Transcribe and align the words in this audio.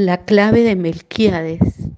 La 0.00 0.24
clave 0.24 0.62
de 0.62 0.76
Melquíades. 0.76 1.88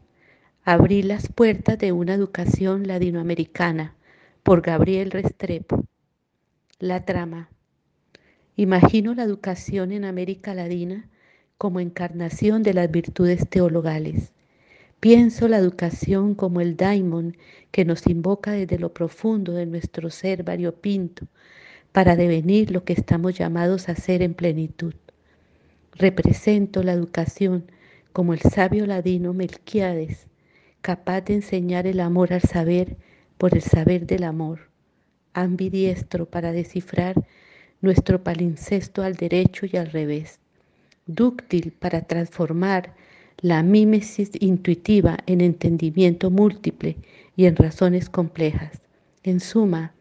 Abrí 0.65 1.03
las 1.03 1.29
puertas 1.31 1.79
de 1.79 1.93
una 1.93 2.15
educación 2.15 2.89
latinoamericana 2.89 3.95
por 4.43 4.63
Gabriel 4.63 5.11
Restrepo. 5.11 5.85
La 6.79 7.05
trama. 7.05 7.51
Imagino 8.57 9.15
la 9.15 9.25
educación 9.25 9.93
en 9.93 10.07
América 10.07 10.55
Latina 10.55 11.11
como 11.59 11.79
encarnación 11.79 12.63
de 12.63 12.73
las 12.73 12.91
virtudes 12.91 13.47
teologales. 13.51 14.33
Pienso 15.01 15.47
la 15.47 15.59
educación 15.59 16.35
como 16.35 16.63
el 16.63 16.79
daimon 16.79 17.37
que 17.71 17.85
nos 17.85 18.07
invoca 18.07 18.53
desde 18.53 18.79
lo 18.79 18.95
profundo 18.95 19.53
de 19.53 19.67
nuestro 19.67 20.09
ser 20.09 20.43
variopinto 20.43 21.27
para 21.93 22.17
devenir 22.17 22.71
lo 22.71 22.83
que 22.83 22.95
estamos 22.95 23.37
llamados 23.37 23.91
a 23.91 23.95
ser 23.95 24.23
en 24.23 24.33
plenitud. 24.33 24.95
Represento 25.93 26.83
la 26.83 26.95
educación 26.95 27.67
como 28.13 28.35
el 28.35 28.41
sabio 28.41 28.87
ladino 28.87 29.33
Melquiades, 29.33 30.27
capaz 30.81 31.23
de 31.23 31.35
enseñar 31.35 31.87
el 31.87 32.01
amor 32.01 32.33
al 32.33 32.43
saber 32.43 32.97
por 33.39 33.55
el 33.55 33.63
saber 33.63 34.07
del 34.07 34.25
amor, 34.25 34.71
ambidiestro 35.33 36.27
para 36.27 36.53
descifrar 36.53 37.15
nuestro 37.81 38.23
palincesto 38.23 39.03
al 39.03 39.15
derecho 39.15 39.67
y 39.71 39.77
al 39.77 39.91
revés, 39.91 40.41
dúctil 41.07 41.73
para 41.73 42.03
transformar 42.03 42.95
la 43.39 43.63
mímesis 43.63 44.31
intuitiva 44.39 45.19
en 45.27 45.41
entendimiento 45.41 46.31
múltiple 46.31 46.97
y 47.37 47.47
en 47.47 47.57
razones 47.57 48.11
complejas, 48.11 48.83
en 49.23 49.41
suma, 49.41 49.95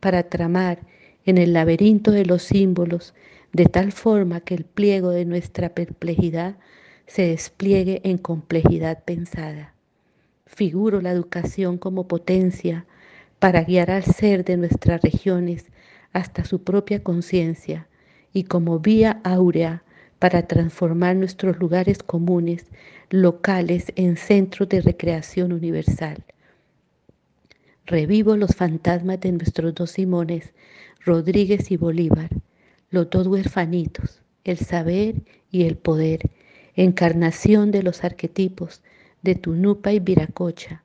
para 0.00 0.24
tramar 0.24 0.80
en 1.24 1.38
el 1.38 1.52
laberinto 1.52 2.10
de 2.10 2.24
los 2.24 2.42
símbolos 2.42 3.14
de 3.52 3.66
tal 3.66 3.92
forma 3.92 4.40
que 4.40 4.54
el 4.54 4.64
pliego 4.64 5.10
de 5.10 5.24
nuestra 5.24 5.68
perplejidad 5.70 6.56
se 7.10 7.22
despliegue 7.22 8.00
en 8.04 8.18
complejidad 8.18 9.02
pensada. 9.02 9.74
Figuro 10.46 11.00
la 11.00 11.10
educación 11.10 11.76
como 11.76 12.06
potencia 12.06 12.86
para 13.40 13.64
guiar 13.64 13.90
al 13.90 14.04
ser 14.04 14.44
de 14.44 14.56
nuestras 14.56 15.02
regiones 15.02 15.66
hasta 16.12 16.44
su 16.44 16.62
propia 16.62 17.02
conciencia 17.02 17.88
y 18.32 18.44
como 18.44 18.78
vía 18.78 19.20
áurea 19.24 19.82
para 20.20 20.46
transformar 20.46 21.16
nuestros 21.16 21.58
lugares 21.58 22.00
comunes, 22.04 22.66
locales, 23.08 23.92
en 23.96 24.16
centros 24.16 24.68
de 24.68 24.80
recreación 24.80 25.52
universal. 25.52 26.24
Revivo 27.86 28.36
los 28.36 28.54
fantasmas 28.54 29.18
de 29.18 29.32
nuestros 29.32 29.74
dos 29.74 29.90
Simones, 29.90 30.52
Rodríguez 31.04 31.72
y 31.72 31.76
Bolívar, 31.76 32.30
los 32.90 33.10
dos 33.10 33.26
huerfanitos, 33.26 34.22
el 34.44 34.58
saber 34.58 35.22
y 35.50 35.64
el 35.64 35.76
poder, 35.76 36.30
encarnación 36.82 37.70
de 37.70 37.82
los 37.82 38.04
arquetipos 38.04 38.82
de 39.22 39.34
Tunupa 39.34 39.92
y 39.92 40.00
Viracocha, 40.00 40.82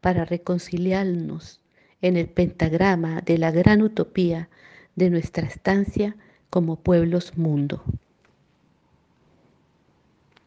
para 0.00 0.24
reconciliarnos 0.24 1.60
en 2.02 2.16
el 2.16 2.28
pentagrama 2.28 3.22
de 3.22 3.38
la 3.38 3.50
gran 3.50 3.82
utopía 3.82 4.48
de 4.94 5.10
nuestra 5.10 5.46
estancia 5.46 6.16
como 6.50 6.76
pueblos 6.76 7.36
mundo. 7.36 7.82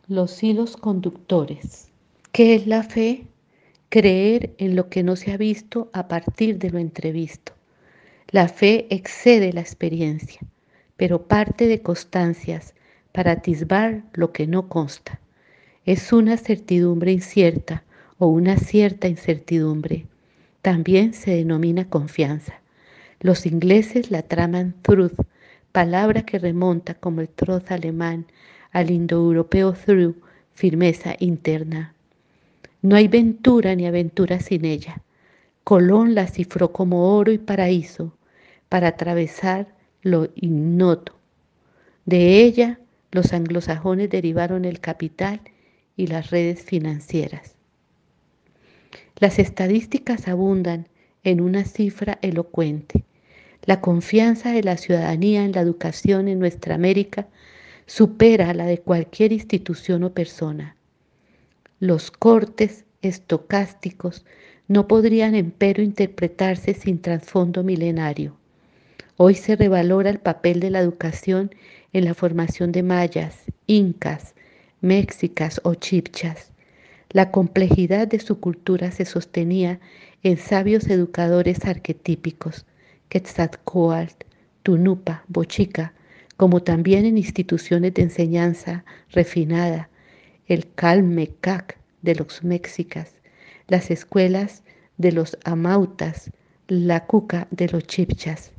Los 0.07 0.43
hilos 0.43 0.77
conductores. 0.77 1.89
¿Qué 2.31 2.55
es 2.55 2.67
la 2.67 2.83
fe? 2.83 3.27
Creer 3.89 4.53
en 4.57 4.75
lo 4.75 4.89
que 4.89 5.03
no 5.03 5.15
se 5.15 5.31
ha 5.31 5.37
visto 5.37 5.89
a 5.93 6.07
partir 6.07 6.59
de 6.59 6.69
lo 6.69 6.77
entrevisto. 6.77 7.53
La 8.29 8.47
fe 8.47 8.87
excede 8.89 9.51
la 9.51 9.61
experiencia, 9.61 10.41
pero 10.95 11.27
parte 11.27 11.67
de 11.67 11.81
constancias 11.81 12.73
para 13.11 13.31
atisbar 13.31 14.03
lo 14.13 14.31
que 14.31 14.47
no 14.47 14.67
consta. 14.67 15.19
Es 15.85 16.13
una 16.13 16.37
certidumbre 16.37 17.11
incierta 17.11 17.83
o 18.17 18.27
una 18.27 18.57
cierta 18.57 19.07
incertidumbre. 19.07 20.05
También 20.61 21.13
se 21.13 21.31
denomina 21.31 21.89
confianza. 21.89 22.61
Los 23.19 23.45
ingleses 23.45 24.11
la 24.11 24.21
traman 24.21 24.75
truth, 24.81 25.19
palabra 25.71 26.23
que 26.23 26.39
remonta 26.39 26.93
como 26.93 27.21
el 27.21 27.29
troz 27.29 27.71
alemán 27.71 28.25
al 28.71 28.91
indoeuropeo 28.91 29.73
through, 29.73 30.15
firmeza 30.53 31.15
interna. 31.19 31.93
No 32.81 32.95
hay 32.95 33.07
ventura 33.07 33.75
ni 33.75 33.85
aventura 33.85 34.39
sin 34.39 34.65
ella. 34.65 35.01
Colón 35.63 36.15
la 36.15 36.27
cifró 36.27 36.71
como 36.71 37.15
oro 37.15 37.31
y 37.31 37.37
paraíso 37.37 38.13
para 38.69 38.89
atravesar 38.89 39.67
lo 40.01 40.29
ignoto. 40.35 41.13
De 42.05 42.43
ella 42.43 42.79
los 43.11 43.33
anglosajones 43.33 44.09
derivaron 44.09 44.65
el 44.65 44.79
capital 44.79 45.41
y 45.97 46.07
las 46.07 46.31
redes 46.31 46.63
financieras. 46.63 47.55
Las 49.17 49.37
estadísticas 49.37 50.27
abundan 50.27 50.87
en 51.23 51.41
una 51.41 51.65
cifra 51.65 52.17
elocuente. 52.21 53.03
La 53.63 53.81
confianza 53.81 54.51
de 54.51 54.63
la 54.63 54.77
ciudadanía 54.77 55.43
en 55.45 55.51
la 55.51 55.61
educación 55.61 56.27
en 56.27 56.39
nuestra 56.39 56.73
América 56.73 57.27
supera 57.85 58.53
la 58.53 58.65
de 58.65 58.79
cualquier 58.79 59.31
institución 59.31 60.03
o 60.03 60.13
persona. 60.13 60.75
Los 61.79 62.09
cortes 62.09 62.85
estocásticos 63.01 64.25
no 64.67 64.87
podrían 64.87 65.35
empero 65.35 65.83
interpretarse 65.83 66.73
sin 66.73 67.01
trasfondo 67.01 67.63
milenario. 67.63 68.37
Hoy 69.17 69.35
se 69.35 69.55
revalora 69.55 70.09
el 70.09 70.19
papel 70.19 70.59
de 70.59 70.69
la 70.69 70.79
educación 70.79 71.53
en 71.93 72.05
la 72.05 72.13
formación 72.13 72.71
de 72.71 72.83
mayas, 72.83 73.43
incas, 73.67 74.33
mexicas 74.81 75.61
o 75.63 75.75
chipchas. 75.75 76.51
La 77.09 77.31
complejidad 77.31 78.07
de 78.07 78.19
su 78.19 78.39
cultura 78.39 78.91
se 78.91 79.05
sostenía 79.05 79.79
en 80.23 80.37
sabios 80.37 80.87
educadores 80.87 81.65
arquetípicos, 81.65 82.65
Quetzalcoatl, 83.09 84.25
Tunupa, 84.63 85.23
Bochica, 85.27 85.93
como 86.37 86.63
también 86.63 87.05
en 87.05 87.17
instituciones 87.17 87.93
de 87.93 88.03
enseñanza 88.03 88.85
refinada, 89.11 89.89
el 90.47 90.71
Calmecac 90.73 91.77
de 92.01 92.15
los 92.15 92.43
mexicas, 92.43 93.13
las 93.67 93.91
escuelas 93.91 94.63
de 94.97 95.11
los 95.11 95.37
amautas, 95.43 96.31
la 96.67 97.05
cuca 97.05 97.47
de 97.51 97.67
los 97.67 97.83
chipchas. 97.83 98.51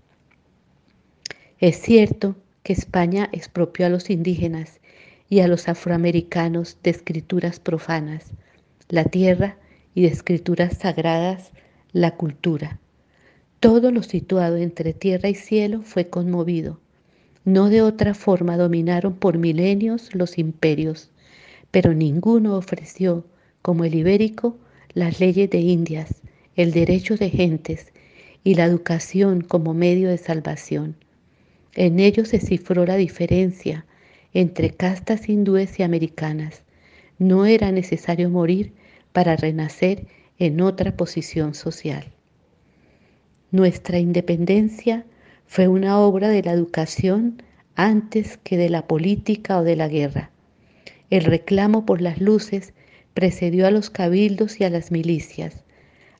Es 1.58 1.80
cierto 1.80 2.36
que 2.62 2.72
España 2.72 3.28
expropió 3.32 3.86
a 3.86 3.88
los 3.88 4.10
indígenas 4.10 4.80
y 5.28 5.40
a 5.40 5.48
los 5.48 5.68
afroamericanos 5.68 6.78
de 6.82 6.90
escrituras 6.90 7.58
profanas, 7.58 8.32
la 8.88 9.04
tierra 9.04 9.56
y 9.94 10.02
de 10.02 10.08
escrituras 10.08 10.78
sagradas, 10.78 11.52
la 11.92 12.16
cultura. 12.16 12.78
Todo 13.60 13.90
lo 13.90 14.02
situado 14.02 14.56
entre 14.56 14.92
tierra 14.92 15.28
y 15.28 15.34
cielo 15.34 15.82
fue 15.82 16.08
conmovido. 16.08 16.80
No 17.44 17.68
de 17.68 17.82
otra 17.82 18.14
forma 18.14 18.56
dominaron 18.56 19.14
por 19.14 19.38
milenios 19.38 20.14
los 20.14 20.38
imperios, 20.38 21.10
pero 21.70 21.94
ninguno 21.94 22.56
ofreció, 22.56 23.24
como 23.62 23.84
el 23.84 23.94
ibérico, 23.94 24.56
las 24.94 25.20
leyes 25.20 25.50
de 25.50 25.58
Indias, 25.58 26.22
el 26.56 26.72
derecho 26.72 27.16
de 27.16 27.30
gentes 27.30 27.92
y 28.44 28.54
la 28.54 28.64
educación 28.64 29.40
como 29.40 29.74
medio 29.74 30.08
de 30.08 30.18
salvación. 30.18 30.96
En 31.74 32.00
ello 32.00 32.24
se 32.24 32.38
cifró 32.38 32.84
la 32.84 32.96
diferencia 32.96 33.86
entre 34.34 34.70
castas 34.70 35.28
hindúes 35.28 35.78
y 35.78 35.82
americanas. 35.82 36.62
No 37.18 37.46
era 37.46 37.72
necesario 37.72 38.30
morir 38.30 38.72
para 39.12 39.36
renacer 39.36 40.06
en 40.38 40.60
otra 40.60 40.96
posición 40.96 41.54
social. 41.54 42.06
Nuestra 43.50 43.98
independencia 43.98 45.04
fue 45.46 45.68
una 45.68 45.98
obra 45.98 46.28
de 46.28 46.42
la 46.42 46.52
educación 46.52 47.42
antes 47.74 48.38
que 48.38 48.56
de 48.56 48.70
la 48.70 48.86
política 48.86 49.58
o 49.58 49.64
de 49.64 49.76
la 49.76 49.88
guerra. 49.88 50.30
El 51.10 51.24
reclamo 51.24 51.84
por 51.84 52.00
las 52.00 52.20
luces 52.20 52.72
precedió 53.12 53.66
a 53.66 53.70
los 53.70 53.90
cabildos 53.90 54.60
y 54.60 54.64
a 54.64 54.70
las 54.70 54.90
milicias. 54.90 55.64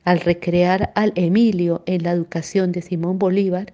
Al 0.03 0.19
recrear 0.19 0.91
al 0.95 1.13
Emilio 1.15 1.81
en 1.85 2.03
la 2.03 2.11
educación 2.11 2.71
de 2.71 2.81
Simón 2.81 3.17
Bolívar, 3.17 3.73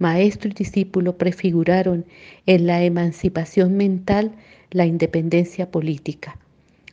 maestro 0.00 0.50
y 0.50 0.54
discípulo 0.54 1.16
prefiguraron 1.16 2.06
en 2.46 2.66
la 2.66 2.82
emancipación 2.82 3.76
mental 3.76 4.32
la 4.70 4.86
independencia 4.86 5.70
política. 5.70 6.38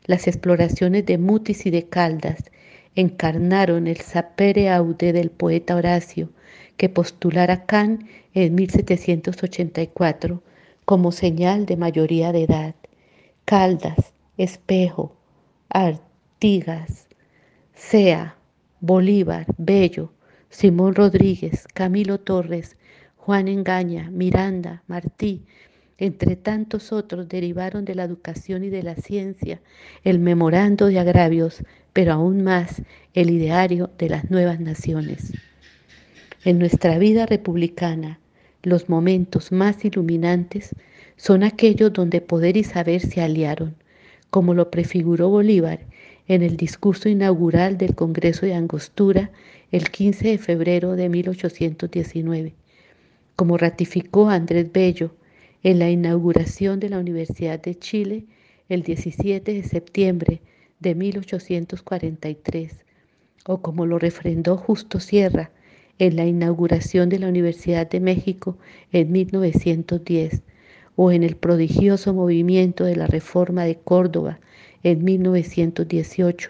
Las 0.05 0.27
exploraciones 0.27 1.05
de 1.05 1.17
Mutis 1.17 1.65
y 1.65 1.71
de 1.71 1.87
Caldas 1.87 2.51
encarnaron 2.95 3.87
el 3.87 3.97
sapere 3.97 4.69
aude 4.69 5.13
del 5.13 5.31
poeta 5.31 5.75
Horacio, 5.75 6.29
que 6.75 6.89
postulara 6.89 7.65
Kant 7.65 8.03
en 8.33 8.55
1784 8.55 10.43
como 10.85 11.11
señal 11.11 11.65
de 11.65 11.77
mayoría 11.77 12.31
de 12.31 12.43
edad. 12.43 12.75
Caldas, 13.45 14.13
Espejo, 14.37 15.15
Artigas, 15.69 17.07
Sea, 17.73 18.37
Bolívar, 18.79 19.45
Bello, 19.57 20.11
Simón 20.49 20.95
Rodríguez, 20.95 21.67
Camilo 21.73 22.19
Torres, 22.19 22.77
Juan 23.27 23.49
Engaña, 23.49 24.09
Miranda, 24.09 24.83
Martí 24.87 25.43
entre 25.97 26.37
tantos 26.37 26.93
otros, 26.93 27.27
derivaron 27.27 27.83
de 27.83 27.93
la 27.93 28.05
educación 28.05 28.63
y 28.63 28.69
de 28.69 28.83
la 28.83 28.95
ciencia 28.95 29.59
el 30.05 30.19
memorando 30.19 30.85
de 30.85 30.97
agravios, 30.97 31.61
pero 31.91 32.13
aún 32.13 32.41
más 32.41 32.83
el 33.13 33.29
ideario 33.29 33.89
de 33.97 34.07
las 34.07 34.31
nuevas 34.31 34.61
naciones. 34.61 35.33
En 36.45 36.57
nuestra 36.57 36.97
vida 36.99 37.25
republicana, 37.25 38.17
los 38.63 38.87
momentos 38.87 39.51
más 39.51 39.83
iluminantes 39.83 40.73
son 41.17 41.43
aquellos 41.43 41.91
donde 41.91 42.21
poder 42.21 42.55
y 42.55 42.63
saber 42.63 43.01
se 43.01 43.19
aliaron, 43.19 43.75
como 44.29 44.53
lo 44.53 44.71
prefiguró 44.71 45.27
Bolívar 45.27 45.81
en 46.29 46.43
el 46.43 46.55
discurso 46.55 47.09
inaugural 47.09 47.77
del 47.77 47.93
Congreso 47.93 48.45
de 48.45 48.53
Angostura 48.53 49.31
el 49.73 49.91
15 49.91 50.29
de 50.29 50.37
febrero 50.37 50.95
de 50.95 51.09
1819, 51.09 52.53
como 53.37 53.55
ratificó 53.55 54.29
Andrés 54.29 54.71
Bello 54.73 55.11
en 55.61 55.77
la 55.77 55.91
inauguración 55.91 56.79
de 56.79 56.89
la 56.89 56.97
Universidad 56.97 57.61
de 57.61 57.75
Chile 57.77 58.25
el 58.67 58.81
17 58.81 59.53
de 59.53 59.61
septiembre 59.61 60.41
de 60.79 60.95
1843, 60.95 62.79
o 63.45 63.61
como 63.61 63.85
lo 63.85 63.99
refrendó 63.99 64.57
Justo 64.57 64.99
Sierra 64.99 65.51
en 65.99 66.15
la 66.15 66.25
inauguración 66.25 67.09
de 67.09 67.19
la 67.19 67.27
Universidad 67.27 67.87
de 67.87 67.99
México 67.99 68.57
en 68.91 69.11
1910, 69.11 70.41
o 70.95 71.11
en 71.11 71.21
el 71.21 71.35
prodigioso 71.35 72.15
movimiento 72.15 72.85
de 72.85 72.95
la 72.95 73.05
Reforma 73.05 73.65
de 73.65 73.75
Córdoba 73.75 74.39
en 74.81 75.03
1918, 75.03 76.49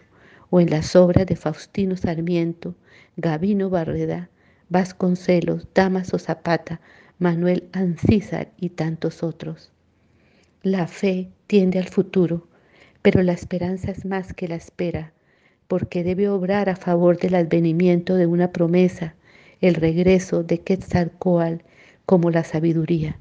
o 0.50 0.62
en 0.62 0.70
las 0.70 0.96
obras 0.96 1.26
de 1.26 1.36
Faustino 1.36 1.98
Sarmiento, 1.98 2.76
Gavino 3.18 3.70
Barreda, 3.70 4.30
Vasconcelos, 4.70 5.68
Damaso 5.74 6.20
Zapata, 6.20 6.82
Manuel 7.20 7.70
Ancísar 7.72 8.52
y 8.58 8.70
tantos 8.70 9.24
otros. 9.24 9.72
La 10.62 10.88
fe 10.88 11.30
tiende 11.48 11.80
al 11.80 11.88
futuro, 11.88 12.48
pero 13.02 13.24
la 13.24 13.32
esperanza 13.32 13.92
es 13.92 14.06
más 14.06 14.34
que 14.34 14.48
la 14.48 14.56
espera, 14.56 15.14
porque 15.68 16.04
debe 16.04 16.28
obrar 16.28 16.70
a 16.70 16.76
favor 16.76 17.18
del 17.18 17.36
advenimiento 17.36 18.16
de 18.16 18.26
una 18.26 18.52
promesa, 18.52 19.16
el 19.62 19.76
regreso 19.76 20.44
de 20.44 20.60
Quetzalcoatl 20.60 21.64
como 22.06 22.30
la 22.30 22.44
sabiduría, 22.44 23.18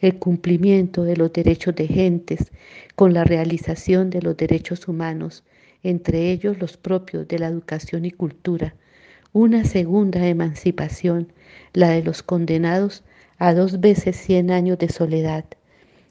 el 0.00 0.18
cumplimiento 0.18 1.04
de 1.04 1.16
los 1.16 1.32
derechos 1.32 1.74
de 1.74 1.86
gentes 1.86 2.50
con 2.94 3.14
la 3.14 3.24
realización 3.24 4.10
de 4.10 4.22
los 4.22 4.36
derechos 4.36 4.88
humanos, 4.88 5.44
entre 5.82 6.30
ellos 6.30 6.58
los 6.58 6.76
propios 6.76 7.28
de 7.28 7.38
la 7.38 7.48
educación 7.48 8.04
y 8.04 8.10
cultura, 8.10 8.74
una 9.36 9.64
segunda 9.64 10.26
emancipación, 10.26 11.30
la 11.74 11.90
de 11.90 12.02
los 12.02 12.22
condenados 12.22 13.04
a 13.36 13.52
dos 13.52 13.80
veces 13.80 14.16
cien 14.16 14.50
años 14.50 14.78
de 14.78 14.88
soledad, 14.88 15.44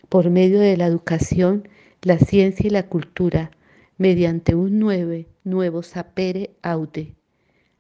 por 0.10 0.30
medio 0.30 0.60
de 0.60 0.78
la 0.78 0.86
educación, 0.86 1.68
la 2.04 2.20
ciencia 2.20 2.68
y 2.68 2.70
la 2.70 2.84
cultura, 2.84 3.50
mediante 3.98 4.54
un 4.54 4.78
nuevo, 4.78 5.26
nuevo 5.44 5.82
sapere 5.82 6.52
aude 6.62 7.16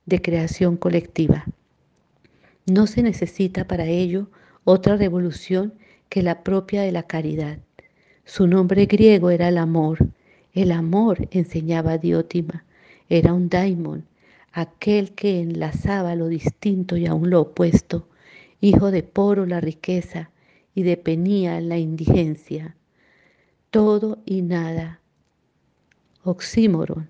de 0.07 0.19
creación 0.19 0.77
colectiva. 0.77 1.45
No 2.65 2.87
se 2.87 3.03
necesita 3.03 3.67
para 3.67 3.85
ello 3.85 4.31
otra 4.63 4.97
revolución 4.97 5.75
que 6.09 6.23
la 6.23 6.41
propia 6.41 6.81
de 6.81 6.91
la 6.91 7.03
caridad. 7.03 7.59
Su 8.23 8.47
nombre 8.47 8.87
griego 8.87 9.29
era 9.29 9.49
el 9.49 9.59
amor. 9.59 10.07
El 10.55 10.71
amor, 10.71 11.27
enseñaba 11.29 11.99
Diótima, 11.99 12.65
era 13.09 13.31
un 13.31 13.47
daimon, 13.47 14.05
aquel 14.55 15.11
que 15.11 15.41
enlazaba 15.41 16.15
lo 16.15 16.29
distinto 16.29 16.95
y 16.95 17.07
aún 17.07 17.29
lo 17.29 17.41
opuesto, 17.41 18.07
hijo 18.61 18.89
de 18.89 19.03
Poro 19.03 19.45
la 19.45 19.59
riqueza 19.59 20.31
y 20.73 20.83
de 20.83 20.95
Penía 20.95 21.59
la 21.59 21.77
indigencia. 21.77 22.77
Todo 23.69 24.19
y 24.25 24.43
nada. 24.43 25.01
Oxímoron. 26.23 27.09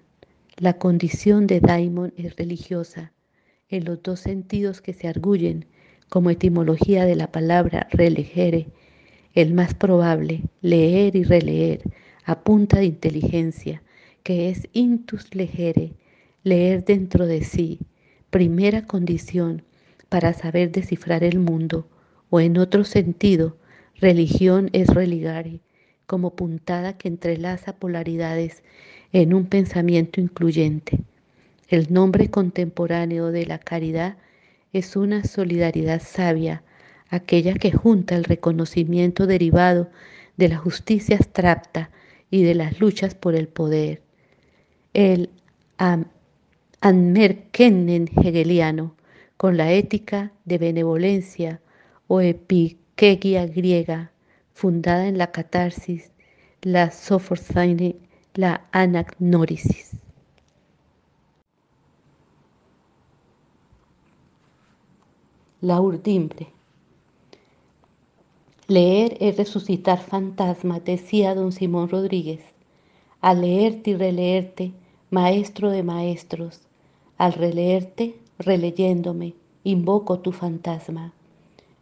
La 0.58 0.80
condición 0.80 1.46
de 1.46 1.60
daimon 1.60 2.14
es 2.18 2.36
religiosa 2.36 3.14
en 3.70 3.86
los 3.86 4.02
dos 4.02 4.22
sentidos 4.22 4.82
que 4.82 4.94
se 4.94 5.08
arguyen 5.08 5.68
como 6.10 6.32
etimología 6.32 7.06
de 7.06 7.16
la 7.16 7.32
palabra 7.32 7.88
relegere, 7.92 8.70
el 9.34 9.54
más 9.54 9.76
probable, 9.76 10.42
leer 10.62 11.16
y 11.16 11.24
releer, 11.24 11.84
a 12.24 12.40
punta 12.40 12.80
de 12.80 12.86
inteligencia, 12.86 13.84
que 14.24 14.50
es 14.50 14.68
intus 14.74 15.36
legere, 15.36 15.94
leer 16.46 16.86
dentro 16.86 17.26
de 17.26 17.44
sí, 17.44 17.80
primera 18.30 18.86
condición 18.86 19.64
para 20.10 20.32
saber 20.32 20.72
descifrar 20.72 21.24
el 21.24 21.40
mundo, 21.40 21.90
o 22.30 22.40
en 22.40 22.60
otro 22.60 22.84
sentido, 22.84 23.58
religión 23.96 24.70
es 24.72 24.88
religare, 24.88 25.60
como 26.06 26.36
puntada 26.36 26.98
que 27.00 27.08
entrelaza 27.08 27.76
polaridades 27.76 28.64
en 29.12 29.34
un 29.34 29.48
pensamiento 29.48 30.22
incluyente. 30.22 31.00
El 31.68 31.92
nombre 31.92 32.30
contemporáneo 32.30 33.32
de 33.32 33.48
la 33.48 33.58
caridad 33.58 34.18
es 34.72 34.96
una 34.96 35.24
solidaridad 35.24 36.00
sabia, 36.00 36.62
aquella 37.10 37.56
que 37.56 37.72
junta 37.72 38.16
el 38.16 38.24
reconocimiento 38.24 39.26
derivado 39.26 39.90
de 40.38 40.50
la 40.50 40.58
justicia 40.58 41.16
abstracta 41.16 41.90
y 42.30 42.44
de 42.44 42.54
las 42.54 42.80
luchas 42.80 43.16
por 43.16 43.34
el 43.34 43.48
poder. 43.48 44.04
El 44.94 45.32
Anmerkennen 46.88 48.12
hegeliano, 48.16 48.94
con 49.38 49.58
la 49.58 49.72
ética 49.72 50.34
de 50.46 50.60
benevolencia 50.60 51.60
o 52.06 52.22
epiquegia 52.22 53.48
griega, 53.48 54.12
fundada 54.54 55.08
en 55.08 55.18
la 55.18 55.32
catarsis, 55.32 56.12
la 56.62 56.92
sophorzaine, 56.92 57.96
la 58.36 58.68
anagnórisis. 58.72 59.98
La 65.62 65.82
urdimbre. 65.82 66.50
Leer 68.68 69.18
es 69.20 69.38
resucitar 69.38 70.00
fantasmas, 70.00 70.86
decía 70.86 71.34
don 71.34 71.52
Simón 71.52 71.90
Rodríguez. 71.90 72.44
Al 73.22 73.42
leerte 73.42 73.90
y 73.90 73.96
releerte, 73.96 74.74
maestro 75.10 75.72
de 75.72 75.82
maestros, 75.82 76.62
al 77.18 77.34
releerte, 77.34 78.18
releyéndome, 78.40 79.34
invoco 79.64 80.20
tu 80.20 80.32
fantasma, 80.32 81.14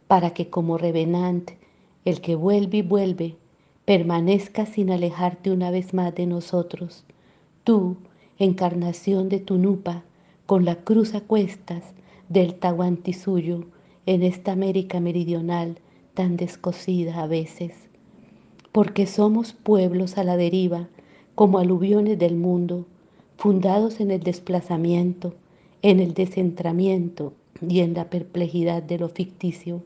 para 0.06 0.30
que 0.30 0.48
como 0.48 0.78
revenante, 0.78 1.58
el 2.04 2.20
que 2.20 2.34
vuelve 2.36 2.78
y 2.78 2.82
vuelve, 2.82 3.36
permanezca 3.84 4.66
sin 4.66 4.90
alejarte 4.90 5.50
una 5.50 5.70
vez 5.70 5.92
más 5.94 6.14
de 6.14 6.26
nosotros. 6.26 7.04
Tú, 7.64 7.96
encarnación 8.38 9.28
de 9.28 9.40
tu 9.40 9.58
nupa, 9.58 10.04
con 10.46 10.64
la 10.64 10.76
cruz 10.76 11.14
a 11.14 11.20
cuestas 11.20 11.82
del 12.28 12.56
suyo, 13.12 13.64
en 14.06 14.22
esta 14.22 14.52
América 14.52 15.00
meridional 15.00 15.78
tan 16.14 16.36
descosida 16.36 17.22
a 17.22 17.26
veces, 17.26 17.72
porque 18.70 19.06
somos 19.06 19.52
pueblos 19.52 20.18
a 20.18 20.24
la 20.24 20.36
deriva, 20.36 20.88
como 21.34 21.58
aluviones 21.58 22.18
del 22.18 22.36
mundo, 22.36 22.86
fundados 23.36 24.00
en 24.00 24.10
el 24.10 24.20
desplazamiento, 24.20 25.34
en 25.82 26.00
el 26.00 26.14
descentramiento 26.14 27.34
y 27.66 27.80
en 27.80 27.94
la 27.94 28.10
perplejidad 28.10 28.82
de 28.82 28.98
lo 28.98 29.08
ficticio. 29.08 29.82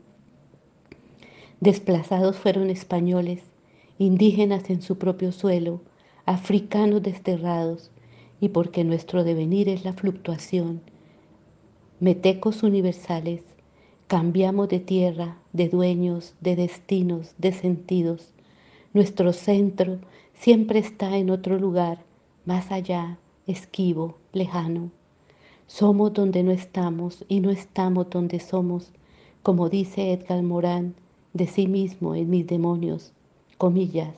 Desplazados 1.59 2.37
fueron 2.37 2.69
españoles, 2.69 3.41
indígenas 3.97 4.69
en 4.69 4.81
su 4.81 4.97
propio 4.97 5.31
suelo, 5.31 5.81
africanos 6.25 7.03
desterrados, 7.03 7.91
y 8.41 8.49
porque 8.49 8.83
nuestro 8.85 9.25
devenir 9.25 9.67
es 9.67 9.83
la 9.83 9.93
fluctuación, 9.93 10.81
metecos 11.99 12.63
universales, 12.63 13.41
Cambiamos 14.09 14.69
de 14.69 14.79
tierra, 14.79 15.37
de 15.53 15.69
dueños, 15.69 16.33
de 16.41 16.55
destinos, 16.55 17.35
de 17.37 17.51
sentidos. 17.51 18.33
Nuestro 18.91 19.33
centro 19.33 19.99
siempre 20.33 20.79
está 20.79 21.15
en 21.17 21.29
otro 21.29 21.59
lugar, 21.59 21.99
más 22.43 22.71
allá, 22.71 23.19
esquivo, 23.51 24.17
lejano. 24.33 24.91
Somos 25.67 26.13
donde 26.13 26.43
no 26.43 26.51
estamos 26.51 27.25
y 27.27 27.39
no 27.39 27.51
estamos 27.51 28.09
donde 28.09 28.39
somos, 28.39 28.91
como 29.43 29.69
dice 29.69 30.13
Edgar 30.13 30.41
Morán 30.43 30.95
de 31.33 31.47
sí 31.47 31.67
mismo 31.67 32.15
en 32.15 32.29
mis 32.29 32.47
demonios, 32.47 33.13
comillas, 33.57 34.15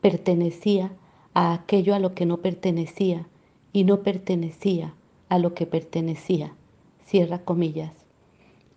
pertenecía 0.00 0.92
a 1.34 1.52
aquello 1.52 1.94
a 1.94 1.98
lo 1.98 2.14
que 2.14 2.26
no 2.26 2.38
pertenecía 2.38 3.26
y 3.72 3.84
no 3.84 4.02
pertenecía 4.02 4.94
a 5.28 5.38
lo 5.38 5.54
que 5.54 5.66
pertenecía, 5.66 6.54
cierra 7.04 7.38
comillas 7.38 8.00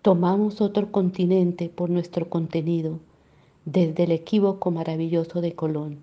tomamos 0.04 0.60
otro 0.60 0.92
continente 0.92 1.70
por 1.70 1.88
nuestro 1.88 2.28
contenido, 2.28 2.98
desde 3.64 4.02
el 4.02 4.12
equívoco 4.12 4.70
maravilloso 4.70 5.40
de 5.40 5.54
Colón. 5.54 6.00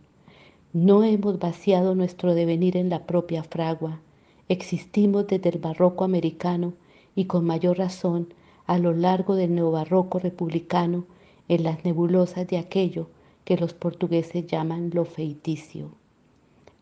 No 0.73 1.03
hemos 1.03 1.37
vaciado 1.37 1.95
nuestro 1.95 2.33
devenir 2.33 2.77
en 2.77 2.89
la 2.89 3.05
propia 3.05 3.43
fragua, 3.43 3.99
existimos 4.47 5.27
desde 5.27 5.49
el 5.49 5.59
barroco 5.59 6.05
americano 6.05 6.71
y 7.13 7.25
con 7.25 7.43
mayor 7.43 7.77
razón 7.77 8.33
a 8.67 8.77
lo 8.77 8.93
largo 8.93 9.35
del 9.35 9.53
neobarroco 9.53 10.19
republicano 10.19 11.03
en 11.49 11.63
las 11.63 11.83
nebulosas 11.83 12.47
de 12.47 12.57
aquello 12.57 13.09
que 13.43 13.57
los 13.57 13.73
portugueses 13.73 14.47
llaman 14.47 14.91
lo 14.93 15.03
feiticio. 15.03 15.91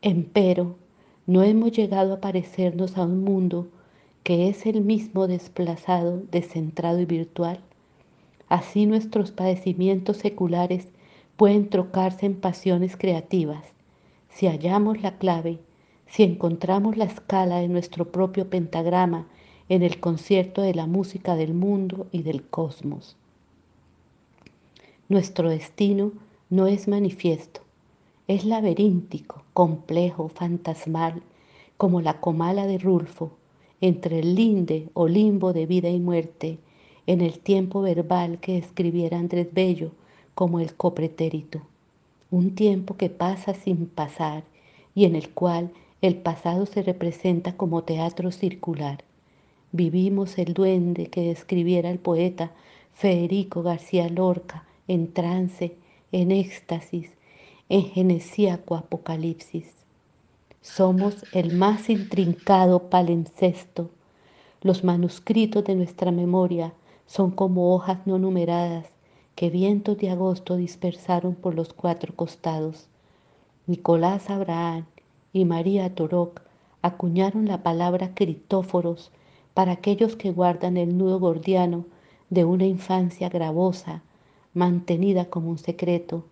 Empero, 0.03 0.75
no 1.25 1.41
hemos 1.41 1.71
llegado 1.71 2.13
a 2.13 2.21
parecernos 2.21 2.95
a 2.95 3.05
un 3.05 3.23
mundo 3.23 3.69
que 4.21 4.49
es 4.49 4.67
el 4.67 4.81
mismo 4.81 5.27
desplazado, 5.27 6.21
descentrado 6.29 6.99
y 6.99 7.05
virtual. 7.05 7.59
Así 8.49 8.85
nuestros 8.85 9.31
padecimientos 9.31 10.17
seculares 10.17 10.89
pueden 11.37 11.69
trocarse 11.69 12.27
en 12.27 12.35
pasiones 12.35 12.95
creativas. 12.95 13.78
Si 14.29 14.47
hallamos 14.47 15.01
la 15.01 15.17
clave, 15.17 15.59
si 16.07 16.23
encontramos 16.23 16.97
la 16.97 17.05
escala 17.05 17.57
de 17.57 17.67
nuestro 17.67 18.11
propio 18.11 18.49
pentagrama 18.49 19.27
en 19.69 19.83
el 19.83 19.99
concierto 19.99 20.61
de 20.61 20.73
la 20.73 20.87
música 20.87 21.35
del 21.35 21.53
mundo 21.53 22.07
y 22.11 22.23
del 22.23 22.43
cosmos. 22.43 23.15
Nuestro 25.07 25.49
destino 25.49 26.11
no 26.49 26.67
es 26.67 26.87
manifiesto, 26.87 27.61
es 28.27 28.45
laberíntico, 28.45 29.43
complejo, 29.53 30.29
fantasmal, 30.29 31.21
como 31.77 32.01
la 32.01 32.19
comala 32.19 32.65
de 32.65 32.77
Rulfo, 32.77 33.31
entre 33.81 34.19
el 34.19 34.35
linde 34.35 34.89
o 34.93 35.07
limbo 35.07 35.53
de 35.53 35.65
vida 35.65 35.89
y 35.89 35.99
muerte, 35.99 36.59
en 37.07 37.21
el 37.21 37.39
tiempo 37.39 37.81
verbal 37.81 38.39
que 38.39 38.57
escribiera 38.57 39.17
Andrés 39.17 39.47
Bello 39.51 39.91
como 40.35 40.59
el 40.59 40.75
copretérito, 40.75 41.61
un 42.31 42.55
tiempo 42.55 42.95
que 42.97 43.09
pasa 43.09 43.53
sin 43.53 43.87
pasar 43.87 44.43
y 44.95 45.05
en 45.05 45.15
el 45.15 45.29
cual 45.29 45.71
el 46.01 46.15
pasado 46.15 46.65
se 46.65 46.81
representa 46.81 47.57
como 47.57 47.83
teatro 47.83 48.31
circular. 48.31 49.03
Vivimos 49.71 50.37
el 50.37 50.53
duende 50.53 51.07
que 51.07 51.21
describiera 51.21 51.89
el 51.89 51.99
poeta 51.99 52.51
Federico 52.93 53.63
García 53.63 54.09
Lorca 54.09 54.65
en 54.87 55.13
trance 55.13 55.75
en 56.11 56.31
éxtasis, 56.31 57.11
en 57.69 57.83
genesíaco 57.83 58.75
apocalipsis. 58.75 59.67
Somos 60.61 61.23
el 61.33 61.55
más 61.55 61.89
intrincado 61.89 62.89
palencesto. 62.89 63.91
Los 64.61 64.83
manuscritos 64.83 65.63
de 65.63 65.75
nuestra 65.75 66.11
memoria 66.11 66.73
son 67.05 67.31
como 67.31 67.73
hojas 67.73 67.99
no 68.05 68.19
numeradas 68.19 68.87
que 69.39 69.49
vientos 69.49 69.97
de 69.97 70.09
agosto 70.09 70.57
dispersaron 70.57 71.33
por 71.33 71.55
los 71.55 71.71
cuatro 71.71 72.13
costados. 72.13 72.87
Nicolás 73.67 74.29
Abraham 74.29 74.83
y 75.31 75.45
María 75.45 75.95
Toroc 75.95 76.41
acuñaron 76.81 77.45
la 77.45 77.63
palabra 77.63 78.13
critóforos 78.13 79.11
para 79.53 79.71
aquellos 79.71 80.17
que 80.17 80.31
guardan 80.33 80.75
el 80.75 80.97
nudo 80.97 81.21
gordiano 81.21 81.85
de 82.29 82.43
una 82.43 82.65
infancia 82.65 83.29
gravosa 83.29 84.01
mantenida 84.53 85.29
como 85.29 85.51
un 85.51 85.57
secreto, 85.57 86.25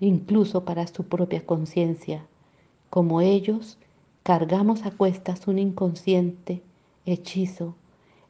incluso 0.00 0.64
para 0.64 0.88
su 0.88 1.04
propia 1.04 1.46
conciencia. 1.46 2.26
Como 2.90 3.20
ellos, 3.20 3.78
cargamos 4.24 4.84
a 4.84 4.90
cuestas 4.90 5.46
un 5.46 5.60
inconsciente 5.60 6.60
hechizo, 7.06 7.76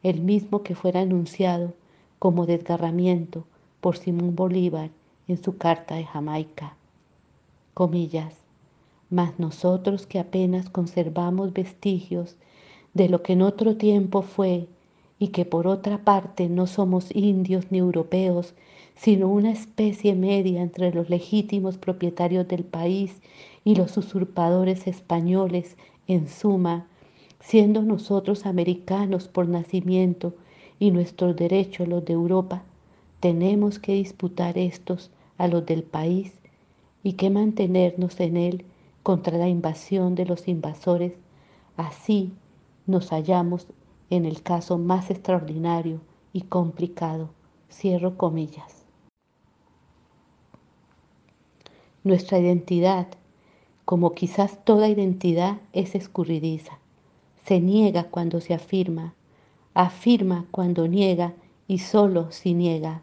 el 0.02 0.20
mismo 0.20 0.62
que 0.62 0.74
fuera 0.74 1.00
anunciado 1.00 1.72
como 2.18 2.44
desgarramiento 2.44 3.46
por 3.80 3.96
Simón 3.96 4.34
Bolívar 4.34 4.90
en 5.28 5.42
su 5.42 5.56
carta 5.56 5.94
de 5.94 6.04
Jamaica. 6.04 6.76
Comillas, 7.74 8.34
mas 9.10 9.38
nosotros 9.38 10.06
que 10.06 10.18
apenas 10.18 10.68
conservamos 10.70 11.52
vestigios 11.52 12.36
de 12.94 13.08
lo 13.08 13.22
que 13.22 13.34
en 13.34 13.42
otro 13.42 13.76
tiempo 13.76 14.22
fue 14.22 14.68
y 15.18 15.28
que 15.28 15.44
por 15.44 15.66
otra 15.66 15.98
parte 15.98 16.48
no 16.48 16.66
somos 16.66 17.14
indios 17.14 17.66
ni 17.70 17.78
europeos, 17.78 18.54
sino 18.94 19.28
una 19.28 19.50
especie 19.50 20.14
media 20.14 20.62
entre 20.62 20.92
los 20.92 21.08
legítimos 21.08 21.78
propietarios 21.78 22.46
del 22.48 22.64
país 22.64 23.20
y 23.64 23.74
los 23.74 23.96
usurpadores 23.96 24.86
españoles, 24.86 25.76
en 26.06 26.28
suma, 26.28 26.86
siendo 27.40 27.82
nosotros 27.82 28.46
americanos 28.46 29.28
por 29.28 29.46
nacimiento 29.46 30.34
y 30.78 30.90
nuestros 30.90 31.36
derechos 31.36 31.86
los 31.86 32.04
de 32.04 32.14
Europa, 32.14 32.62
tenemos 33.20 33.78
que 33.78 33.94
disputar 33.94 34.58
estos 34.58 35.10
a 35.38 35.48
los 35.48 35.66
del 35.66 35.82
país 35.82 36.32
y 37.02 37.14
que 37.14 37.30
mantenernos 37.30 38.20
en 38.20 38.36
él 38.36 38.64
contra 39.02 39.38
la 39.38 39.48
invasión 39.48 40.14
de 40.14 40.26
los 40.26 40.48
invasores. 40.48 41.14
Así 41.76 42.32
nos 42.86 43.10
hallamos 43.10 43.66
en 44.10 44.24
el 44.24 44.42
caso 44.42 44.78
más 44.78 45.10
extraordinario 45.10 46.00
y 46.32 46.42
complicado. 46.42 47.30
Cierro 47.70 48.16
comillas. 48.16 48.84
Nuestra 52.04 52.38
identidad, 52.38 53.08
como 53.84 54.14
quizás 54.14 54.64
toda 54.64 54.88
identidad, 54.88 55.58
es 55.72 55.94
escurridiza. 55.94 56.78
Se 57.44 57.60
niega 57.60 58.04
cuando 58.04 58.40
se 58.40 58.54
afirma, 58.54 59.14
afirma 59.74 60.46
cuando 60.50 60.86
niega 60.86 61.34
y 61.66 61.78
solo 61.78 62.30
si 62.30 62.54
niega. 62.54 63.02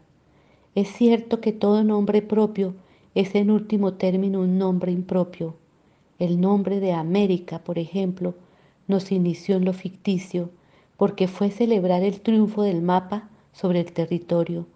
Es 0.76 0.88
cierto 0.88 1.40
que 1.40 1.52
todo 1.52 1.84
nombre 1.84 2.20
propio 2.20 2.74
es 3.14 3.34
en 3.34 3.50
último 3.50 3.94
término 3.94 4.40
un 4.40 4.58
nombre 4.58 4.92
impropio. 4.92 5.54
El 6.18 6.38
nombre 6.38 6.80
de 6.80 6.92
América, 6.92 7.60
por 7.60 7.78
ejemplo, 7.78 8.34
nos 8.86 9.10
inició 9.10 9.56
en 9.56 9.64
lo 9.64 9.72
ficticio 9.72 10.50
porque 10.98 11.28
fue 11.28 11.50
celebrar 11.50 12.02
el 12.02 12.20
triunfo 12.20 12.62
del 12.62 12.82
mapa 12.82 13.30
sobre 13.54 13.80
el 13.80 13.90
territorio, 13.90 14.66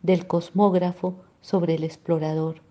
del 0.00 0.28
cosmógrafo 0.28 1.16
sobre 1.40 1.74
el 1.74 1.82
explorador. 1.82 2.62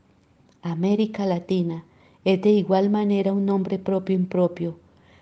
América 0.61 1.25
Latina 1.25 1.83
es 2.23 2.41
de 2.41 2.51
igual 2.51 2.89
manera 2.89 3.33
un 3.33 3.45
nombre 3.45 3.79
propio 3.79 4.15
impropio, 4.15 4.77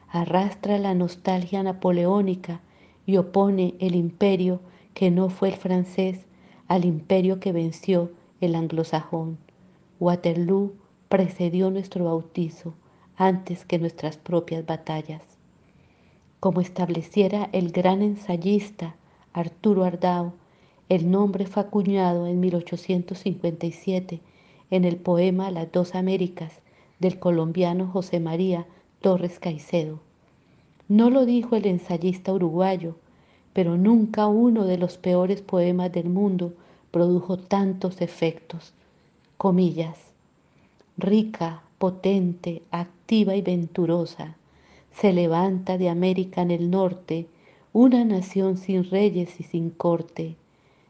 arrastra 0.09 0.77
la 0.77 0.93
nostalgia 0.93 1.63
napoleónica 1.63 2.61
y 3.07 3.17
opone 3.17 3.73
el 3.79 3.95
imperio 3.95 4.59
que 4.93 5.09
no 5.09 5.29
fue 5.29 5.49
el 5.49 5.55
francés 5.55 6.27
al 6.67 6.85
imperio 6.85 7.39
que 7.39 7.51
venció 7.51 8.11
el 8.41 8.55
anglosajón. 8.55 9.37
Waterloo 9.99 10.73
precedió 11.09 11.71
nuestro 11.71 12.05
bautizo 12.05 12.73
antes 13.17 13.65
que 13.65 13.79
nuestras 13.79 14.17
propias 14.17 14.65
batallas. 14.65 15.21
Como 16.39 16.61
estableciera 16.61 17.49
el 17.53 17.71
gran 17.71 18.01
ensayista 18.01 18.95
Arturo 19.33 19.83
Ardao, 19.83 20.33
el 20.89 21.09
nombre 21.09 21.47
fue 21.47 21.63
acuñado 21.63 22.27
en 22.27 22.39
1857 22.39 24.21
en 24.69 24.85
el 24.85 24.97
poema 24.97 25.49
Las 25.51 25.71
dos 25.71 25.95
Américas 25.95 26.53
del 26.99 27.19
colombiano 27.19 27.87
José 27.87 28.19
María 28.19 28.65
Torres 29.01 29.39
Caicedo. 29.39 29.99
No 30.87 31.09
lo 31.09 31.25
dijo 31.25 31.55
el 31.55 31.65
ensayista 31.65 32.33
uruguayo, 32.33 32.95
pero 33.55 33.77
nunca 33.77 34.27
uno 34.27 34.65
de 34.65 34.77
los 34.77 34.97
peores 34.97 35.41
poemas 35.41 35.89
del 35.89 36.09
mundo 36.09 36.53
produjo 36.91 37.37
tantos 37.37 38.01
efectos. 38.01 38.73
Comillas. 39.37 39.97
Rica, 40.97 41.61
potente, 41.77 42.63
activa 42.69 43.33
y 43.33 43.41
venturosa, 43.41 44.35
se 44.91 45.13
levanta 45.13 45.77
de 45.77 45.87
América 45.87 46.41
en 46.41 46.51
el 46.51 46.69
norte 46.69 47.27
una 47.71 48.03
nación 48.03 48.57
sin 48.57 48.83
reyes 48.89 49.39
y 49.39 49.43
sin 49.43 49.69
corte, 49.69 50.35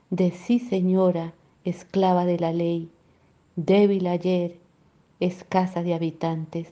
de 0.10 0.32
sí 0.32 0.58
señora, 0.58 1.34
esclava 1.66 2.26
de 2.26 2.40
la 2.40 2.52
ley, 2.52 2.90
débil 3.56 4.08
ayer, 4.08 4.58
escasa 5.20 5.84
de 5.84 5.94
habitantes, 5.94 6.72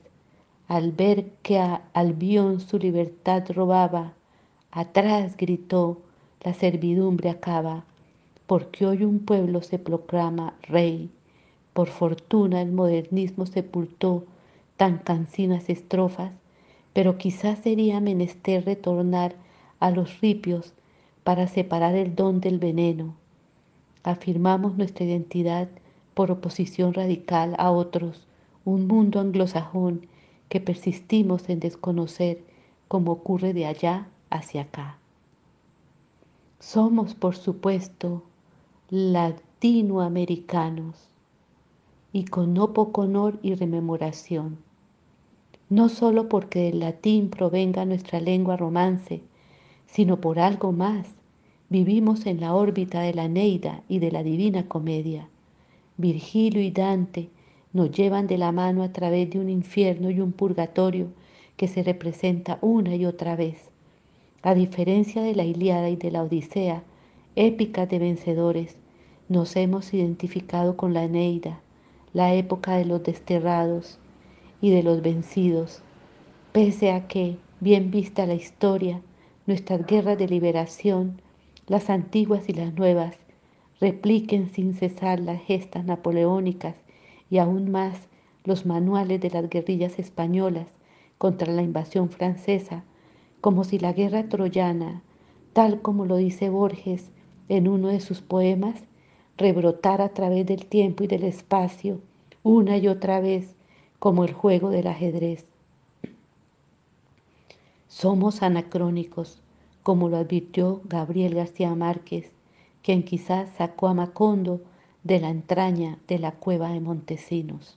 al 0.66 0.90
ver 0.90 1.26
que 1.42 1.60
a 1.60 1.82
Albión 1.92 2.58
su 2.58 2.80
libertad 2.80 3.44
robaba, 3.54 4.14
atrás 4.74 5.36
gritó, 5.36 5.98
la 6.42 6.52
servidumbre 6.52 7.30
acaba, 7.30 7.84
porque 8.48 8.84
hoy 8.86 9.04
un 9.04 9.20
pueblo 9.20 9.62
se 9.62 9.78
proclama 9.78 10.54
rey. 10.62 11.10
Por 11.72 11.88
fortuna 11.88 12.60
el 12.60 12.72
modernismo 12.72 13.46
sepultó 13.46 14.24
tan 14.76 14.98
cansinas 14.98 15.70
estrofas, 15.70 16.32
pero 16.92 17.18
quizás 17.18 17.60
sería 17.60 18.00
menester 18.00 18.64
retornar 18.64 19.36
a 19.78 19.92
los 19.92 20.20
ripios 20.20 20.72
para 21.22 21.46
separar 21.46 21.94
el 21.94 22.16
don 22.16 22.40
del 22.40 22.58
veneno. 22.58 23.14
Afirmamos 24.02 24.76
nuestra 24.76 25.04
identidad 25.04 25.68
por 26.14 26.32
oposición 26.32 26.94
radical 26.94 27.54
a 27.58 27.70
otros, 27.70 28.26
un 28.64 28.88
mundo 28.88 29.20
anglosajón 29.20 30.08
que 30.48 30.60
persistimos 30.60 31.48
en 31.48 31.60
desconocer 31.60 32.42
como 32.88 33.12
ocurre 33.12 33.52
de 33.52 33.66
allá 33.66 34.08
hacia 34.34 34.62
acá. 34.62 34.98
Somos, 36.58 37.14
por 37.14 37.36
supuesto, 37.36 38.24
latinoamericanos 38.90 41.08
y 42.12 42.24
con 42.24 42.54
no 42.54 42.72
poco 42.72 43.02
honor 43.02 43.38
y 43.42 43.54
rememoración, 43.54 44.58
no 45.68 45.88
solo 45.88 46.28
porque 46.28 46.64
del 46.64 46.80
latín 46.80 47.30
provenga 47.30 47.84
nuestra 47.84 48.18
lengua 48.20 48.56
romance, 48.56 49.22
sino 49.86 50.20
por 50.20 50.38
algo 50.38 50.72
más. 50.72 51.08
Vivimos 51.68 52.26
en 52.26 52.40
la 52.40 52.54
órbita 52.54 53.00
de 53.00 53.14
la 53.14 53.28
Neida 53.28 53.82
y 53.88 54.00
de 54.00 54.12
la 54.12 54.22
Divina 54.22 54.68
Comedia 54.68 55.28
Virgilio 55.96 56.60
y 56.60 56.72
Dante 56.72 57.30
nos 57.72 57.92
llevan 57.92 58.26
de 58.26 58.36
la 58.36 58.50
mano 58.50 58.82
a 58.82 58.92
través 58.92 59.30
de 59.30 59.38
un 59.38 59.48
infierno 59.48 60.10
y 60.10 60.18
un 60.18 60.32
purgatorio 60.32 61.12
que 61.56 61.68
se 61.68 61.84
representa 61.84 62.58
una 62.62 62.96
y 62.96 63.06
otra 63.06 63.36
vez. 63.36 63.70
A 64.46 64.54
diferencia 64.54 65.22
de 65.22 65.34
la 65.34 65.44
Iliada 65.44 65.88
y 65.88 65.96
de 65.96 66.10
la 66.10 66.22
Odisea, 66.22 66.82
épicas 67.34 67.88
de 67.88 67.98
vencedores, 67.98 68.76
nos 69.30 69.56
hemos 69.56 69.94
identificado 69.94 70.76
con 70.76 70.92
la 70.92 71.04
Eneida, 71.04 71.62
la 72.12 72.34
época 72.34 72.76
de 72.76 72.84
los 72.84 73.02
desterrados 73.02 73.98
y 74.60 74.70
de 74.70 74.82
los 74.82 75.00
vencidos, 75.00 75.80
pese 76.52 76.92
a 76.92 77.08
que, 77.08 77.38
bien 77.60 77.90
vista 77.90 78.26
la 78.26 78.34
historia, 78.34 79.00
nuestras 79.46 79.86
guerras 79.86 80.18
de 80.18 80.28
liberación, 80.28 81.22
las 81.66 81.88
antiguas 81.88 82.46
y 82.50 82.52
las 82.52 82.74
nuevas, 82.74 83.16
repliquen 83.80 84.50
sin 84.50 84.74
cesar 84.74 85.20
las 85.20 85.40
gestas 85.40 85.86
napoleónicas 85.86 86.74
y 87.30 87.38
aún 87.38 87.70
más 87.70 88.08
los 88.44 88.66
manuales 88.66 89.22
de 89.22 89.30
las 89.30 89.48
guerrillas 89.48 89.98
españolas 89.98 90.66
contra 91.16 91.50
la 91.50 91.62
invasión 91.62 92.10
francesa, 92.10 92.84
como 93.44 93.64
si 93.64 93.78
la 93.78 93.92
guerra 93.92 94.30
troyana, 94.30 95.02
tal 95.52 95.82
como 95.82 96.06
lo 96.06 96.16
dice 96.16 96.48
Borges 96.48 97.10
en 97.50 97.68
uno 97.68 97.88
de 97.88 98.00
sus 98.00 98.22
poemas, 98.22 98.84
rebrotar 99.36 100.00
a 100.00 100.08
través 100.14 100.46
del 100.46 100.64
tiempo 100.64 101.04
y 101.04 101.08
del 101.08 101.24
espacio 101.24 102.00
una 102.42 102.78
y 102.78 102.88
otra 102.88 103.20
vez 103.20 103.54
como 103.98 104.24
el 104.24 104.32
juego 104.32 104.70
del 104.70 104.86
ajedrez. 104.86 105.44
Somos 107.86 108.42
anacrónicos, 108.42 109.42
como 109.82 110.08
lo 110.08 110.16
advirtió 110.16 110.80
Gabriel 110.84 111.34
García 111.34 111.74
Márquez, 111.74 112.32
quien 112.82 113.02
quizás 113.02 113.50
sacó 113.58 113.88
a 113.88 113.92
Macondo 113.92 114.62
de 115.02 115.20
la 115.20 115.28
entraña 115.28 115.98
de 116.08 116.18
la 116.18 116.32
cueva 116.32 116.70
de 116.70 116.80
Montesinos. 116.80 117.76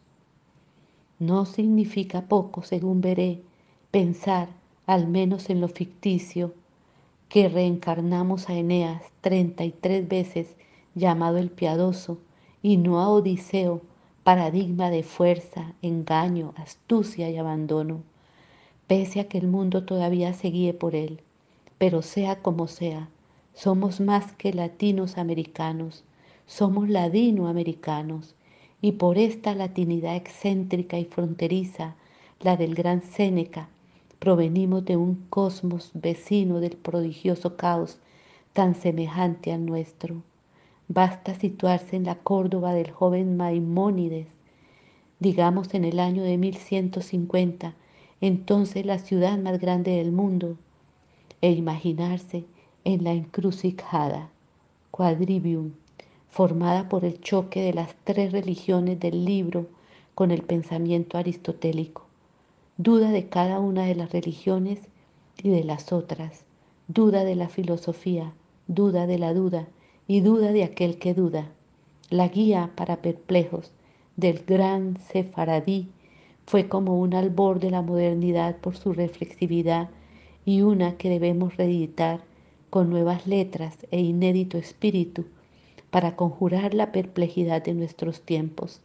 No 1.20 1.44
significa 1.46 2.22
poco, 2.22 2.64
según 2.64 3.02
veré, 3.02 3.42
pensar, 3.92 4.48
al 4.88 5.08
menos 5.08 5.52
en 5.52 5.62
lo 5.62 5.68
ficticio, 5.68 6.54
que 7.30 7.50
reencarnamos 7.50 8.50
a 8.50 8.54
Eneas 8.54 9.04
treinta 9.22 9.66
y 9.66 9.72
tres 9.72 10.08
veces 10.08 10.56
llamado 10.96 11.38
el 11.38 11.52
piadoso, 11.52 12.18
y 12.64 12.78
no 12.78 13.00
a 13.00 13.10
Odiseo, 13.10 13.82
paradigma 14.24 14.90
de 14.90 15.04
fuerza, 15.04 15.74
engaño, 15.82 16.54
astucia 16.56 17.30
y 17.30 17.38
abandono, 17.38 18.02
pese 18.88 19.20
a 19.20 19.28
que 19.28 19.38
el 19.38 19.48
mundo 19.48 19.84
todavía 19.84 20.34
se 20.34 20.50
guíe 20.50 20.74
por 20.74 20.96
él. 20.96 21.22
Pero 21.78 22.02
sea 22.02 22.42
como 22.42 22.68
sea, 22.68 23.10
somos 23.54 24.00
más 24.00 24.32
que 24.34 24.54
latinos 24.54 25.18
americanos, 25.18 26.04
somos 26.46 26.90
ladinoamericanos, 26.90 28.36
y 28.82 28.94
por 28.94 29.18
esta 29.18 29.54
latinidad 29.54 30.16
excéntrica 30.16 30.98
y 30.98 31.06
fronteriza, 31.06 31.96
la 32.40 32.58
del 32.58 32.74
gran 32.74 33.04
Séneca, 33.04 33.70
provenimos 34.20 34.84
de 34.86 34.98
un 34.98 35.26
cosmos 35.30 35.92
vecino 35.94 36.60
del 36.60 36.76
prodigioso 36.76 37.56
caos 37.56 38.00
tan 38.54 38.76
semejante 38.76 39.54
al 39.54 39.66
nuestro. 39.66 40.24
Basta 40.88 41.36
situarse 41.36 41.96
en 41.96 42.06
la 42.06 42.16
Córdoba 42.16 42.74
del 42.74 42.92
joven 42.92 43.38
Maimónides, 43.38 44.28
digamos 45.20 45.74
en 45.74 45.86
el 45.86 46.00
año 46.00 46.24
de 46.24 46.38
1150, 46.38 47.76
entonces 48.22 48.86
la 48.86 48.98
ciudad 48.98 49.38
más 49.38 49.60
grande 49.60 49.92
del 49.92 50.12
mundo, 50.12 50.58
e 51.42 51.52
imaginarse 51.52 52.46
en 52.84 53.04
la 53.04 53.12
encrucijada, 53.12 54.30
quadrivium, 54.90 55.74
formada 56.30 56.90
por 56.90 57.06
el 57.06 57.22
choque 57.22 57.62
de 57.62 57.74
las 57.74 57.96
tres 58.04 58.32
religiones 58.32 59.00
del 59.00 59.26
libro 59.26 59.68
con 60.16 60.32
el 60.32 60.42
pensamiento 60.42 61.18
aristotélico. 61.18 62.07
Duda 62.80 63.10
de 63.12 63.28
cada 63.28 63.60
una 63.60 63.86
de 63.86 63.96
las 63.96 64.12
religiones 64.12 64.80
y 65.42 65.50
de 65.50 65.64
las 65.64 65.92
otras, 65.92 66.46
duda 66.88 67.24
de 67.24 67.34
la 67.36 67.50
filosofía, 67.50 68.34
duda 68.68 69.08
de 69.08 69.18
la 69.18 69.34
duda, 69.34 69.68
y 70.08 70.22
duda 70.22 70.52
de 70.52 70.64
aquel 70.64 71.00
que 71.00 71.16
duda. 71.16 71.50
La 72.12 72.28
guía 72.28 72.72
para 72.76 72.98
perplejos 72.98 73.72
del 74.16 74.44
gran 74.46 74.98
sefaradí 75.00 75.88
fue 76.46 76.70
como 76.70 77.00
un 77.00 77.14
albor 77.14 77.60
de 77.60 77.72
la 77.72 77.82
modernidad 77.82 78.58
por 78.58 78.78
su 78.78 78.94
reflexividad 78.94 79.90
y 80.46 80.62
una 80.62 80.98
que 80.98 81.10
debemos 81.10 81.58
reeditar 81.58 82.22
con 82.70 82.90
nuevas 82.92 83.28
letras 83.28 83.76
e 83.92 84.00
inédito 84.00 84.58
espíritu 84.58 85.26
para 85.90 86.16
conjurar 86.16 86.74
la 86.74 86.92
perplejidad 86.92 87.64
de 87.64 87.74
nuestros 87.74 88.22
tiempos. 88.22 88.82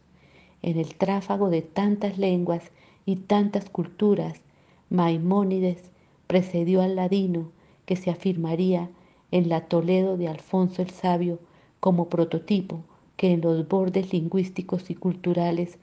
En 0.61 0.77
el 0.77 0.95
tráfago 0.95 1.49
de 1.49 1.61
tantas 1.61 2.17
lenguas 2.17 2.71
y 3.05 3.17
tantas 3.17 3.69
culturas, 3.69 4.41
Maimónides 4.89 5.91
precedió 6.27 6.81
al 6.81 6.95
ladino 6.95 7.51
que 7.85 7.95
se 7.95 8.09
afirmaría 8.09 8.89
en 9.31 9.49
la 9.49 9.61
Toledo 9.61 10.17
de 10.17 10.27
Alfonso 10.27 10.81
el 10.81 10.89
Sabio 10.89 11.39
como 11.79 12.09
prototipo 12.09 12.81
que 13.17 13.31
en 13.31 13.41
los 13.41 13.67
bordes 13.67 14.13
lingüísticos 14.13 14.89
y 14.89 14.95
culturales 14.95 15.77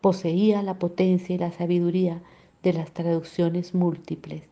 poseía 0.00 0.62
la 0.62 0.78
potencia 0.78 1.34
y 1.34 1.38
la 1.38 1.50
sabiduría 1.50 2.22
de 2.62 2.72
las 2.72 2.92
traducciones 2.92 3.74
múltiples. 3.74 4.42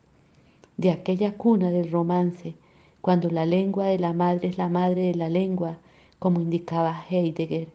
De 0.77 0.91
aquella 0.91 1.37
cuna 1.37 1.71
del 1.71 1.91
romance, 1.91 2.55
cuando 3.01 3.31
la 3.31 3.47
lengua 3.47 3.87
de 3.87 3.99
la 3.99 4.13
madre 4.13 4.49
es 4.49 4.59
la 4.59 4.69
madre 4.69 5.03
de 5.03 5.15
la 5.15 5.29
lengua, 5.29 5.79
como 6.19 6.41
indicaba 6.41 7.05
Heidegger, 7.09 7.69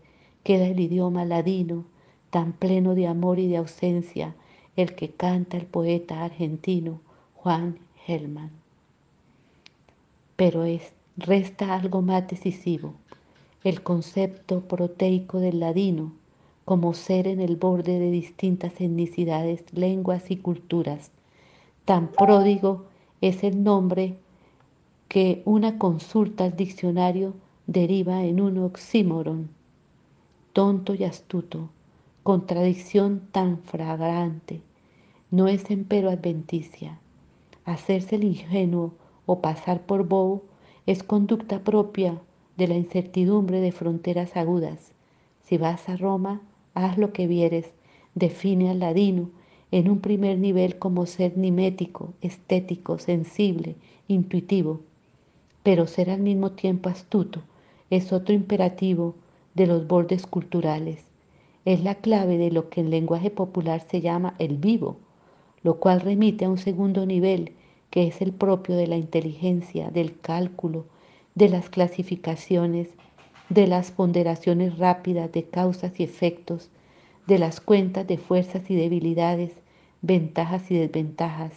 queda 0.44 0.68
el 0.68 0.80
idioma 0.80 1.24
ladino, 1.26 1.86
tan 2.30 2.54
pleno 2.54 2.96
de 2.96 3.08
amor 3.08 3.40
y 3.40 3.48
de 3.48 3.58
ausencia, 3.58 4.36
el 4.76 4.96
que 4.96 5.10
canta 5.10 5.58
el 5.58 5.66
poeta 5.66 6.24
argentino 6.24 7.02
Juan 7.36 7.80
Gelman 8.06 8.52
pero 10.40 10.64
es, 10.64 10.94
resta 11.18 11.76
algo 11.76 12.02
más 12.02 12.26
decisivo, 12.30 12.94
el 13.66 13.84
concepto 13.84 14.62
proteico 14.62 15.42
del 15.42 15.60
ladino 15.60 16.14
como 16.64 16.94
ser 16.94 17.28
en 17.28 17.42
el 17.42 17.58
borde 17.58 18.00
de 18.00 18.10
distintas 18.10 18.80
etnicidades, 18.80 19.66
lenguas 19.74 20.32
y 20.32 20.38
culturas. 20.38 21.12
Tan 21.84 22.08
pródigo 22.08 22.86
es 23.20 23.44
el 23.44 23.66
nombre 23.66 24.16
que 25.10 25.42
una 25.44 25.78
consulta 25.78 26.46
al 26.46 26.56
diccionario 26.56 27.34
deriva 27.68 28.24
en 28.24 28.40
un 28.40 28.60
oxímoron, 28.60 29.50
tonto 30.54 30.96
y 30.96 31.04
astuto, 31.04 31.68
contradicción 32.24 33.22
tan 33.32 33.60
fragrante. 33.60 34.62
No 35.32 35.48
es 35.48 35.72
empero 35.72 36.10
adventicia. 36.10 37.00
Hacerse 37.66 38.16
el 38.16 38.24
ingenuo 38.24 38.94
o 39.26 39.42
pasar 39.42 39.82
por 39.82 40.08
bobo 40.08 40.44
es 40.86 41.04
conducta 41.04 41.60
propia 41.60 42.20
de 42.58 42.68
la 42.68 42.76
incertidumbre 42.76 43.62
de 43.62 43.72
fronteras 43.72 44.36
agudas. 44.36 44.92
Si 45.44 45.58
vas 45.58 45.88
a 45.88 45.98
Roma, 45.98 46.42
haz 46.74 46.98
lo 46.98 47.14
que 47.14 47.26
vieres, 47.26 47.72
define 48.16 48.70
al 48.70 48.80
ladino 48.80 49.30
en 49.72 49.90
un 49.90 50.00
primer 50.00 50.38
nivel 50.40 50.78
como 50.78 51.06
ser 51.06 51.38
nimético, 51.38 52.14
estético, 52.22 52.98
sensible, 52.98 53.76
intuitivo, 54.08 54.82
pero 55.64 55.88
ser 55.88 56.10
al 56.10 56.22
mismo 56.22 56.52
tiempo 56.52 56.90
astuto 56.90 57.42
es 57.90 58.12
otro 58.12 58.34
imperativo 58.34 59.16
de 59.54 59.68
los 59.68 59.88
bordes 59.88 60.26
culturales. 60.26 61.09
Es 61.70 61.84
la 61.84 61.94
clave 61.94 62.40
de 62.40 62.50
lo 62.50 62.72
que 62.72 62.82
en 62.82 62.90
lenguaje 62.90 63.30
popular 63.30 63.86
se 63.88 64.02
llama 64.02 64.34
el 64.40 64.58
vivo, 64.58 64.98
lo 65.62 65.80
cual 65.80 66.02
remite 66.02 66.46
a 66.46 66.50
un 66.50 66.58
segundo 66.58 67.06
nivel 67.06 67.52
que 67.92 68.08
es 68.08 68.24
el 68.24 68.32
propio 68.32 68.76
de 68.76 68.88
la 68.88 68.98
inteligencia, 68.98 69.92
del 69.92 70.20
cálculo, 70.20 70.88
de 71.36 71.48
las 71.48 71.70
clasificaciones, 71.70 72.90
de 73.50 73.68
las 73.68 73.92
ponderaciones 73.92 74.80
rápidas 74.80 75.32
de 75.32 75.44
causas 75.44 76.00
y 76.00 76.04
efectos, 76.04 76.72
de 77.28 77.38
las 77.38 77.62
cuentas 77.62 78.08
de 78.08 78.18
fuerzas 78.18 78.68
y 78.72 78.76
debilidades, 78.76 79.52
ventajas 80.02 80.72
y 80.72 80.76
desventajas, 80.76 81.54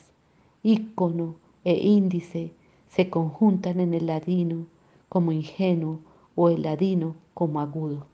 ícono 0.63 1.37
e 1.65 1.79
índice 1.79 2.53
se 2.91 3.09
conjuntan 3.09 3.81
en 3.81 3.95
el 3.95 4.09
ladino 4.09 4.67
como 5.09 5.33
ingenuo 5.33 6.01
o 6.35 6.51
el 6.51 6.61
ladino 6.61 7.17
como 7.33 7.63
agudo. 7.63 8.12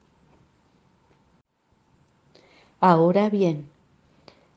Ahora 2.80 3.28
bien, 3.28 3.66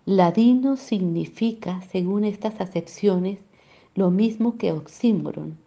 ladino 0.06 0.78
significa, 0.78 1.82
según 1.92 2.24
estas 2.24 2.62
acepciones, 2.62 3.40
lo 3.96 4.12
mismo 4.12 4.60
que 4.60 4.72
oxímoron, 4.72 5.58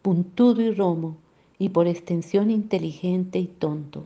puntudo 0.00 0.62
y 0.62 0.70
romo, 0.70 1.16
y 1.58 1.68
por 1.68 1.86
extensión 1.86 2.50
inteligente 2.50 3.38
y 3.38 3.46
tonto. 3.46 4.04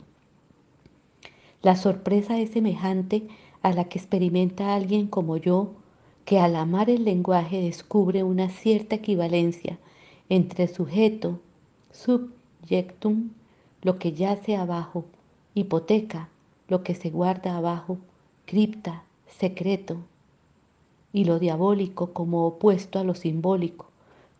La 1.61 1.77
sorpresa 1.77 2.37
es 2.39 2.49
semejante 2.49 3.25
a 3.61 3.71
la 3.71 3.85
que 3.85 3.99
experimenta 3.99 4.75
alguien 4.75 5.07
como 5.07 5.37
yo, 5.37 5.71
que 6.25 6.39
al 6.39 6.57
amar 6.57 6.89
el 6.89 7.05
lenguaje 7.05 7.61
descubre 7.61 8.23
una 8.23 8.49
cierta 8.49 8.95
equivalencia 8.95 9.77
entre 10.27 10.67
sujeto, 10.67 11.39
subjectum, 11.91 13.29
lo 13.81 13.97
que 13.97 14.11
yace 14.11 14.57
abajo, 14.57 15.05
hipoteca, 15.53 16.27
lo 16.67 16.83
que 16.83 16.95
se 16.95 17.09
guarda 17.09 17.57
abajo, 17.57 17.97
cripta, 18.45 19.03
secreto, 19.27 19.97
y 21.11 21.25
lo 21.25 21.39
diabólico 21.39 22.11
como 22.11 22.45
opuesto 22.47 22.99
a 22.99 23.03
lo 23.03 23.15
simbólico, 23.15 23.87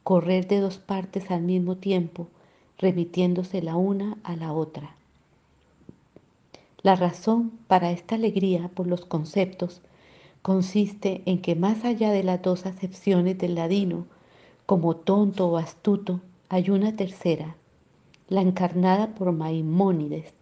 correr 0.04 0.48
de 0.48 0.60
dos 0.60 0.78
partes 0.78 1.30
al 1.32 1.42
mismo 1.42 1.78
tiempo, 1.78 2.28
remitiéndose 2.78 3.62
la 3.62 3.76
una 3.76 4.18
a 4.24 4.36
la 4.36 4.52
otra. 4.52 4.96
La 6.82 6.96
razón 6.96 7.52
para 7.68 7.92
esta 7.92 8.16
alegría 8.16 8.70
por 8.74 8.88
los 8.88 9.06
conceptos 9.06 9.82
consiste 10.42 11.22
en 11.26 11.42
que 11.42 11.56
más 11.56 11.86
allá 11.86 12.12
de 12.12 12.24
las 12.24 12.42
dos 12.42 12.66
acepciones 12.66 13.38
del 13.38 13.56
ladino, 13.56 14.06
como 14.66 14.96
tonto 14.96 15.48
o 15.48 15.58
astuto, 15.58 16.20
hay 16.50 16.70
una 16.70 16.96
tercera, 16.96 17.56
la 18.28 18.42
encarnada 18.42 19.16
por 19.16 19.32
Maimónides, 19.32 20.34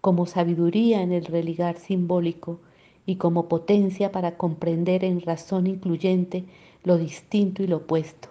como 0.00 0.26
sabiduría 0.26 1.02
en 1.02 1.12
el 1.12 1.24
religar 1.24 1.78
simbólico 1.78 2.60
y 3.06 3.16
como 3.16 3.48
potencia 3.48 4.12
para 4.12 4.36
comprender 4.36 5.04
en 5.04 5.20
razón 5.20 5.66
incluyente 5.66 6.44
lo 6.84 6.98
distinto 6.98 7.62
y 7.62 7.66
lo 7.66 7.78
opuesto. 7.78 8.28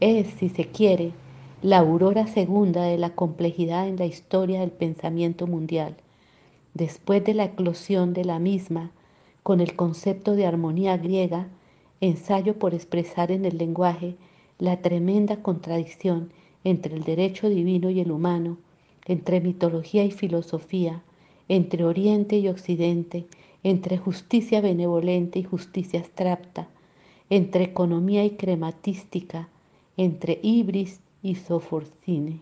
Es, 0.00 0.28
si 0.38 0.48
se 0.48 0.66
quiere, 0.66 1.12
la 1.62 1.78
aurora 1.78 2.26
segunda 2.26 2.84
de 2.84 2.98
la 2.98 3.10
complejidad 3.14 3.88
en 3.88 3.96
la 3.96 4.06
historia 4.06 4.60
del 4.60 4.70
pensamiento 4.70 5.46
mundial, 5.46 5.96
después 6.74 7.24
de 7.24 7.34
la 7.34 7.44
eclosión 7.44 8.14
de 8.14 8.24
la 8.24 8.38
misma, 8.38 8.92
con 9.42 9.60
el 9.60 9.74
concepto 9.74 10.36
de 10.36 10.46
armonía 10.46 10.96
griega, 10.96 11.48
ensayo 12.00 12.58
por 12.58 12.74
expresar 12.74 13.32
en 13.32 13.44
el 13.44 13.58
lenguaje 13.58 14.14
la 14.58 14.82
tremenda 14.82 15.42
contradicción 15.42 16.30
entre 16.64 16.94
el 16.94 17.02
derecho 17.02 17.48
divino 17.48 17.90
y 17.90 18.00
el 18.00 18.12
humano, 18.12 18.58
entre 19.08 19.40
mitología 19.40 20.04
y 20.04 20.10
filosofía, 20.10 21.02
entre 21.48 21.84
Oriente 21.84 22.38
y 22.38 22.48
Occidente, 22.48 23.26
entre 23.62 23.98
justicia 23.98 24.60
benevolente 24.60 25.38
y 25.38 25.42
justicia 25.42 26.00
abstracta, 26.00 26.68
entre 27.30 27.64
economía 27.64 28.24
y 28.24 28.30
crematística, 28.30 29.48
entre 29.96 30.38
ibris 30.42 31.00
y 31.22 31.34
soforcine. 31.34 32.40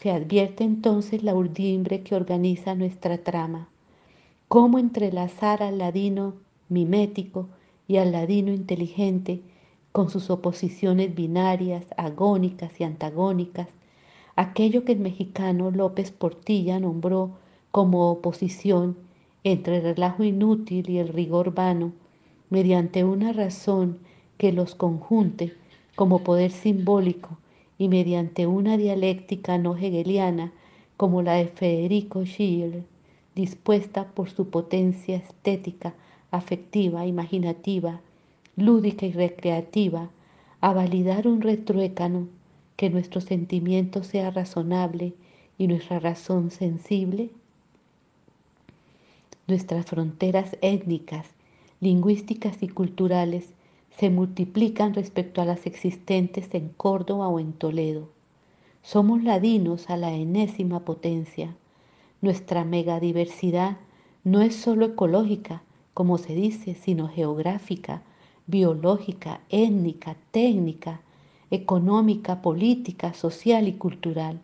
Se 0.00 0.10
advierte 0.10 0.64
entonces 0.64 1.22
la 1.22 1.34
urdimbre 1.34 2.02
que 2.02 2.14
organiza 2.14 2.74
nuestra 2.74 3.18
trama, 3.18 3.68
cómo 4.48 4.78
entrelazar 4.78 5.62
al 5.62 5.78
ladino 5.78 6.34
mimético 6.70 7.48
y 7.86 7.98
al 7.98 8.12
ladino 8.12 8.52
inteligente 8.52 9.42
con 9.92 10.08
sus 10.08 10.30
oposiciones 10.30 11.14
binarias, 11.14 11.84
agónicas 11.96 12.80
y 12.80 12.84
antagónicas, 12.84 13.68
aquello 14.36 14.84
que 14.84 14.92
el 14.92 15.00
mexicano 15.00 15.70
López 15.70 16.12
Portilla 16.12 16.78
nombró 16.78 17.32
como 17.70 18.10
oposición 18.10 18.96
entre 19.44 19.78
el 19.78 19.82
relajo 19.82 20.22
inútil 20.24 20.88
y 20.90 20.98
el 20.98 21.08
rigor 21.08 21.54
vano, 21.54 21.92
mediante 22.50 23.04
una 23.04 23.32
razón 23.32 23.98
que 24.38 24.52
los 24.52 24.74
conjunte 24.74 25.54
como 25.96 26.20
poder 26.20 26.50
simbólico 26.50 27.38
y 27.78 27.88
mediante 27.88 28.46
una 28.46 28.76
dialéctica 28.76 29.58
no 29.58 29.76
hegeliana 29.76 30.52
como 30.96 31.22
la 31.22 31.34
de 31.34 31.46
Federico 31.46 32.24
Schiller, 32.24 32.84
dispuesta 33.34 34.08
por 34.08 34.28
su 34.30 34.50
potencia 34.50 35.16
estética, 35.16 35.94
afectiva, 36.30 37.06
imaginativa, 37.06 38.00
lúdica 38.60 39.06
y 39.06 39.12
recreativa, 39.12 40.10
a 40.60 40.72
validar 40.72 41.26
un 41.26 41.40
retruécano 41.40 42.28
que 42.76 42.90
nuestro 42.90 43.20
sentimiento 43.20 44.04
sea 44.04 44.30
razonable 44.30 45.14
y 45.58 45.66
nuestra 45.66 46.00
razón 46.00 46.50
sensible? 46.50 47.30
Nuestras 49.46 49.86
fronteras 49.86 50.56
étnicas, 50.62 51.26
lingüísticas 51.80 52.62
y 52.62 52.68
culturales 52.68 53.52
se 53.98 54.08
multiplican 54.08 54.94
respecto 54.94 55.42
a 55.42 55.44
las 55.44 55.66
existentes 55.66 56.48
en 56.54 56.68
Córdoba 56.68 57.28
o 57.28 57.40
en 57.40 57.52
Toledo. 57.52 58.08
Somos 58.82 59.22
ladinos 59.22 59.90
a 59.90 59.96
la 59.96 60.12
enésima 60.12 60.80
potencia. 60.80 61.54
Nuestra 62.22 62.64
megadiversidad 62.64 63.76
no 64.24 64.40
es 64.40 64.54
sólo 64.54 64.86
ecológica, 64.86 65.62
como 65.92 66.16
se 66.16 66.34
dice, 66.34 66.74
sino 66.74 67.08
geográfica, 67.08 68.02
biológica, 68.50 69.40
étnica, 69.48 70.16
técnica, 70.32 71.00
económica, 71.52 72.42
política, 72.42 73.14
social 73.14 73.68
y 73.68 73.74
cultural. 73.74 74.40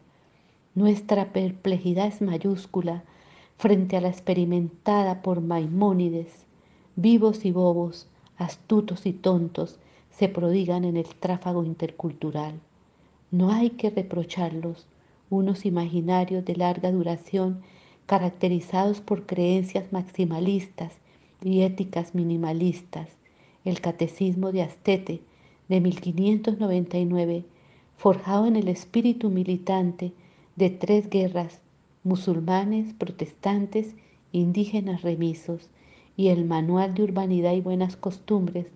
Nuestra 0.77 1.33
perplejidad 1.33 2.07
es 2.07 2.23
mayúscula 2.23 3.03
frente 3.59 3.97
a 3.97 4.01
la 4.01 4.09
experimentada 4.09 5.23
por 5.23 5.41
Maimónides. 5.41 6.45
Vivos 6.95 7.45
y 7.45 7.51
bobos, 7.51 8.07
astutos 8.37 9.07
y 9.07 9.13
tontos 9.13 9.79
se 10.11 10.29
prodigan 10.29 10.85
en 10.85 10.97
el 10.97 11.07
tráfago 11.07 11.65
intercultural. 11.65 12.61
No 13.33 13.51
hay 13.51 13.71
que 13.71 13.91
reprocharlos, 13.91 14.87
unos 15.31 15.67
imaginarios 15.67 16.45
de 16.45 16.55
larga 16.55 16.93
duración 16.93 17.63
caracterizados 18.07 19.01
por 19.01 19.27
creencias 19.27 19.93
maximalistas 19.93 20.93
y 21.43 21.63
éticas 21.63 22.15
minimalistas. 22.15 23.09
El 23.67 23.81
Catecismo 23.81 24.53
de 24.53 24.63
Astete 24.63 25.23
de 25.69 25.81
1599, 25.81 27.45
forjado 27.97 28.47
en 28.47 28.55
el 28.55 28.69
espíritu 28.69 29.29
militante 29.29 30.13
de 30.55 30.71
tres 30.71 31.11
guerras, 31.11 31.61
musulmanes, 32.05 32.95
protestantes, 32.95 33.97
indígenas 34.31 35.03
remisos, 35.03 35.69
y 36.17 36.29
el 36.29 36.45
Manual 36.45 36.95
de 36.95 37.03
Urbanidad 37.03 37.55
y 37.55 37.61
Buenas 37.61 37.97
Costumbres 37.97 38.69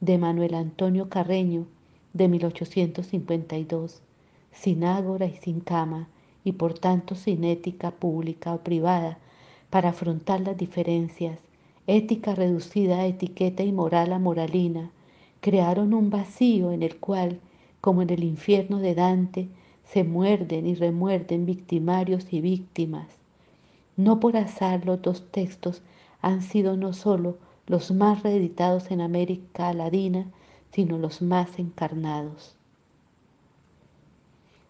de 0.00 0.18
Manuel 0.18 0.54
Antonio 0.54 1.08
Carreño 1.08 1.68
de 2.12 2.26
1852, 2.26 4.02
sin 4.50 4.82
ágora 4.82 5.26
y 5.26 5.36
sin 5.36 5.60
cama, 5.60 6.08
y 6.42 6.50
por 6.50 6.76
tanto 6.76 7.14
sin 7.14 7.44
ética 7.44 7.92
pública 7.92 8.52
o 8.52 8.64
privada, 8.64 9.20
para 9.70 9.90
afrontar 9.90 10.40
las 10.40 10.56
diferencias, 10.56 11.38
ética 11.86 12.34
reducida 12.34 12.98
a 12.98 13.06
etiqueta 13.06 13.64
y 13.64 13.72
moral 13.72 14.12
a 14.12 14.18
moralina, 14.18 14.90
crearon 15.40 15.94
un 15.94 16.10
vacío 16.10 16.70
en 16.70 16.82
el 16.82 16.96
cual, 16.96 17.40
como 17.80 18.02
en 18.02 18.10
el 18.10 18.22
infierno 18.22 18.78
de 18.78 18.94
Dante, 18.94 19.48
se 19.84 20.04
muerden 20.04 20.66
y 20.66 20.74
remuerden 20.74 21.44
victimarios 21.44 22.32
y 22.32 22.40
víctimas. 22.40 23.08
No 23.96 24.20
por 24.20 24.36
azar 24.36 24.86
los 24.86 25.02
dos 25.02 25.26
textos 25.30 25.82
han 26.20 26.42
sido 26.42 26.76
no 26.76 26.92
solo 26.92 27.36
los 27.66 27.90
más 27.90 28.22
reeditados 28.22 28.90
en 28.90 29.00
América 29.00 29.72
Latina, 29.74 30.26
sino 30.72 30.98
los 30.98 31.20
más 31.20 31.58
encarnados. 31.58 32.54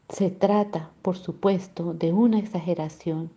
Se 0.09 0.31
trata, 0.31 0.91
por 1.03 1.17
supuesto, 1.17 1.95
de 1.95 2.13
una 2.13 2.39
exageración, 2.39 3.31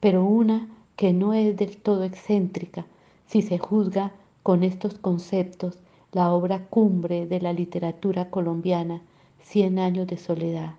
pero 0.00 0.24
una 0.24 0.68
que 0.96 1.12
no 1.12 1.34
es 1.34 1.56
del 1.56 1.76
todo 1.78 2.04
excéntrica 2.04 2.86
si 3.26 3.42
se 3.42 3.58
juzga 3.58 4.12
con 4.42 4.62
estos 4.62 4.98
conceptos 4.98 5.78
la 6.12 6.32
obra 6.32 6.66
cumbre 6.66 7.26
de 7.26 7.40
la 7.40 7.52
literatura 7.52 8.30
colombiana, 8.30 9.02
Cien 9.44 9.78
años 9.78 10.06
de 10.06 10.16
soledad. 10.16 10.74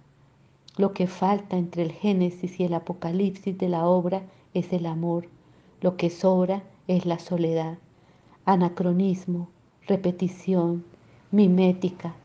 Lo 0.75 0.93
que 0.93 1.05
falta 1.05 1.55
entre 1.55 1.83
el 1.83 1.91
Génesis 1.91 2.59
y 2.59 2.63
el 2.63 2.73
Apocalipsis 2.73 3.55
de 3.57 3.69
la 3.69 3.87
obra 3.87 4.23
es 4.55 4.73
el 4.73 4.87
amor. 4.87 5.29
Lo 5.81 5.97
que 5.97 6.09
sobra 6.09 6.63
es 6.87 7.05
la 7.05 7.19
soledad. 7.19 7.77
Anacronismo, 8.43 9.49
repetición, 9.87 10.83
mimética, 11.31 12.15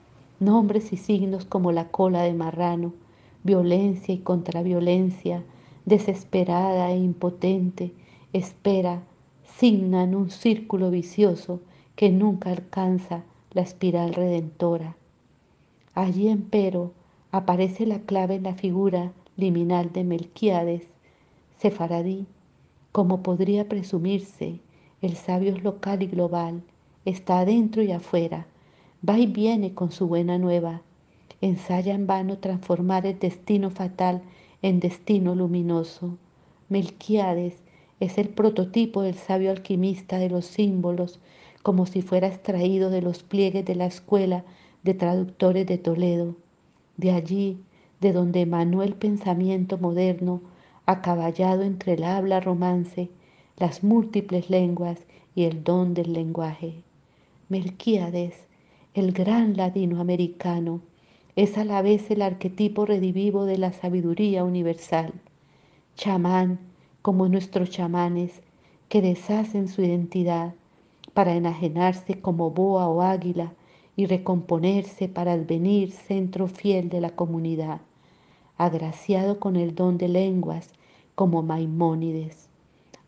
nombres 0.40 0.94
y 0.94 0.96
signos 0.96 1.44
como 1.44 1.72
la 1.72 1.88
cola 1.88 2.22
de 2.22 2.33
marrano, 2.33 2.94
violencia 3.44 4.14
y 4.14 4.18
contraviolencia, 4.18 5.44
desesperada 5.85 6.90
e 6.90 6.96
impotente, 6.96 7.92
espera, 8.33 9.02
signan 9.61 10.14
un 10.14 10.31
círculo 10.31 10.90
vicioso 10.90 11.61
que 11.94 12.09
nunca 12.09 12.51
alcanza 12.51 13.25
la 13.53 13.61
espiral 13.61 14.14
redentora. 14.14 14.96
Allí, 15.94 16.29
empero, 16.29 16.92
aparece 17.31 17.85
la 17.85 17.99
clave 18.01 18.37
en 18.37 18.44
la 18.44 18.55
figura 18.55 19.12
liminal 19.37 19.92
de 19.92 20.03
Melquiades, 20.05 20.85
sefaradí, 21.59 22.25
como 22.90 23.23
podría 23.23 23.68
presumirse, 23.68 24.61
el 25.03 25.14
sabio 25.14 25.55
local 25.59 26.03
y 26.03 26.07
global, 26.07 26.62
está 27.05 27.40
adentro 27.40 27.83
y 27.83 27.92
afuera, 27.92 28.46
va 29.07 29.18
y 29.18 29.27
viene 29.27 29.75
con 29.75 29.92
su 29.92 30.07
buena 30.07 30.38
nueva, 30.38 30.81
ensaya 31.42 31.94
en 31.94 32.07
vano 32.07 32.38
transformar 32.38 33.05
el 33.05 33.18
destino 33.18 33.68
fatal 33.68 34.23
en 34.62 34.81
destino 34.81 35.35
luminoso. 35.35 36.16
Melquiades 36.70 37.59
es 38.00 38.16
el 38.16 38.30
prototipo 38.30 39.02
del 39.02 39.14
sabio 39.14 39.50
alquimista 39.50 40.18
de 40.18 40.30
los 40.30 40.46
símbolos, 40.46 41.20
como 41.62 41.86
si 41.86 42.00
fuera 42.00 42.26
extraído 42.26 42.90
de 42.90 43.02
los 43.02 43.22
pliegues 43.22 43.64
de 43.66 43.74
la 43.74 43.86
escuela 43.86 44.44
de 44.82 44.94
traductores 44.94 45.66
de 45.66 45.76
Toledo. 45.76 46.36
De 46.96 47.12
allí, 47.12 47.58
de 48.00 48.12
donde 48.12 48.40
emanó 48.40 48.82
el 48.82 48.94
pensamiento 48.94 49.76
moderno, 49.76 50.40
acaballado 50.86 51.62
entre 51.62 51.92
el 51.92 52.04
habla 52.04 52.40
romance, 52.40 53.10
las 53.58 53.84
múltiples 53.84 54.48
lenguas 54.48 55.04
y 55.34 55.44
el 55.44 55.62
don 55.62 55.92
del 55.92 56.14
lenguaje. 56.14 56.82
Melquíades, 57.50 58.34
el 58.94 59.12
gran 59.12 59.56
latinoamericano, 59.56 60.80
es 61.36 61.58
a 61.58 61.64
la 61.64 61.82
vez 61.82 62.10
el 62.10 62.22
arquetipo 62.22 62.86
redivivo 62.86 63.44
de 63.44 63.58
la 63.58 63.72
sabiduría 63.72 64.44
universal. 64.44 65.12
Chamán, 65.94 66.69
como 67.02 67.28
nuestros 67.28 67.70
chamanes, 67.70 68.42
que 68.88 69.00
deshacen 69.00 69.68
su 69.68 69.82
identidad 69.82 70.54
para 71.14 71.34
enajenarse 71.34 72.20
como 72.20 72.50
boa 72.50 72.88
o 72.88 73.02
águila 73.02 73.52
y 73.96 74.06
recomponerse 74.06 75.08
para 75.08 75.32
advenir 75.32 75.92
centro 75.92 76.46
fiel 76.46 76.88
de 76.88 77.00
la 77.00 77.10
comunidad, 77.10 77.80
agraciado 78.56 79.40
con 79.40 79.56
el 79.56 79.74
don 79.74 79.98
de 79.98 80.08
lenguas 80.08 80.70
como 81.14 81.42
Maimónides, 81.42 82.48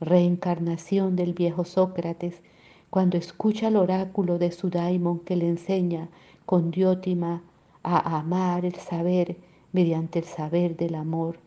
reencarnación 0.00 1.16
del 1.16 1.32
viejo 1.32 1.64
Sócrates, 1.64 2.42
cuando 2.90 3.16
escucha 3.16 3.68
el 3.68 3.76
oráculo 3.76 4.38
de 4.38 4.52
su 4.52 4.68
daimon 4.68 5.20
que 5.20 5.36
le 5.36 5.48
enseña 5.48 6.08
con 6.44 6.70
diótima 6.70 7.42
a 7.82 8.18
amar 8.18 8.64
el 8.66 8.74
saber 8.74 9.36
mediante 9.72 10.18
el 10.18 10.26
saber 10.26 10.76
del 10.76 10.94
amor, 10.94 11.38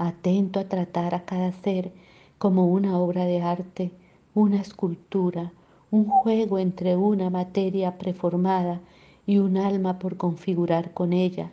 atento 0.00 0.60
a 0.60 0.64
tratar 0.64 1.14
a 1.14 1.26
cada 1.26 1.52
ser 1.52 1.92
como 2.38 2.66
una 2.66 2.98
obra 2.98 3.26
de 3.26 3.42
arte, 3.42 3.90
una 4.34 4.58
escultura, 4.58 5.52
un 5.90 6.06
juego 6.06 6.58
entre 6.58 6.96
una 6.96 7.28
materia 7.28 7.98
preformada 7.98 8.80
y 9.26 9.38
un 9.38 9.58
alma 9.58 9.98
por 9.98 10.16
configurar 10.16 10.94
con 10.94 11.12
ella, 11.12 11.50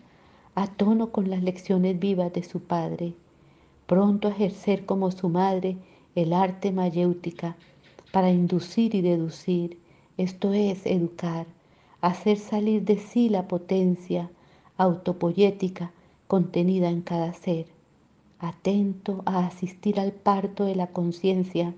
a 0.55 0.67
tono 0.67 1.11
con 1.11 1.29
las 1.29 1.43
lecciones 1.43 1.99
vivas 1.99 2.31
de 2.31 2.43
su 2.43 2.61
padre, 2.61 3.13
pronto 3.85 4.29
a 4.29 4.31
ejercer 4.31 4.85
como 4.85 5.11
su 5.11 5.27
madre 5.27 5.75
el 6.15 6.31
arte 6.31 6.71
mayéutica 6.71 7.57
para 8.13 8.31
inducir 8.31 8.95
y 8.95 9.01
deducir, 9.01 9.77
esto 10.15 10.53
es 10.53 10.85
educar, 10.85 11.47
hacer 11.99 12.37
salir 12.37 12.83
de 12.83 12.97
sí 12.97 13.27
la 13.27 13.49
potencia 13.49 14.29
autopoyética 14.77 15.91
contenida 16.27 16.89
en 16.89 17.01
cada 17.01 17.33
ser, 17.33 17.76
atento 18.39 19.23
a 19.25 19.45
asistir 19.45 19.99
al 19.99 20.11
parto 20.11 20.65
de 20.65 20.75
la 20.75 20.87
conciencia 20.87 21.73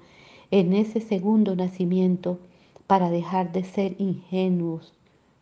en 0.51 0.73
ese 0.73 0.99
segundo 1.01 1.55
nacimiento 1.55 2.39
para 2.87 3.09
dejar 3.09 3.51
de 3.51 3.63
ser 3.63 3.95
ingenuos, 3.99 4.93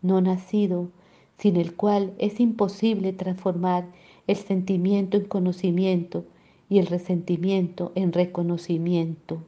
no 0.01 0.21
nacido, 0.21 0.89
sin 1.37 1.55
el 1.55 1.75
cual 1.75 2.13
es 2.17 2.39
imposible 2.39 3.13
transformar 3.13 3.85
el 4.27 4.35
sentimiento 4.35 5.17
en 5.17 5.25
conocimiento 5.25 6.25
y 6.69 6.79
el 6.79 6.87
resentimiento 6.87 7.91
en 7.95 8.11
reconocimiento. 8.11 9.41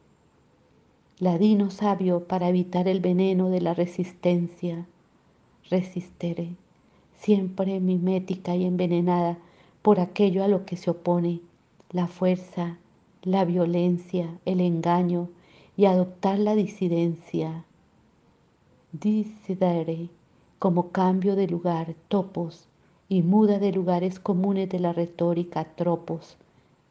Ladino 1.20 1.70
sabio 1.70 2.26
para 2.26 2.48
evitar 2.48 2.88
el 2.88 3.02
veneno 3.02 3.50
de 3.50 3.60
la 3.60 3.74
resistencia. 3.74 4.88
Resistiré, 5.70 6.52
siempre 7.18 7.82
mimética 7.82 8.56
y 8.56 8.64
envenenada 8.64 9.38
por 9.82 10.00
aquello 10.00 10.44
a 10.44 10.48
lo 10.48 10.66
que 10.66 10.78
se 10.78 10.90
opone, 10.90 11.42
la 11.92 12.06
fuerza, 12.06 12.78
la 13.24 13.46
violencia, 13.46 14.40
el 14.46 14.62
engaño 14.62 15.30
y 15.76 15.86
adoptar 15.86 16.38
la 16.38 16.54
disidencia. 16.54 17.66
Disidere 18.92 20.10
como 20.60 20.92
cambio 20.92 21.36
de 21.36 21.48
lugar, 21.48 21.96
topos, 22.08 22.68
y 23.08 23.24
muda 23.24 23.58
de 23.58 23.72
lugares 23.72 24.20
comunes 24.20 24.70
de 24.70 24.78
la 24.78 24.94
retórica, 24.94 25.64
tropos, 25.64 26.38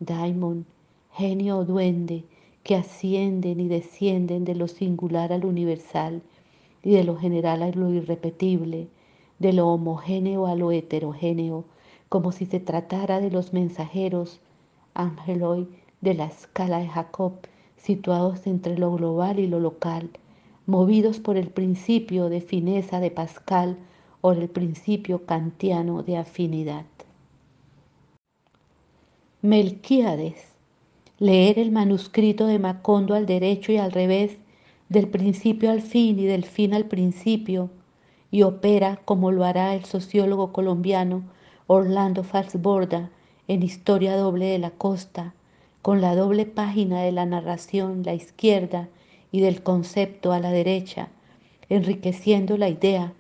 daimon, 0.00 0.66
genio 1.12 1.58
o 1.58 1.64
duende, 1.64 2.24
que 2.64 2.74
ascienden 2.74 3.61
y 3.61 3.68
descienden 3.68 4.44
de 4.44 4.56
lo 4.56 4.66
singular 4.66 5.32
a 5.32 5.38
lo 5.38 5.46
universal 5.46 6.22
y 6.82 6.90
de 6.90 7.04
lo 7.04 7.16
general 7.16 7.62
a 7.62 7.70
lo 7.70 7.92
irrepetible, 7.92 8.88
de 9.38 9.52
lo 9.52 9.68
homogéneo 9.68 10.46
a 10.46 10.56
lo 10.56 10.72
heterogéneo, 10.72 11.64
como 12.08 12.32
si 12.32 12.46
se 12.46 12.58
tratara 12.58 13.20
de 13.20 13.30
los 13.30 13.52
mensajeros, 13.52 14.40
angeloi 14.98 15.66
de 16.02 16.12
la 16.12 16.26
escala 16.26 16.80
de 16.80 16.88
Jacob, 16.88 17.32
situados 17.76 18.46
entre 18.46 18.76
lo 18.76 18.92
global 18.92 19.38
y 19.38 19.46
lo 19.46 19.61
local, 19.61 20.11
movidos 20.66 21.20
por 21.20 21.38
el 21.38 21.48
principio 21.48 22.28
de 22.28 22.42
fineza 22.42 23.00
de 23.00 23.11
Pascal 23.11 23.78
o 24.20 24.32
el 24.32 24.48
principio 24.48 25.24
kantiano 25.24 26.02
de 26.02 26.18
afinidad. 26.18 26.84
Melquíades, 29.40 30.52
leer 31.18 31.58
el 31.58 31.70
manuscrito 31.70 32.46
de 32.46 32.58
Macondo 32.58 33.14
al 33.14 33.24
derecho 33.24 33.72
y 33.72 33.78
al 33.78 33.92
revés, 33.92 34.37
del 34.88 35.08
principio 35.08 35.70
al 35.70 35.80
fin 35.80 36.18
y 36.18 36.26
del 36.26 36.44
fin 36.44 36.74
al 36.74 36.87
principio, 36.87 37.70
y 38.30 38.42
opera 38.42 39.00
como 39.04 39.30
lo 39.30 39.44
hará 39.44 39.74
el 39.74 39.84
sociólogo 39.84 40.52
colombiano 40.52 41.22
Orlando 41.66 42.24
Falsborda 42.24 43.11
en 43.48 43.62
Historia 43.62 44.16
Doble 44.16 44.46
de 44.46 44.58
la 44.58 44.70
Costa, 44.70 45.34
con 45.82 46.00
la 46.00 46.14
doble 46.14 46.44
página 46.44 47.00
de 47.00 47.12
la 47.12 47.26
narración, 47.26 48.02
la 48.04 48.14
izquierda, 48.14 48.88
y 49.32 49.40
del 49.40 49.62
concepto 49.62 50.32
a 50.32 50.40
la 50.40 50.50
derecha, 50.50 51.08
enriqueciendo 51.68 52.56
la 52.56 52.68
idea 52.68 53.12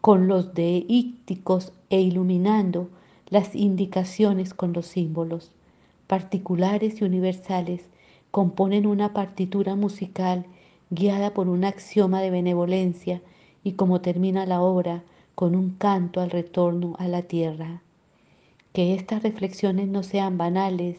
con 0.00 0.28
los 0.28 0.54
deícticos 0.54 1.72
e 1.90 2.00
iluminando 2.00 2.88
las 3.28 3.54
indicaciones 3.54 4.54
con 4.54 4.72
los 4.72 4.86
símbolos. 4.86 5.50
Particulares 6.06 7.00
y 7.00 7.04
universales 7.04 7.84
componen 8.30 8.86
una 8.86 9.12
partitura 9.12 9.74
musical 9.74 10.46
guiada 10.90 11.34
por 11.34 11.48
un 11.48 11.64
axioma 11.64 12.20
de 12.20 12.30
benevolencia 12.30 13.20
y 13.64 13.72
como 13.72 14.00
termina 14.00 14.46
la 14.46 14.60
obra 14.60 15.02
con 15.34 15.54
un 15.54 15.70
canto 15.70 16.20
al 16.20 16.30
retorno 16.30 16.94
a 16.98 17.08
la 17.08 17.22
tierra. 17.22 17.82
Que 18.72 18.94
estas 18.94 19.22
reflexiones 19.22 19.88
no 19.88 20.02
sean 20.02 20.38
banales, 20.38 20.98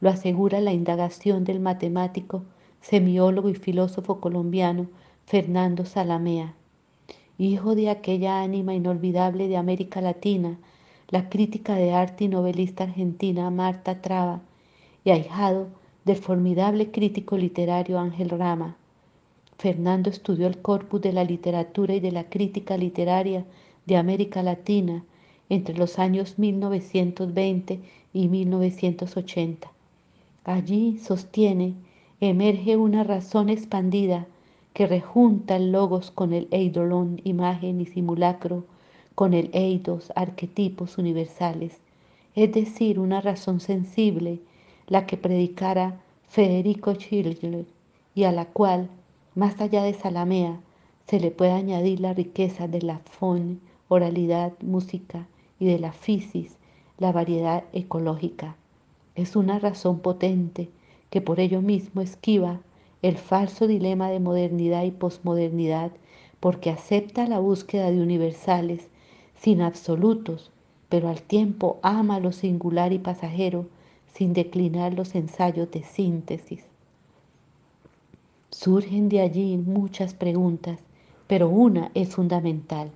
lo 0.00 0.10
asegura 0.10 0.60
la 0.60 0.72
indagación 0.72 1.44
del 1.44 1.60
matemático 1.60 2.42
semiólogo 2.80 3.48
y 3.48 3.54
filósofo 3.54 4.20
colombiano 4.20 4.88
Fernando 5.24 5.86
Salamea, 5.86 6.54
hijo 7.38 7.74
de 7.74 7.88
aquella 7.88 8.42
ánima 8.42 8.74
inolvidable 8.74 9.48
de 9.48 9.56
América 9.56 10.02
Latina, 10.02 10.58
la 11.08 11.30
crítica 11.30 11.76
de 11.76 11.92
arte 11.92 12.24
y 12.24 12.28
novelista 12.28 12.84
argentina 12.84 13.48
Marta 13.50 14.02
Traba, 14.02 14.42
y 15.04 15.10
ahijado 15.10 15.68
del 16.04 16.16
formidable 16.16 16.90
crítico 16.90 17.38
literario 17.38 17.98
Ángel 17.98 18.28
Rama. 18.30 18.76
Fernando 19.56 20.10
estudió 20.10 20.46
el 20.46 20.58
corpus 20.58 21.00
de 21.00 21.12
la 21.12 21.24
literatura 21.24 21.94
y 21.94 22.00
de 22.00 22.12
la 22.12 22.24
crítica 22.24 22.76
literaria 22.76 23.44
de 23.86 23.96
América 23.96 24.42
Latina 24.42 25.04
entre 25.48 25.76
los 25.76 25.98
años 25.98 26.38
1920 26.38 27.80
y 28.12 28.28
1980. 28.28 29.70
Allí 30.44 30.98
sostiene 30.98 31.74
emerge 32.20 32.76
una 32.76 33.04
razón 33.04 33.48
expandida 33.48 34.26
que 34.72 34.86
rejunta 34.86 35.56
el 35.56 35.72
logos 35.72 36.10
con 36.10 36.32
el 36.32 36.48
eidolon, 36.50 37.20
imagen 37.24 37.80
y 37.80 37.86
simulacro, 37.86 38.64
con 39.14 39.34
el 39.34 39.50
eidos, 39.52 40.12
arquetipos 40.16 40.98
universales, 40.98 41.78
es 42.34 42.50
decir, 42.52 42.98
una 42.98 43.20
razón 43.20 43.60
sensible, 43.60 44.40
la 44.88 45.06
que 45.06 45.16
predicara 45.16 46.00
Federico 46.28 46.94
Schiller 46.94 47.66
y 48.14 48.24
a 48.24 48.32
la 48.32 48.46
cual, 48.46 48.88
más 49.34 49.60
allá 49.60 49.82
de 49.84 49.94
Salamea, 49.94 50.60
se 51.06 51.20
le 51.20 51.30
puede 51.30 51.52
añadir 51.52 52.00
la 52.00 52.12
riqueza 52.12 52.66
de 52.66 52.82
la 52.82 52.98
fon, 52.98 53.60
oralidad, 53.88 54.52
música 54.60 55.28
y 55.58 55.66
de 55.66 55.78
la 55.78 55.92
fisis, 55.92 56.56
la 56.98 57.12
variedad 57.12 57.64
ecológica. 57.72 58.56
Es 59.14 59.36
una 59.36 59.58
razón 59.58 60.00
potente 60.00 60.70
que 61.10 61.20
por 61.20 61.40
ello 61.40 61.62
mismo 61.62 62.00
esquiva 62.00 62.60
el 63.02 63.16
falso 63.18 63.66
dilema 63.66 64.10
de 64.10 64.20
modernidad 64.20 64.84
y 64.84 64.90
posmodernidad 64.90 65.92
porque 66.40 66.70
acepta 66.70 67.26
la 67.26 67.38
búsqueda 67.38 67.90
de 67.90 68.00
universales 68.00 68.88
sin 69.36 69.60
absolutos, 69.60 70.50
pero 70.88 71.08
al 71.08 71.22
tiempo 71.22 71.78
ama 71.82 72.20
lo 72.20 72.32
singular 72.32 72.92
y 72.92 72.98
pasajero 72.98 73.66
sin 74.12 74.32
declinar 74.32 74.94
los 74.94 75.14
ensayos 75.14 75.70
de 75.70 75.82
síntesis. 75.82 76.64
Surgen 78.50 79.08
de 79.08 79.20
allí 79.20 79.56
muchas 79.56 80.14
preguntas, 80.14 80.80
pero 81.26 81.48
una 81.48 81.90
es 81.94 82.14
fundamental. 82.14 82.90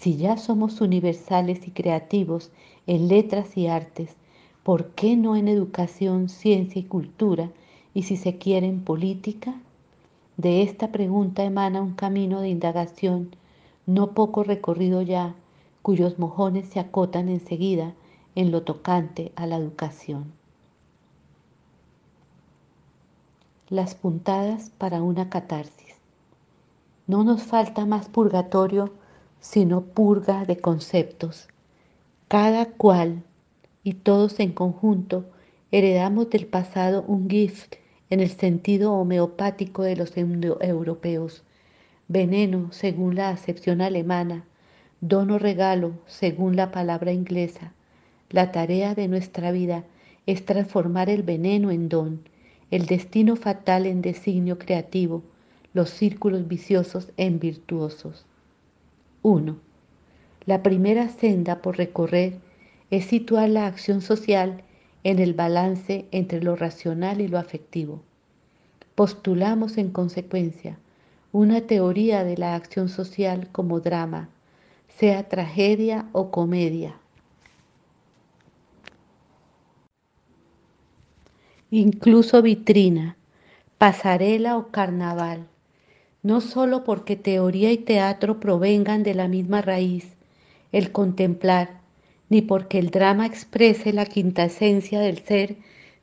Si 0.00 0.16
ya 0.16 0.38
somos 0.38 0.80
universales 0.80 1.68
y 1.68 1.72
creativos 1.72 2.50
en 2.86 3.08
letras 3.08 3.58
y 3.58 3.66
artes, 3.66 4.16
¿por 4.62 4.92
qué 4.92 5.14
no 5.14 5.36
en 5.36 5.46
educación, 5.46 6.30
ciencia 6.30 6.80
y 6.80 6.84
cultura? 6.84 7.50
Y 7.92 8.04
si 8.04 8.16
se 8.16 8.38
quiere 8.38 8.66
en 8.66 8.82
política, 8.82 9.60
de 10.38 10.62
esta 10.62 10.90
pregunta 10.90 11.44
emana 11.44 11.82
un 11.82 11.92
camino 11.92 12.40
de 12.40 12.48
indagación 12.48 13.36
no 13.84 14.12
poco 14.12 14.42
recorrido 14.42 15.02
ya, 15.02 15.34
cuyos 15.82 16.18
mojones 16.18 16.66
se 16.68 16.80
acotan 16.80 17.28
enseguida 17.28 17.92
en 18.34 18.52
lo 18.52 18.62
tocante 18.62 19.32
a 19.36 19.46
la 19.46 19.56
educación. 19.56 20.32
las 23.70 23.94
puntadas 23.94 24.70
para 24.78 25.00
una 25.00 25.30
catarsis. 25.30 25.94
No 27.06 27.22
nos 27.22 27.44
falta 27.44 27.86
más 27.86 28.08
purgatorio, 28.08 28.90
sino 29.40 29.82
purga 29.82 30.44
de 30.44 30.58
conceptos. 30.58 31.48
Cada 32.28 32.66
cual 32.66 33.22
y 33.82 33.94
todos 33.94 34.38
en 34.40 34.52
conjunto 34.52 35.24
heredamos 35.72 36.30
del 36.30 36.46
pasado 36.46 37.02
un 37.06 37.28
gift 37.28 37.76
en 38.10 38.20
el 38.20 38.30
sentido 38.30 38.92
homeopático 38.92 39.82
de 39.82 39.96
los 39.96 40.16
europeos, 40.16 41.42
veneno 42.08 42.72
según 42.72 43.14
la 43.14 43.30
acepción 43.30 43.80
alemana, 43.80 44.44
dono 45.00 45.38
regalo 45.38 45.92
según 46.06 46.56
la 46.56 46.70
palabra 46.70 47.12
inglesa. 47.12 47.72
La 48.30 48.52
tarea 48.52 48.94
de 48.94 49.08
nuestra 49.08 49.52
vida 49.52 49.84
es 50.26 50.44
transformar 50.44 51.08
el 51.08 51.22
veneno 51.22 51.70
en 51.70 51.88
don, 51.88 52.20
el 52.70 52.86
destino 52.86 53.36
fatal 53.36 53.86
en 53.86 54.02
designio 54.02 54.58
creativo, 54.58 55.22
los 55.72 55.90
círculos 55.90 56.46
viciosos 56.46 57.10
en 57.16 57.40
virtuosos. 57.40 58.26
1. 59.22 59.58
La 60.46 60.62
primera 60.62 61.08
senda 61.10 61.60
por 61.60 61.76
recorrer 61.76 62.38
es 62.90 63.04
situar 63.04 63.50
la 63.50 63.66
acción 63.66 64.00
social 64.00 64.62
en 65.04 65.18
el 65.18 65.34
balance 65.34 66.06
entre 66.10 66.42
lo 66.42 66.56
racional 66.56 67.20
y 67.20 67.28
lo 67.28 67.38
afectivo. 67.38 68.02
Postulamos 68.94 69.76
en 69.76 69.90
consecuencia 69.90 70.78
una 71.32 71.60
teoría 71.60 72.24
de 72.24 72.36
la 72.36 72.54
acción 72.54 72.88
social 72.88 73.48
como 73.52 73.80
drama, 73.80 74.30
sea 74.88 75.28
tragedia 75.28 76.06
o 76.12 76.30
comedia. 76.30 76.96
Incluso 81.70 82.42
vitrina, 82.42 83.16
pasarela 83.78 84.56
o 84.56 84.68
carnaval, 84.68 85.46
no 86.22 86.40
solo 86.40 86.84
porque 86.84 87.16
teoría 87.16 87.72
y 87.72 87.78
teatro 87.78 88.40
provengan 88.40 89.02
de 89.02 89.14
la 89.14 89.28
misma 89.28 89.62
raíz, 89.62 90.16
el 90.72 90.92
contemplar, 90.92 91.80
ni 92.28 92.42
porque 92.42 92.78
el 92.78 92.90
drama 92.90 93.26
exprese 93.26 93.92
la 93.92 94.06
quinta 94.06 94.44
esencia 94.44 95.00
del 95.00 95.18
ser, 95.18 95.56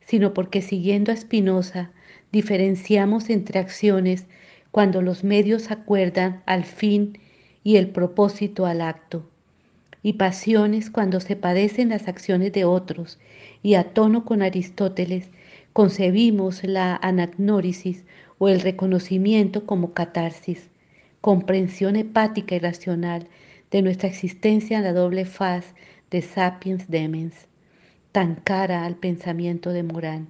sino 0.06 0.34
porque 0.34 0.62
siguiendo 0.62 1.12
a 1.12 1.16
Spinoza 1.16 1.92
diferenciamos 2.32 3.30
entre 3.30 3.60
acciones 3.60 4.26
cuando 4.72 5.02
los 5.02 5.24
medios 5.24 5.72
acuerdan 5.72 6.42
al 6.46 6.64
fin 6.64 7.20
y 7.64 7.78
el 7.78 7.90
propósito 7.90 8.66
al 8.66 8.82
acto, 8.82 9.26
y 10.04 10.14
pasiones 10.14 10.90
cuando 10.90 11.20
se 11.20 11.36
padecen 11.36 11.90
las 11.90 12.08
acciones 12.08 12.54
de 12.54 12.66
otros, 12.66 13.20
y 13.64 13.76
a 13.76 13.94
tono 13.94 14.26
con 14.26 14.42
Aristóteles 14.42 15.30
concebimos 15.74 16.64
la 16.64 16.96
anagnórisis 16.96 18.04
o 18.38 18.50
el 18.50 18.62
reconocimiento 18.62 19.66
como 19.66 19.94
catarsis, 19.94 20.70
comprensión 21.22 21.96
hepática 21.96 22.56
y 22.56 22.60
racional 22.60 23.28
de 23.72 23.82
nuestra 23.82 24.08
existencia 24.08 24.78
en 24.78 24.84
la 24.84 24.94
doble 24.94 25.26
faz 25.26 25.74
de 26.10 26.22
Sapiens 26.22 26.90
Demens, 26.90 27.48
tan 28.12 28.36
cara 28.36 28.86
al 28.86 28.96
pensamiento 28.96 29.72
de 29.72 29.84
Morán. 29.84 30.28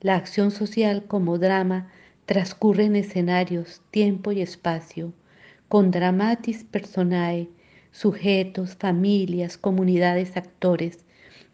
La 0.00 0.16
acción 0.16 0.50
social 0.50 1.04
como 1.06 1.38
drama 1.38 1.90
transcurre 2.26 2.84
en 2.84 2.96
escenarios, 2.96 3.80
tiempo 3.90 4.32
y 4.32 4.42
espacio, 4.42 5.14
con 5.68 5.90
dramatis 5.90 6.64
personae, 6.64 7.48
sujetos, 7.92 8.76
familias, 8.76 9.56
comunidades, 9.56 10.36
actores, 10.36 11.04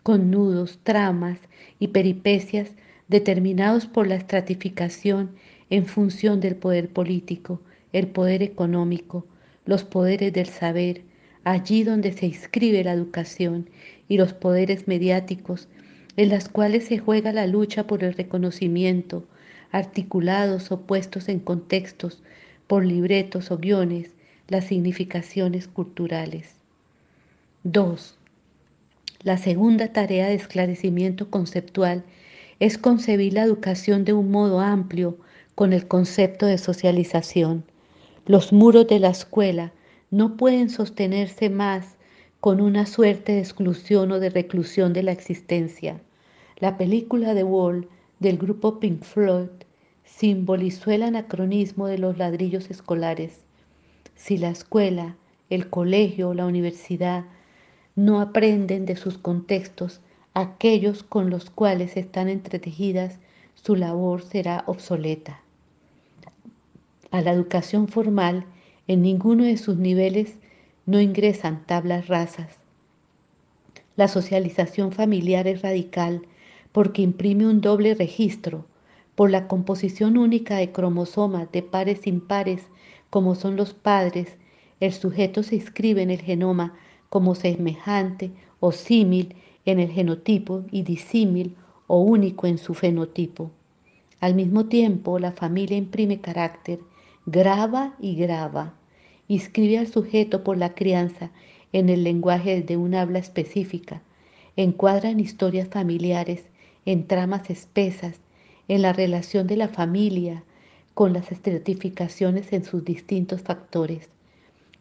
con 0.02 0.30
nudos, 0.30 0.80
tramas 0.82 1.38
y 1.78 1.88
peripecias 1.88 2.72
determinados 3.06 3.86
por 3.86 4.06
la 4.06 4.16
estratificación 4.16 5.36
en 5.72 5.86
función 5.86 6.40
del 6.40 6.54
poder 6.54 6.90
político, 6.90 7.62
el 7.94 8.06
poder 8.06 8.42
económico, 8.42 9.24
los 9.64 9.84
poderes 9.84 10.30
del 10.30 10.44
saber, 10.44 11.00
allí 11.44 11.82
donde 11.82 12.12
se 12.12 12.26
inscribe 12.26 12.84
la 12.84 12.92
educación 12.92 13.70
y 14.06 14.18
los 14.18 14.34
poderes 14.34 14.86
mediáticos, 14.86 15.68
en 16.18 16.28
las 16.28 16.50
cuales 16.50 16.84
se 16.84 16.98
juega 16.98 17.32
la 17.32 17.46
lucha 17.46 17.86
por 17.86 18.04
el 18.04 18.12
reconocimiento, 18.12 19.24
articulados 19.70 20.70
o 20.72 20.82
puestos 20.82 21.30
en 21.30 21.38
contextos 21.38 22.22
por 22.66 22.84
libretos 22.84 23.50
o 23.50 23.56
guiones, 23.56 24.10
las 24.48 24.66
significaciones 24.66 25.68
culturales. 25.68 26.54
2. 27.64 28.18
La 29.22 29.38
segunda 29.38 29.88
tarea 29.88 30.28
de 30.28 30.34
esclarecimiento 30.34 31.30
conceptual 31.30 32.04
es 32.60 32.76
concebir 32.76 33.32
la 33.32 33.44
educación 33.44 34.04
de 34.04 34.12
un 34.12 34.30
modo 34.30 34.60
amplio 34.60 35.16
con 35.54 35.72
el 35.72 35.86
concepto 35.86 36.46
de 36.46 36.58
socialización. 36.58 37.64
Los 38.26 38.52
muros 38.52 38.86
de 38.86 38.98
la 38.98 39.10
escuela 39.10 39.72
no 40.10 40.36
pueden 40.36 40.70
sostenerse 40.70 41.50
más 41.50 41.96
con 42.40 42.60
una 42.60 42.86
suerte 42.86 43.32
de 43.32 43.40
exclusión 43.40 44.12
o 44.12 44.20
de 44.20 44.30
reclusión 44.30 44.92
de 44.92 45.02
la 45.02 45.12
existencia. 45.12 46.00
La 46.58 46.76
película 46.76 47.34
de 47.34 47.44
Wall 47.44 47.88
del 48.20 48.38
grupo 48.38 48.80
Pink 48.80 49.02
Floyd 49.02 49.48
simbolizó 50.04 50.90
el 50.90 51.02
anacronismo 51.02 51.86
de 51.86 51.98
los 51.98 52.18
ladrillos 52.18 52.70
escolares. 52.70 53.40
Si 54.14 54.38
la 54.38 54.50
escuela, 54.50 55.16
el 55.50 55.68
colegio 55.68 56.30
o 56.30 56.34
la 56.34 56.46
universidad 56.46 57.24
no 57.94 58.20
aprenden 58.20 58.86
de 58.86 58.96
sus 58.96 59.18
contextos 59.18 60.00
aquellos 60.34 61.02
con 61.02 61.30
los 61.30 61.50
cuales 61.50 61.96
están 61.96 62.28
entretejidas, 62.28 63.18
su 63.54 63.76
labor 63.76 64.22
será 64.22 64.64
obsoleta. 64.66 65.41
A 67.12 67.20
la 67.20 67.32
educación 67.32 67.88
formal 67.88 68.46
en 68.88 69.02
ninguno 69.02 69.44
de 69.44 69.58
sus 69.58 69.76
niveles 69.76 70.38
no 70.86 70.98
ingresan 70.98 71.66
tablas 71.66 72.08
rasas. 72.08 72.56
La 73.96 74.08
socialización 74.08 74.92
familiar 74.92 75.46
es 75.46 75.60
radical 75.60 76.22
porque 76.72 77.02
imprime 77.02 77.46
un 77.46 77.60
doble 77.60 77.94
registro 77.94 78.64
por 79.14 79.30
la 79.30 79.46
composición 79.46 80.16
única 80.16 80.56
de 80.56 80.72
cromosomas 80.72 81.52
de 81.52 81.62
pares 81.62 82.06
impares 82.06 82.62
como 83.10 83.34
son 83.34 83.56
los 83.56 83.74
padres, 83.74 84.38
el 84.80 84.94
sujeto 84.94 85.42
se 85.42 85.56
inscribe 85.56 86.00
en 86.00 86.10
el 86.10 86.22
genoma 86.22 86.78
como 87.10 87.34
semejante 87.34 88.30
o 88.58 88.72
símil 88.72 89.36
en 89.66 89.80
el 89.80 89.90
genotipo 89.90 90.64
y 90.70 90.82
disímil 90.82 91.56
o 91.88 92.00
único 92.00 92.46
en 92.46 92.56
su 92.56 92.72
fenotipo. 92.72 93.50
Al 94.18 94.34
mismo 94.34 94.64
tiempo, 94.64 95.18
la 95.18 95.32
familia 95.32 95.76
imprime 95.76 96.22
carácter 96.22 96.80
graba 97.26 97.94
y 98.00 98.16
graba, 98.16 98.74
inscribe 99.28 99.78
al 99.78 99.86
sujeto 99.86 100.42
por 100.42 100.56
la 100.56 100.74
crianza 100.74 101.30
en 101.72 101.88
el 101.88 102.02
lenguaje 102.02 102.62
de 102.62 102.76
un 102.76 102.94
habla 102.94 103.20
específica, 103.20 104.02
encuadran 104.56 105.20
historias 105.20 105.68
familiares 105.68 106.44
en 106.84 107.06
tramas 107.06 107.48
espesas, 107.48 108.20
en 108.68 108.82
la 108.82 108.92
relación 108.92 109.46
de 109.46 109.56
la 109.56 109.68
familia 109.68 110.42
con 110.94 111.12
las 111.12 111.30
estratificaciones 111.32 112.52
en 112.52 112.64
sus 112.64 112.84
distintos 112.84 113.42
factores. 113.42 114.08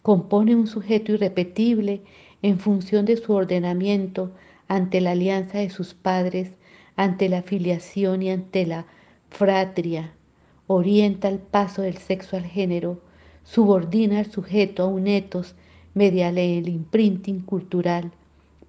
Compone 0.01 0.55
un 0.55 0.67
sujeto 0.67 1.13
irrepetible 1.13 2.01
en 2.41 2.57
función 2.59 3.05
de 3.05 3.17
su 3.17 3.33
ordenamiento 3.33 4.31
ante 4.67 4.99
la 4.99 5.11
alianza 5.11 5.59
de 5.59 5.69
sus 5.69 5.93
padres, 5.93 6.51
ante 6.95 7.29
la 7.29 7.43
filiación 7.43 8.23
y 8.23 8.31
ante 8.31 8.65
la 8.65 8.85
fratria 9.29 10.13
orienta 10.73 11.27
el 11.29 11.39
paso 11.39 11.81
del 11.81 11.97
sexo 11.97 12.37
al 12.37 12.45
género, 12.45 12.99
subordina 13.43 14.19
al 14.19 14.31
sujeto 14.31 14.83
a 14.83 14.87
un 14.87 15.07
etos 15.07 15.55
mediante 15.93 16.57
el 16.57 16.69
imprinting 16.69 17.41
cultural, 17.41 18.11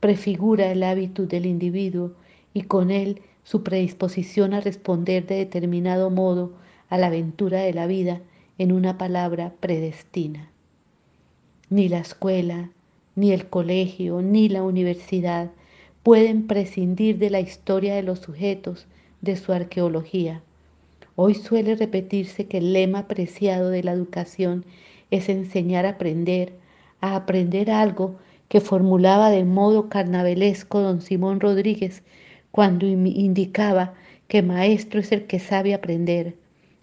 prefigura 0.00 0.72
el 0.72 0.82
hábito 0.82 1.26
del 1.26 1.46
individuo 1.46 2.12
y 2.54 2.62
con 2.62 2.90
él 2.90 3.22
su 3.44 3.62
predisposición 3.62 4.54
a 4.54 4.60
responder 4.60 5.26
de 5.26 5.36
determinado 5.36 6.10
modo 6.10 6.52
a 6.88 6.98
la 6.98 7.06
aventura 7.06 7.60
de 7.60 7.72
la 7.72 7.86
vida 7.86 8.20
en 8.58 8.72
una 8.72 8.98
palabra 8.98 9.54
predestina. 9.60 10.50
Ni 11.70 11.88
la 11.88 11.98
escuela, 12.00 12.70
ni 13.14 13.32
el 13.32 13.48
colegio, 13.48 14.22
ni 14.22 14.48
la 14.48 14.62
universidad 14.62 15.50
pueden 16.02 16.46
prescindir 16.46 17.18
de 17.18 17.30
la 17.30 17.40
historia 17.40 17.94
de 17.94 18.02
los 18.02 18.18
sujetos, 18.20 18.86
de 19.20 19.36
su 19.36 19.52
arqueología. 19.52 20.42
Hoy 21.14 21.34
suele 21.34 21.74
repetirse 21.74 22.46
que 22.46 22.58
el 22.58 22.72
lema 22.72 23.06
preciado 23.06 23.68
de 23.68 23.82
la 23.82 23.92
educación 23.92 24.64
es 25.10 25.28
enseñar 25.28 25.84
a 25.84 25.90
aprender, 25.90 26.54
a 27.02 27.16
aprender 27.16 27.70
algo 27.70 28.16
que 28.48 28.60
formulaba 28.60 29.30
de 29.30 29.44
modo 29.44 29.90
carnavalesco 29.90 30.80
don 30.80 31.02
Simón 31.02 31.40
Rodríguez 31.40 32.02
cuando 32.50 32.86
indicaba 32.86 33.94
que 34.26 34.42
maestro 34.42 35.00
es 35.00 35.12
el 35.12 35.26
que 35.26 35.38
sabe 35.38 35.74
aprender, 35.74 36.36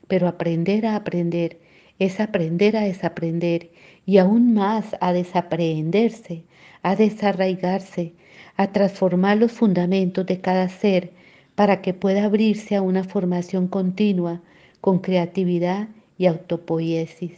pero 0.08 0.28
aprender 0.28 0.86
a 0.86 0.96
aprender 0.96 1.58
es 1.98 2.20
aprender 2.20 2.78
a 2.78 2.82
desaprender 2.82 3.72
y 4.06 4.20
aún 4.20 4.54
más 4.54 4.96
a 5.02 5.12
desaprenderse, 5.12 6.44
a 6.84 6.96
desarraigarse, 6.96 8.14
a 8.58 8.72
transformar 8.72 9.38
los 9.38 9.52
fundamentos 9.52 10.26
de 10.26 10.40
cada 10.40 10.70
ser 10.70 11.12
para 11.60 11.82
que 11.82 11.94
pueda 11.94 12.24
abrirse 12.24 12.78
a 12.78 12.82
una 12.82 13.04
formación 13.04 13.68
continua 13.68 14.42
con 14.80 15.00
creatividad 15.00 15.90
y 16.18 16.28
autopoiesis. 16.28 17.34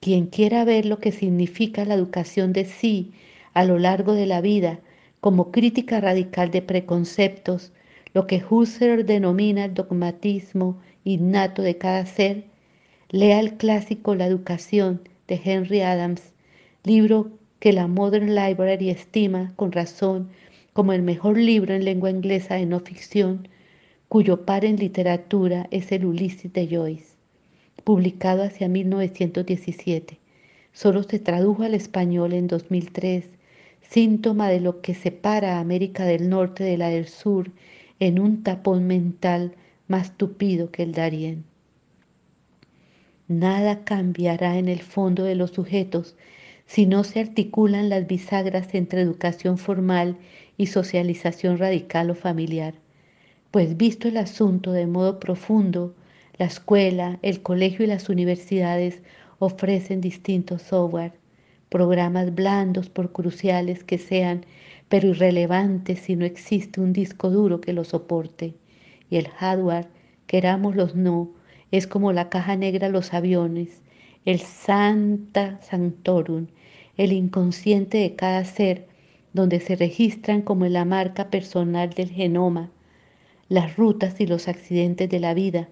Quien 0.00 0.26
quiera 0.26 0.64
ver 0.64 0.84
lo 0.84 0.98
que 0.98 1.12
significa 1.12 1.84
la 1.84 1.94
educación 1.94 2.52
de 2.52 2.64
sí 2.64 3.12
a 3.54 3.64
lo 3.64 3.78
largo 3.78 4.14
de 4.14 4.26
la 4.26 4.40
vida 4.40 4.80
como 5.20 5.52
crítica 5.52 6.00
radical 6.00 6.50
de 6.50 6.62
preconceptos, 6.62 7.70
lo 8.12 8.26
que 8.26 8.42
Husserl 8.50 9.06
denomina 9.06 9.68
dogmatismo 9.68 10.80
innato 11.04 11.62
de 11.62 11.78
cada 11.78 12.04
ser, 12.06 12.46
lea 13.10 13.38
el 13.38 13.54
clásico 13.54 14.16
La 14.16 14.26
educación 14.26 15.08
de 15.28 15.40
Henry 15.44 15.82
Adams, 15.82 16.32
libro 16.82 17.30
que 17.60 17.72
la 17.72 17.86
Modern 17.86 18.34
Library 18.34 18.90
estima 18.90 19.52
con 19.54 19.70
razón 19.70 20.30
como 20.72 20.92
el 20.92 21.02
mejor 21.02 21.38
libro 21.38 21.74
en 21.74 21.84
lengua 21.84 22.10
inglesa 22.10 22.54
de 22.54 22.66
no 22.66 22.80
ficción, 22.80 23.48
cuyo 24.08 24.44
par 24.44 24.64
en 24.64 24.76
literatura 24.76 25.68
es 25.70 25.92
el 25.92 26.04
Ulises 26.04 26.52
de 26.52 26.68
Joyce, 26.68 27.14
publicado 27.84 28.42
hacia 28.42 28.68
1917. 28.68 30.18
Solo 30.72 31.02
se 31.02 31.18
tradujo 31.18 31.62
al 31.62 31.74
español 31.74 32.32
en 32.32 32.46
2003, 32.46 33.28
síntoma 33.80 34.48
de 34.48 34.60
lo 34.60 34.80
que 34.80 34.94
separa 34.94 35.56
a 35.56 35.60
América 35.60 36.04
del 36.04 36.28
Norte 36.28 36.64
de 36.64 36.78
la 36.78 36.88
del 36.88 37.08
Sur 37.08 37.50
en 38.00 38.18
un 38.18 38.42
tapón 38.42 38.86
mental 38.86 39.54
más 39.88 40.16
tupido 40.16 40.70
que 40.70 40.82
el 40.82 40.92
Darién. 40.92 41.44
Nada 43.28 43.84
cambiará 43.84 44.58
en 44.58 44.68
el 44.68 44.80
fondo 44.80 45.24
de 45.24 45.34
los 45.34 45.52
sujetos 45.52 46.16
si 46.66 46.86
no 46.86 47.04
se 47.04 47.20
articulan 47.20 47.88
las 47.88 48.06
bisagras 48.06 48.74
entre 48.74 49.02
educación 49.02 49.58
formal 49.58 50.16
y 50.16 50.41
socialización 50.66 51.58
radical 51.58 52.10
o 52.10 52.14
familiar. 52.14 52.74
Pues 53.50 53.76
visto 53.76 54.08
el 54.08 54.16
asunto 54.16 54.72
de 54.72 54.86
modo 54.86 55.20
profundo, 55.20 55.94
la 56.38 56.46
escuela, 56.46 57.18
el 57.22 57.42
colegio 57.42 57.84
y 57.84 57.88
las 57.88 58.08
universidades 58.08 59.02
ofrecen 59.38 60.00
distintos 60.00 60.62
software, 60.62 61.12
programas 61.68 62.34
blandos 62.34 62.88
por 62.88 63.12
cruciales 63.12 63.84
que 63.84 63.98
sean, 63.98 64.44
pero 64.88 65.08
irrelevantes 65.08 66.00
si 66.00 66.16
no 66.16 66.24
existe 66.24 66.80
un 66.80 66.92
disco 66.92 67.30
duro 67.30 67.60
que 67.60 67.72
lo 67.72 67.84
soporte. 67.84 68.54
Y 69.10 69.16
el 69.16 69.28
hardware, 69.28 69.88
queramos 70.26 70.76
los 70.76 70.94
no, 70.94 71.30
es 71.70 71.86
como 71.86 72.12
la 72.12 72.28
caja 72.28 72.56
negra 72.56 72.88
los 72.88 73.14
aviones, 73.14 73.82
el 74.24 74.38
Santa 74.40 75.58
Sanctorum, 75.62 76.46
el 76.96 77.12
inconsciente 77.12 77.98
de 77.98 78.14
cada 78.14 78.44
ser, 78.44 78.86
donde 79.32 79.60
se 79.60 79.76
registran 79.76 80.42
como 80.42 80.66
la 80.66 80.84
marca 80.84 81.30
personal 81.30 81.90
del 81.90 82.10
genoma, 82.10 82.70
las 83.48 83.76
rutas 83.76 84.20
y 84.20 84.26
los 84.26 84.48
accidentes 84.48 85.08
de 85.08 85.20
la 85.20 85.34
vida, 85.34 85.68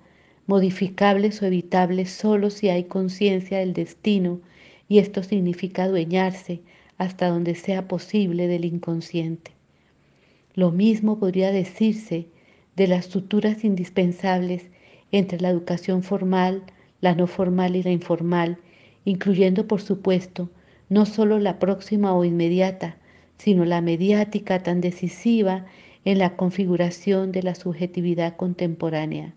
modificables 0.47 1.43
o 1.43 1.47
evitables 1.47 2.11
solo 2.11 2.51
si 2.51 2.69
hay 2.69 2.85
conciencia 2.85 3.59
del 3.59 3.73
destino, 3.73 4.41
y 4.89 4.99
esto 4.99 5.23
significa 5.23 5.85
adueñarse 5.85 6.61
hasta 6.99 7.29
donde 7.29 7.55
sea 7.55 7.87
posible 7.87 8.49
del 8.49 8.65
inconsciente. 8.65 9.53
Lo 10.55 10.73
mismo 10.73 11.19
podría 11.19 11.53
decirse 11.53 12.27
de 12.77 12.89
las 12.89 13.07
suturas 13.07 13.65
indispensables 13.65 14.67
entre 15.13 15.41
la 15.41 15.51
educación 15.51 16.03
formal, 16.03 16.65
la 17.01 17.15
no 17.15 17.27
formal 17.27 17.77
y 17.77 17.83
la 17.83 17.91
informal, 17.91 18.59
incluyendo 19.05 19.67
por 19.67 19.81
supuesto 19.81 20.51
no 20.89 21.07
solo 21.07 21.39
la 21.39 21.59
próxima 21.59 22.13
o 22.13 22.25
inmediata, 22.25 22.97
sino 23.43 23.65
la 23.65 23.81
mediática 23.81 24.63
tan 24.63 24.83
decisiva 24.83 25.65
en 26.05 26.19
la 26.19 26.37
configuración 26.37 27.33
de 27.33 27.43
la 27.43 27.55
subjetividad 27.55 28.37
contemporánea. 28.37 29.33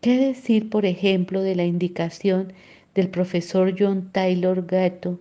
¿Qué 0.00 0.18
decir, 0.18 0.68
por 0.68 0.86
ejemplo, 0.86 1.40
de 1.40 1.54
la 1.54 1.64
indicación 1.64 2.52
del 2.96 3.08
profesor 3.10 3.76
John 3.78 4.10
Taylor 4.10 4.66
Gatto 4.66 5.20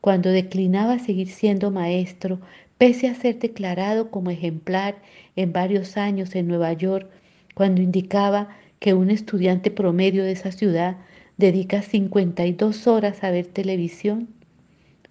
cuando 0.00 0.30
declinaba 0.30 0.98
seguir 0.98 1.28
siendo 1.28 1.70
maestro, 1.70 2.40
pese 2.78 3.06
a 3.06 3.14
ser 3.14 3.38
declarado 3.38 4.10
como 4.10 4.30
ejemplar 4.30 4.96
en 5.36 5.52
varios 5.52 5.96
años 5.96 6.34
en 6.34 6.48
Nueva 6.48 6.72
York, 6.72 7.08
cuando 7.54 7.80
indicaba 7.80 8.48
que 8.80 8.94
un 8.94 9.08
estudiante 9.08 9.70
promedio 9.70 10.24
de 10.24 10.32
esa 10.32 10.50
ciudad 10.50 10.96
dedica 11.36 11.82
52 11.82 12.88
horas 12.88 13.22
a 13.22 13.30
ver 13.30 13.46
televisión? 13.46 14.35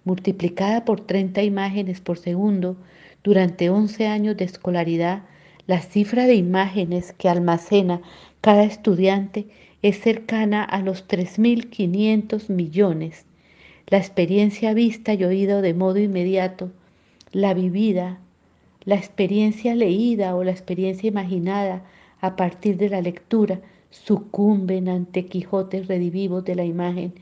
Multiplicada 0.06 0.84
por 0.84 1.00
30 1.00 1.42
imágenes 1.42 2.00
por 2.00 2.16
segundo 2.16 2.76
durante 3.24 3.68
11 3.70 4.06
años 4.06 4.36
de 4.36 4.44
escolaridad, 4.44 5.24
la 5.66 5.80
cifra 5.80 6.26
de 6.26 6.36
imágenes 6.36 7.12
que 7.12 7.28
almacena 7.28 8.00
cada 8.40 8.62
estudiante 8.62 9.48
es 9.82 10.00
cercana 10.00 10.62
a 10.62 10.80
los 10.80 11.08
3.500 11.08 12.48
millones. 12.48 13.26
La 13.88 13.98
experiencia 13.98 14.74
vista 14.74 15.12
y 15.12 15.24
oída 15.24 15.60
de 15.60 15.74
modo 15.74 15.98
inmediato, 15.98 16.70
la 17.32 17.52
vivida, 17.52 18.20
la 18.84 18.94
experiencia 18.94 19.74
leída 19.74 20.36
o 20.36 20.44
la 20.44 20.52
experiencia 20.52 21.08
imaginada 21.08 21.82
a 22.20 22.36
partir 22.36 22.76
de 22.76 22.90
la 22.90 23.00
lectura 23.00 23.60
sucumben 23.90 24.88
ante 24.88 25.26
Quijotes 25.26 25.88
redivivos 25.88 26.44
de 26.44 26.54
la 26.54 26.64
imagen 26.64 27.12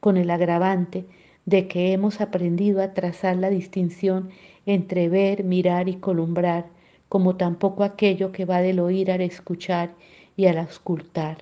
con 0.00 0.16
el 0.16 0.28
agravante 0.30 1.04
de 1.44 1.66
que 1.68 1.92
hemos 1.92 2.20
aprendido 2.20 2.82
a 2.82 2.94
trazar 2.94 3.36
la 3.36 3.50
distinción 3.50 4.30
entre 4.66 5.08
ver, 5.08 5.44
mirar 5.44 5.88
y 5.88 5.96
columbrar, 5.96 6.66
como 7.08 7.36
tampoco 7.36 7.84
aquello 7.84 8.32
que 8.32 8.44
va 8.44 8.62
del 8.62 8.80
oír 8.80 9.10
al 9.10 9.20
escuchar 9.20 9.94
y 10.36 10.46
al 10.46 10.58
auscultar. 10.58 11.38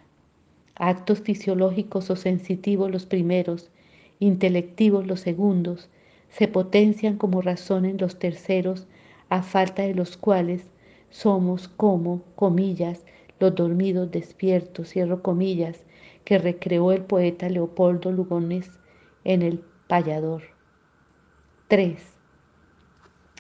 Actos 0.75 1.21
fisiológicos 1.21 2.11
o 2.11 2.17
sensitivos 2.17 2.91
los 2.91 3.07
primeros, 3.07 3.71
intelectivos 4.19 5.07
los 5.07 5.21
segundos, 5.21 5.89
se 6.31 6.49
potencian 6.49 7.19
como 7.19 7.43
razón 7.43 7.85
en 7.85 7.99
los 7.99 8.19
terceros, 8.19 8.87
a 9.29 9.43
falta 9.43 9.83
de 9.83 9.95
los 9.95 10.17
cuales 10.17 10.65
somos 11.11 11.69
como, 11.69 12.23
comillas, 12.37 13.05
los 13.39 13.55
dormidos 13.55 14.11
despiertos, 14.11 14.89
cierro 14.89 15.23
comillas, 15.23 15.85
que 16.25 16.39
recreó 16.39 16.93
el 16.93 17.03
poeta 17.03 17.49
Leopoldo 17.49 18.13
Lugones 18.13 18.71
en 19.25 19.43
el 19.43 19.63
3. 21.67 21.97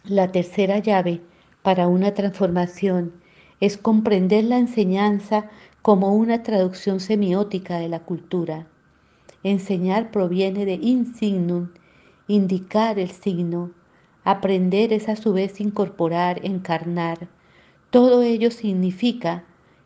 La 0.03 0.33
tercera 0.33 0.81
llave 0.81 1.21
para 1.63 1.87
una 1.87 2.13
transformación 2.13 3.13
es 3.61 3.79
comprender 3.79 4.43
la 4.43 4.59
enseñanza 4.59 5.49
como 5.81 6.13
una 6.13 6.43
traducción 6.43 6.99
semiótica 6.99 7.79
de 7.79 7.89
la 7.89 8.01
cultura. 8.01 8.67
Enseñar 9.45 10.11
proviene 10.11 10.65
de 10.65 10.75
insignum, 10.75 11.69
indicar 12.27 12.99
el 12.99 13.13
signo. 13.13 13.71
Aprender 14.25 14.93
es 14.93 15.09
a 15.09 15.15
su 15.15 15.33
vez 15.33 15.61
incorporar, 15.61 16.45
encarnar. 16.45 17.29
Todo 17.91 18.25
ello 18.25 18.51
significa 18.51 19.45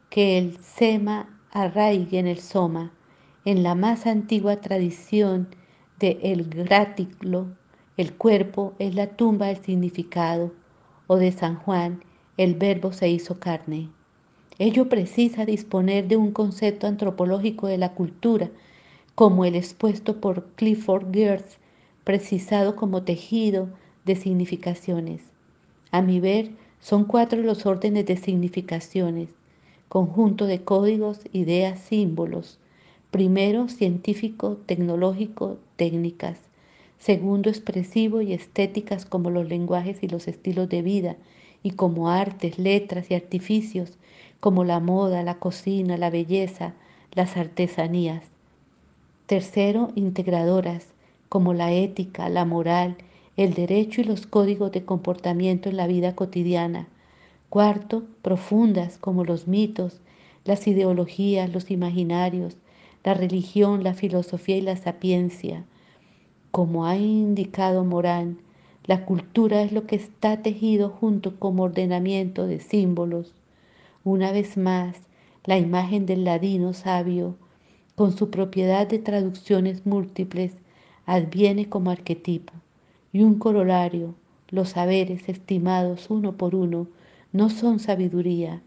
que 0.09 0.39
el 0.39 0.57
sema 0.63 1.29
arraigue 1.53 2.19
en 2.19 2.27
el 2.27 2.39
soma, 2.39 2.91
en 3.45 3.63
la 3.63 3.75
más 3.75 4.07
antigua 4.07 4.63
tradición 4.63 5.49
de 5.99 6.19
el 6.23 6.49
graticlo, 6.49 7.47
el 7.97 8.13
cuerpo 8.15 8.75
es 8.79 8.95
la 8.95 9.09
tumba 9.09 9.47
del 9.47 9.59
significado, 9.59 10.53
o 11.07 11.17
de 11.17 11.33
San 11.33 11.57
Juan, 11.57 12.03
el 12.37 12.55
verbo 12.55 12.93
se 12.93 13.09
hizo 13.09 13.39
carne. 13.39 13.89
Ello 14.59 14.89
precisa 14.89 15.45
disponer 15.45 16.09
de 16.09 16.17
un 16.17 16.33
concepto 16.33 16.87
antropológico 16.87 17.67
de 17.67 17.79
la 17.79 17.93
cultura, 17.93 18.51
como 19.15 19.45
el 19.45 19.55
expuesto 19.55 20.21
por 20.21 20.47
Clifford 20.57 21.13
Geertz, 21.13 21.59
precisado 22.05 22.75
como 22.77 23.03
tejido 23.03 23.69
de 24.05 24.17
significaciones. 24.17 25.23
A 25.91 26.03
mi 26.03 26.21
ver, 26.21 26.51
son 26.81 27.05
cuatro 27.05 27.41
los 27.41 27.67
órdenes 27.67 28.07
de 28.07 28.17
significaciones, 28.17 29.31
conjunto 29.89 30.47
de 30.47 30.63
códigos, 30.63 31.21
ideas, 31.33 31.79
símbolos, 31.79 32.59
Primero, 33.15 33.69
científico, 33.69 34.59
tecnológico, 34.67 35.59
técnicas. 35.77 36.41
Segundo, 36.99 37.49
expresivo 37.49 38.23
y 38.23 38.33
estéticas 38.33 39.07
como 39.07 39.31
los 39.31 39.49
lenguajes 39.49 40.03
y 40.03 40.09
los 40.09 40.27
estilos 40.27 40.69
de 40.69 40.83
vida, 40.83 41.15
y 41.63 41.71
como 41.71 42.11
artes, 42.11 42.59
letras 42.59 43.13
y 43.13 43.15
artificios, 43.15 43.93
como 44.41 44.65
la 44.65 44.81
moda, 44.81 45.23
la 45.23 45.37
cocina, 45.37 45.97
la 45.97 46.11
belleza, 46.11 46.75
las 47.13 47.37
artesanías. 47.37 48.25
Tercero, 49.27 49.93
integradoras, 49.95 50.89
como 51.29 51.55
la 51.55 51.71
ética, 51.71 52.29
la 52.29 52.45
moral, 52.45 52.97
el 53.37 53.55
derecho 53.55 54.01
y 54.01 54.05
los 54.05 54.27
códigos 54.27 54.73
de 54.73 54.85
comportamiento 54.85 55.69
en 55.69 55.77
la 55.77 55.87
vida 55.87 56.17
cotidiana. 56.17 56.89
Cuarto, 57.49 58.03
profundas, 58.23 58.99
como 58.99 59.23
los 59.25 59.47
mitos, 59.47 60.01
las 60.45 60.67
ideologías, 60.67 61.49
los 61.49 61.71
imaginarios, 61.71 62.57
la 63.05 63.15
religión, 63.15 63.85
la 63.85 63.95
filosofía 63.95 64.57
y 64.57 64.63
la 64.63 64.77
sapiencia. 64.77 65.65
Como 66.51 66.87
ha 66.87 66.97
indicado 66.97 67.85
Morán, 67.85 68.39
la 68.85 69.05
cultura 69.05 69.63
es 69.63 69.73
lo 69.73 69.87
que 69.87 69.97
está 69.97 70.43
tejido 70.43 70.89
junto 70.89 71.39
como 71.39 71.65
ordenamiento 71.65 72.47
de 72.47 72.61
símbolos. 72.61 73.35
Una 74.05 74.33
vez 74.33 74.57
más, 74.57 74.97
la 75.45 75.59
imagen 75.59 76.07
del 76.07 76.25
ladino 76.25 76.73
sabio, 76.73 77.37
con 77.95 78.17
su 78.17 78.31
propiedad 78.31 78.87
de 78.87 78.99
traducciones 78.99 79.87
múltiples, 79.87 80.53
adviene 81.07 81.69
como 81.69 81.91
arquetipo, 81.91 82.55
y 83.13 83.23
un 83.23 83.39
corolario, 83.39 84.15
los 84.49 84.71
saberes 84.71 85.29
estimados 85.29 86.09
uno 86.11 86.37
por 86.37 86.55
uno, 86.55 86.89
no 87.33 87.51
son 87.51 87.79
sabiduría. 87.79 88.63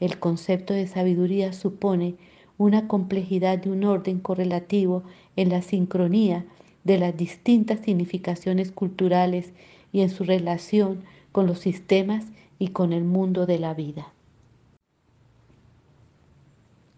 El 0.00 0.18
concepto 0.18 0.74
de 0.74 0.86
sabiduría 0.86 1.52
supone 1.52 2.16
una 2.62 2.86
complejidad 2.86 3.58
de 3.58 3.70
un 3.70 3.82
orden 3.82 4.20
correlativo 4.20 5.02
en 5.34 5.48
la 5.48 5.62
sincronía 5.62 6.44
de 6.84 6.96
las 6.96 7.16
distintas 7.16 7.80
significaciones 7.80 8.70
culturales 8.70 9.52
y 9.92 10.02
en 10.02 10.10
su 10.10 10.22
relación 10.22 11.02
con 11.32 11.46
los 11.46 11.58
sistemas 11.58 12.26
y 12.60 12.68
con 12.68 12.92
el 12.92 13.02
mundo 13.02 13.46
de 13.46 13.58
la 13.58 13.74
vida. 13.74 14.12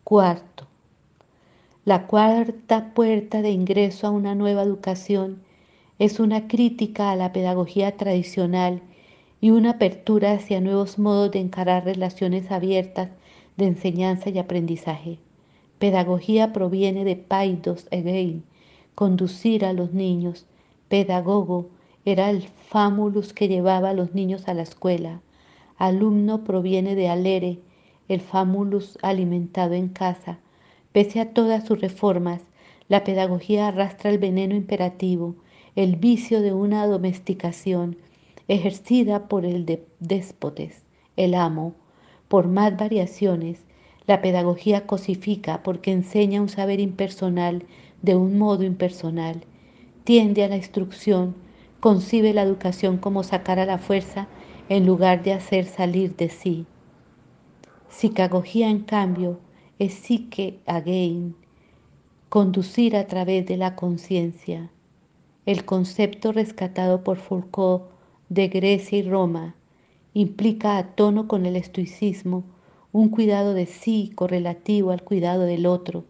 Cuarto, 0.05 0.67
la 1.87 2.07
cuarta 2.07 2.93
puerta 2.93 3.41
de 3.41 3.51
ingreso 3.51 4.07
a 4.07 4.11
una 4.11 4.35
nueva 4.35 4.63
educación 4.63 5.43
es 5.99 6.21
una 6.21 6.47
crítica 6.47 7.11
a 7.11 7.17
la 7.17 7.33
pedagogía 7.33 7.97
tradicional 7.97 8.83
y 9.41 9.51
una 9.51 9.71
apertura 9.71 10.33
hacia 10.33 10.61
nuevos 10.61 10.99
modos 10.99 11.31
de 11.31 11.41
encarar 11.41 11.87
relaciones 11.87 12.51
abiertas 12.51 13.09
de 13.57 13.67
enseñanza 13.67 14.29
y 14.29 14.39
aprendizaje. 14.39 15.19
Pedagogía 15.79 16.53
proviene 16.53 17.05
de 17.05 17.17
paidos 17.17 17.87
again, 17.93 18.45
conducir 18.95 19.65
a 19.65 19.73
los 19.73 19.93
niños. 19.93 20.47
Pedagogo 20.89 21.69
era 22.05 22.31
el 22.31 22.43
famulus 22.43 23.33
que 23.33 23.49
llevaba 23.49 23.91
a 23.91 23.95
los 23.95 24.15
niños 24.15 24.47
a 24.49 24.55
la 24.55 24.63
escuela. 24.63 25.21
Alumno 25.77 26.45
proviene 26.45 26.95
de 26.95 27.09
alere, 27.09 27.59
el 28.09 28.21
famulus 28.21 28.99
alimentado 29.03 29.75
en 29.75 29.89
casa. 29.89 30.39
Pese 30.93 31.21
a 31.21 31.33
todas 31.33 31.67
sus 31.67 31.81
reformas, 31.81 32.43
la 32.89 33.03
pedagogía 33.03 33.69
arrastra 33.69 34.11
el 34.11 34.19
veneno 34.19 34.55
imperativo, 34.55 35.35
el 35.75 35.97
vicio 35.97 36.43
de 36.43 36.53
una 36.53 36.87
domesticación 36.87 37.97
ejercida 38.47 39.27
por 39.27 39.47
el 39.47 39.65
de 39.65 39.87
déspotes, 40.01 40.85
el 41.17 41.35
amo. 41.35 41.75
Por 42.29 42.47
más 42.47 42.77
variaciones, 42.77 43.64
la 44.07 44.21
pedagogía 44.21 44.87
cosifica 44.87 45.63
porque 45.63 45.93
enseña 45.93 46.43
un 46.43 46.49
saber 46.49 46.81
impersonal 46.81 47.65
de 48.03 48.17
un 48.17 48.39
modo 48.39 48.63
impersonal. 48.65 49.45
Tiende 50.05 50.45
a 50.45 50.49
la 50.49 50.57
instrucción, 50.57 51.35
concibe 51.81 52.35
la 52.35 52.43
educación 52.43 52.99
como 52.99 53.23
sacar 53.23 53.59
a 53.59 53.67
la 53.67 53.79
fuerza 53.79 54.29
en 54.69 54.87
lugar 54.87 55.23
de 55.23 55.33
hacer 55.33 55.65
salir 55.65 56.17
de 56.17 56.29
sí. 56.29 56.67
Psicagogía, 57.89 58.69
en 58.69 58.81
cambio, 58.81 59.39
es 59.79 59.95
psique 59.95 60.61
again, 60.67 61.37
conducir 62.29 62.97
a 62.97 63.07
través 63.07 63.47
de 63.47 63.57
la 63.57 63.75
conciencia. 63.77 64.71
El 65.47 65.65
concepto 65.65 66.33
rescatado 66.33 67.05
por 67.05 67.19
Foucault 67.19 67.85
de 68.29 68.49
Grecia 68.49 68.99
y 68.99 69.03
Roma 69.03 69.55
implica 70.15 70.79
a 70.79 70.95
tono 70.95 71.29
con 71.29 71.47
el 71.47 71.57
estoicismo 71.57 72.45
un 72.95 73.09
cuidado 73.09 73.55
de 73.55 73.67
sí 73.67 74.13
correlativo 74.15 74.93
al 74.93 75.03
cuidado 75.03 75.43
del 75.43 75.67
otro 75.67 76.05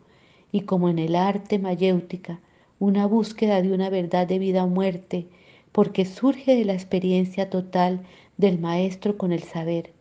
y 0.52 0.60
como 0.60 0.90
en 0.90 0.98
el 0.98 1.16
arte 1.16 1.58
mayéutica 1.58 2.40
una 2.78 3.06
búsqueda 3.06 3.62
de 3.62 3.72
una 3.72 3.88
verdad 3.88 4.26
de 4.26 4.38
vida 4.38 4.64
o 4.64 4.68
muerte 4.68 5.26
porque 5.72 6.04
surge 6.04 6.54
de 6.54 6.66
la 6.66 6.74
experiencia 6.74 7.48
total 7.48 8.02
del 8.36 8.58
maestro 8.58 9.16
con 9.16 9.32
el 9.32 9.42
saber. 9.44 9.92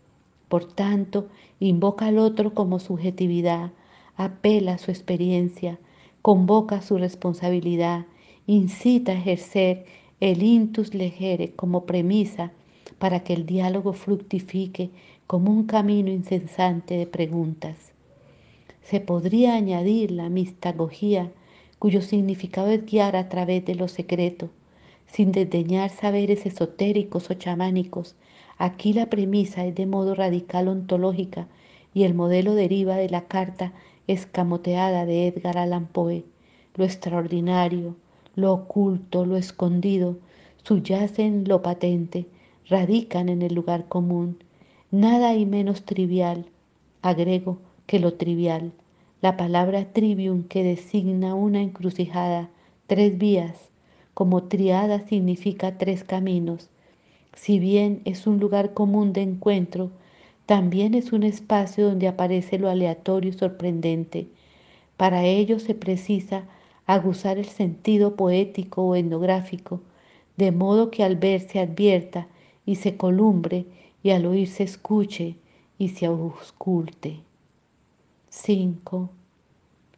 Por 0.50 0.66
tanto, 0.66 1.30
invoca 1.62 2.08
al 2.08 2.18
otro 2.18 2.54
como 2.54 2.80
subjetividad, 2.80 3.72
apela 4.18 4.74
a 4.74 4.78
su 4.78 4.92
experiencia, 4.92 5.80
convoca 6.22 6.82
su 6.82 6.98
responsabilidad, 6.98 8.08
incita 8.46 9.14
a 9.14 9.20
ejercer 9.20 9.86
el 10.20 10.44
intus 10.44 10.94
legere 10.94 11.54
como 11.54 11.86
premisa 11.86 12.52
para 13.00 13.22
que 13.22 13.34
el 13.34 13.46
diálogo 13.46 13.94
fructifique 13.94 14.90
como 15.28 15.52
un 15.52 15.66
camino 15.66 16.12
incesante 16.12 16.98
de 16.98 17.08
preguntas. 17.08 17.92
Se 18.82 19.00
podría 19.00 19.56
añadir 19.56 20.12
la 20.12 20.30
mistagogía, 20.30 21.32
cuyo 21.80 22.02
significado 22.02 22.70
es 22.70 22.86
guiar 22.86 23.16
a 23.16 23.30
través 23.30 23.66
de 23.66 23.76
lo 23.76 23.88
secreto, 23.88 24.50
sin 25.06 25.32
desdeñar 25.32 25.90
saberes 25.90 26.46
esotéricos 26.46 27.30
o 27.30 27.34
chamánicos, 27.34 28.16
Aquí 28.58 28.94
la 28.94 29.08
premisa 29.10 29.66
es 29.66 29.76
de 29.76 29.86
modo 29.86 30.16
radical 30.16 30.68
ontológica 30.68 31.48
y 31.94 32.04
el 32.04 32.14
modelo 32.14 32.54
deriva 32.54 32.96
de 32.96 33.10
la 33.10 33.26
carta 33.26 33.74
escamoteada 34.08 35.06
de 35.06 35.28
Edgar 35.28 35.58
Allan 35.58 35.88
Poe. 35.88 36.24
Lo 36.76 36.86
extraordinario, 36.86 37.96
lo 38.36 38.54
oculto, 38.54 39.26
lo 39.26 39.38
escondido, 39.38 40.18
subyacen 40.64 41.46
lo 41.48 41.62
patente, 41.62 42.26
radican 42.70 43.30
en 43.30 43.42
el 43.42 43.54
lugar 43.54 43.88
común. 43.88 44.38
Nada 44.94 45.30
hay 45.30 45.48
menos 45.48 45.86
trivial, 45.86 46.46
agrego, 47.02 47.58
que 47.88 47.98
lo 47.98 48.14
trivial. 48.14 48.74
La 49.24 49.38
palabra 49.38 49.92
trivium 49.92 50.44
que 50.44 50.64
designa 50.64 51.34
una 51.34 51.64
encrucijada, 51.64 52.52
tres 52.86 53.18
vías, 53.18 53.72
como 54.14 54.44
triada 54.44 55.00
significa 55.08 55.80
tres 55.80 56.04
caminos, 56.04 56.70
si 57.34 57.58
bien 57.58 58.04
es 58.06 58.28
un 58.28 58.40
lugar 58.40 58.76
común 58.76 59.14
de 59.14 59.24
encuentro, 59.24 59.90
también 60.46 60.94
es 60.94 61.12
un 61.12 61.24
espacio 61.24 61.88
donde 61.88 62.08
aparece 62.08 62.60
lo 62.60 62.70
aleatorio 62.70 63.32
y 63.32 63.34
sorprendente. 63.34 64.28
Para 64.96 65.24
ello 65.26 65.58
se 65.58 65.74
precisa 65.74 66.44
aguzar 66.86 67.40
el 67.40 67.46
sentido 67.46 68.16
poético 68.16 68.84
o 68.84 68.96
etnográfico, 68.96 69.82
de 70.38 70.52
modo 70.52 70.92
que 70.92 71.04
al 71.04 71.16
ver 71.16 71.42
se 71.42 71.58
advierta 71.58 72.28
y 72.64 72.76
se 72.76 72.96
columbre 72.96 73.66
y 74.04 74.12
al 74.12 74.26
oír 74.26 74.48
se 74.48 74.64
escuche 74.64 75.38
y 75.78 75.90
se 75.90 76.06
ausculte. 76.06 77.22
5. 78.30 79.10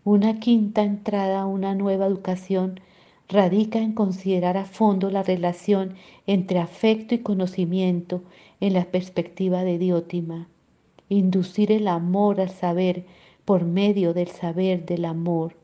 Una 0.03 0.39
quinta 0.39 0.83
entrada 0.83 1.41
a 1.41 1.45
una 1.47 1.73
nueva 1.73 2.05
educación 2.05 2.79
radica 3.27 3.79
en 3.79 3.93
considerar 3.93 4.55
a 4.57 4.65
fondo 4.65 5.09
la 5.09 5.23
relación 5.23 5.95
entre 6.27 6.59
afecto 6.59 7.15
y 7.15 7.19
conocimiento 7.19 8.21
en 8.61 8.73
la 8.73 8.85
perspectiva 8.85 9.63
de 9.63 9.79
Diótima, 9.79 10.47
inducir 11.09 11.71
el 11.71 11.87
amor 11.87 12.39
al 12.39 12.51
saber 12.51 13.05
por 13.45 13.65
medio 13.65 14.13
del 14.13 14.27
saber 14.27 14.85
del 14.85 15.05
amor, 15.05 15.55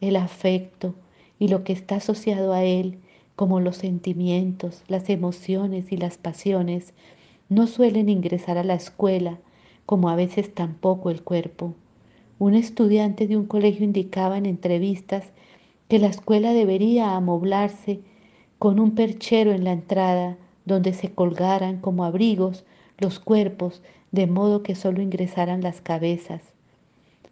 el 0.00 0.16
afecto 0.16 0.94
y 1.38 1.48
lo 1.48 1.62
que 1.62 1.72
está 1.72 1.96
asociado 1.96 2.52
a 2.52 2.64
él, 2.64 2.98
como 3.36 3.60
los 3.60 3.76
sentimientos, 3.76 4.82
las 4.88 5.08
emociones 5.10 5.90
y 5.92 5.96
las 5.96 6.18
pasiones, 6.18 6.94
no 7.48 7.66
suelen 7.66 8.08
ingresar 8.08 8.58
a 8.58 8.64
la 8.64 8.74
escuela, 8.74 9.38
como 9.86 10.08
a 10.08 10.16
veces 10.16 10.54
tampoco 10.54 11.10
el 11.10 11.22
cuerpo. 11.22 11.74
Un 12.38 12.54
estudiante 12.54 13.26
de 13.26 13.36
un 13.36 13.46
colegio 13.46 13.84
indicaba 13.84 14.38
en 14.38 14.46
entrevistas 14.46 15.26
que 15.88 15.98
la 15.98 16.08
escuela 16.08 16.52
debería 16.52 17.14
amoblarse 17.14 18.00
con 18.58 18.80
un 18.80 18.94
perchero 18.94 19.52
en 19.52 19.64
la 19.64 19.72
entrada 19.72 20.36
donde 20.64 20.94
se 20.94 21.12
colgaran 21.12 21.80
como 21.80 22.04
abrigos 22.04 22.64
los 22.98 23.18
cuerpos 23.18 23.82
de 24.12 24.26
modo 24.26 24.62
que 24.62 24.74
solo 24.74 25.02
ingresaran 25.02 25.60
las 25.60 25.80
cabezas. 25.80 26.42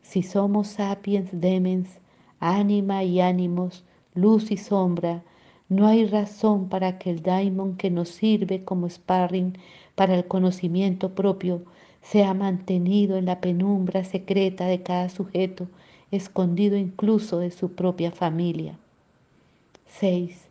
Si 0.03 0.23
somos 0.23 0.69
sapiens 0.69 1.31
demens, 1.33 2.01
ánima 2.41 3.05
y 3.05 3.21
ánimos, 3.21 3.85
luz 4.15 4.51
y 4.51 4.57
sombra, 4.57 5.23
no 5.73 5.87
hay 5.87 6.07
razón 6.07 6.69
para 6.69 6.99
que 6.99 7.11
el 7.11 7.23
daimon 7.23 7.77
que 7.77 7.91
nos 7.91 8.11
sirve 8.11 8.63
como 8.63 8.89
sparring 8.89 9.57
para 9.95 10.15
el 10.15 10.27
conocimiento 10.27 11.15
propio 11.15 11.63
sea 12.03 12.35
mantenido 12.35 13.17
en 13.17 13.25
la 13.25 13.41
penumbra 13.41 14.05
secreta 14.05 14.67
de 14.67 14.83
cada 14.83 15.09
sujeto 15.09 15.69
escondido 16.11 16.77
incluso 16.77 17.39
de 17.39 17.51
su 17.51 17.73
propia 17.73 18.11
familia. 18.11 18.77
6. 19.87 20.47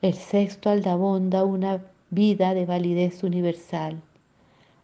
El 0.00 0.14
sexto 0.14 0.70
aldabón 0.70 1.30
da 1.30 1.44
una 1.44 1.82
vida 2.10 2.54
de 2.54 2.66
validez 2.66 3.24
universal. 3.24 4.00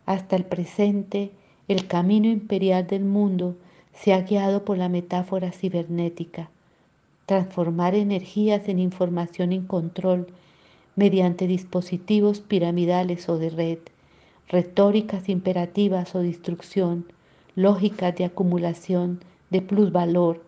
Hasta 0.07 0.35
el 0.35 0.45
presente, 0.45 1.31
el 1.69 1.87
camino 1.87 2.29
imperial 2.29 2.87
del 2.87 3.05
mundo 3.05 3.57
se 3.93 4.13
ha 4.13 4.23
guiado 4.23 4.65
por 4.65 4.77
la 4.79 4.89
metáfora 4.89 5.53
cibernética, 5.53 6.51
transformar 7.27 7.95
energías 7.95 8.69
en 8.69 8.79
información 8.79 9.53
en 9.53 9.67
control 9.67 10.27
mediante 10.97 11.47
dispositivos 11.47 12.41
piramidales 12.41 13.29
o 13.29 13.39
de 13.39 13.51
red, 13.51 13.79
retóricas 14.49 15.29
imperativas 15.29 16.15
o 16.15 16.21
de 16.21 16.29
instrucción, 16.29 17.07
lógicas 17.55 18.15
de 18.17 18.25
acumulación, 18.25 19.21
de 19.51 19.63
plusvalor, 19.63 20.43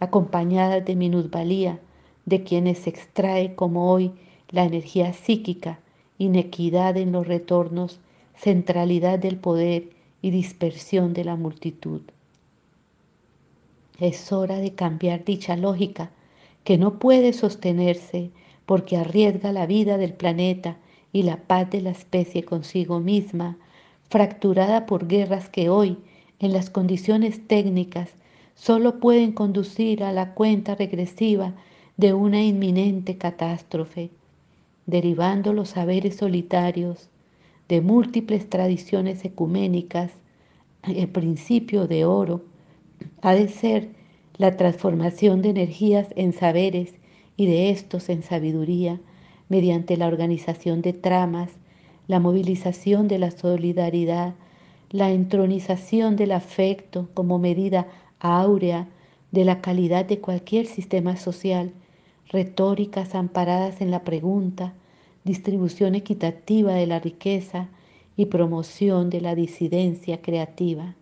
acompañadas 0.00 0.84
de 0.84 0.96
minusvalía, 0.96 1.80
de 2.26 2.42
quienes 2.42 2.78
se 2.80 2.90
extrae 2.90 3.54
como 3.54 3.90
hoy 3.90 4.12
la 4.50 4.64
energía 4.64 5.12
psíquica, 5.12 5.78
inequidad 6.18 6.96
en 6.96 7.12
los 7.12 7.26
retornos, 7.26 8.00
centralidad 8.34 9.18
del 9.18 9.36
poder 9.36 9.90
y 10.22 10.30
dispersión 10.30 11.14
de 11.14 11.24
la 11.24 11.36
multitud. 11.36 12.02
Es 13.98 14.32
hora 14.32 14.56
de 14.56 14.74
cambiar 14.74 15.24
dicha 15.24 15.56
lógica 15.56 16.10
que 16.66 16.78
no 16.78 16.98
puede 16.98 17.32
sostenerse 17.32 18.32
porque 18.66 18.96
arriesga 18.96 19.52
la 19.52 19.66
vida 19.66 19.98
del 19.98 20.14
planeta 20.14 20.78
y 21.12 21.22
la 21.22 21.36
paz 21.36 21.70
de 21.70 21.80
la 21.80 21.90
especie 21.90 22.42
consigo 22.42 22.98
misma, 22.98 23.56
fracturada 24.10 24.84
por 24.84 25.06
guerras 25.06 25.48
que 25.48 25.68
hoy, 25.68 25.96
en 26.40 26.52
las 26.52 26.68
condiciones 26.68 27.46
técnicas, 27.46 28.10
solo 28.56 28.98
pueden 28.98 29.30
conducir 29.30 30.02
a 30.02 30.10
la 30.10 30.34
cuenta 30.34 30.74
regresiva 30.74 31.54
de 31.96 32.14
una 32.14 32.42
inminente 32.42 33.16
catástrofe, 33.16 34.10
derivando 34.86 35.52
los 35.52 35.68
saberes 35.68 36.16
solitarios 36.16 37.08
de 37.68 37.80
múltiples 37.80 38.50
tradiciones 38.50 39.24
ecuménicas, 39.24 40.10
el 40.82 41.06
principio 41.06 41.86
de 41.86 42.04
oro 42.04 42.42
ha 43.22 43.34
de 43.34 43.46
ser 43.46 43.90
la 44.38 44.56
transformación 44.56 45.42
de 45.42 45.50
energías 45.50 46.08
en 46.16 46.32
saberes 46.32 46.94
y 47.36 47.46
de 47.46 47.70
estos 47.70 48.08
en 48.08 48.22
sabiduría 48.22 49.00
mediante 49.48 49.96
la 49.96 50.06
organización 50.06 50.82
de 50.82 50.92
tramas, 50.92 51.50
la 52.08 52.20
movilización 52.20 53.08
de 53.08 53.18
la 53.18 53.30
solidaridad, 53.30 54.34
la 54.90 55.10
entronización 55.10 56.16
del 56.16 56.32
afecto 56.32 57.08
como 57.14 57.38
medida 57.38 57.86
áurea 58.20 58.88
de 59.32 59.44
la 59.44 59.60
calidad 59.60 60.04
de 60.04 60.20
cualquier 60.20 60.66
sistema 60.66 61.16
social, 61.16 61.72
retóricas 62.28 63.14
amparadas 63.14 63.80
en 63.80 63.90
la 63.90 64.04
pregunta, 64.04 64.74
distribución 65.24 65.94
equitativa 65.94 66.72
de 66.74 66.86
la 66.86 67.00
riqueza 67.00 67.68
y 68.16 68.26
promoción 68.26 69.10
de 69.10 69.20
la 69.20 69.34
disidencia 69.34 70.22
creativa. 70.22 70.94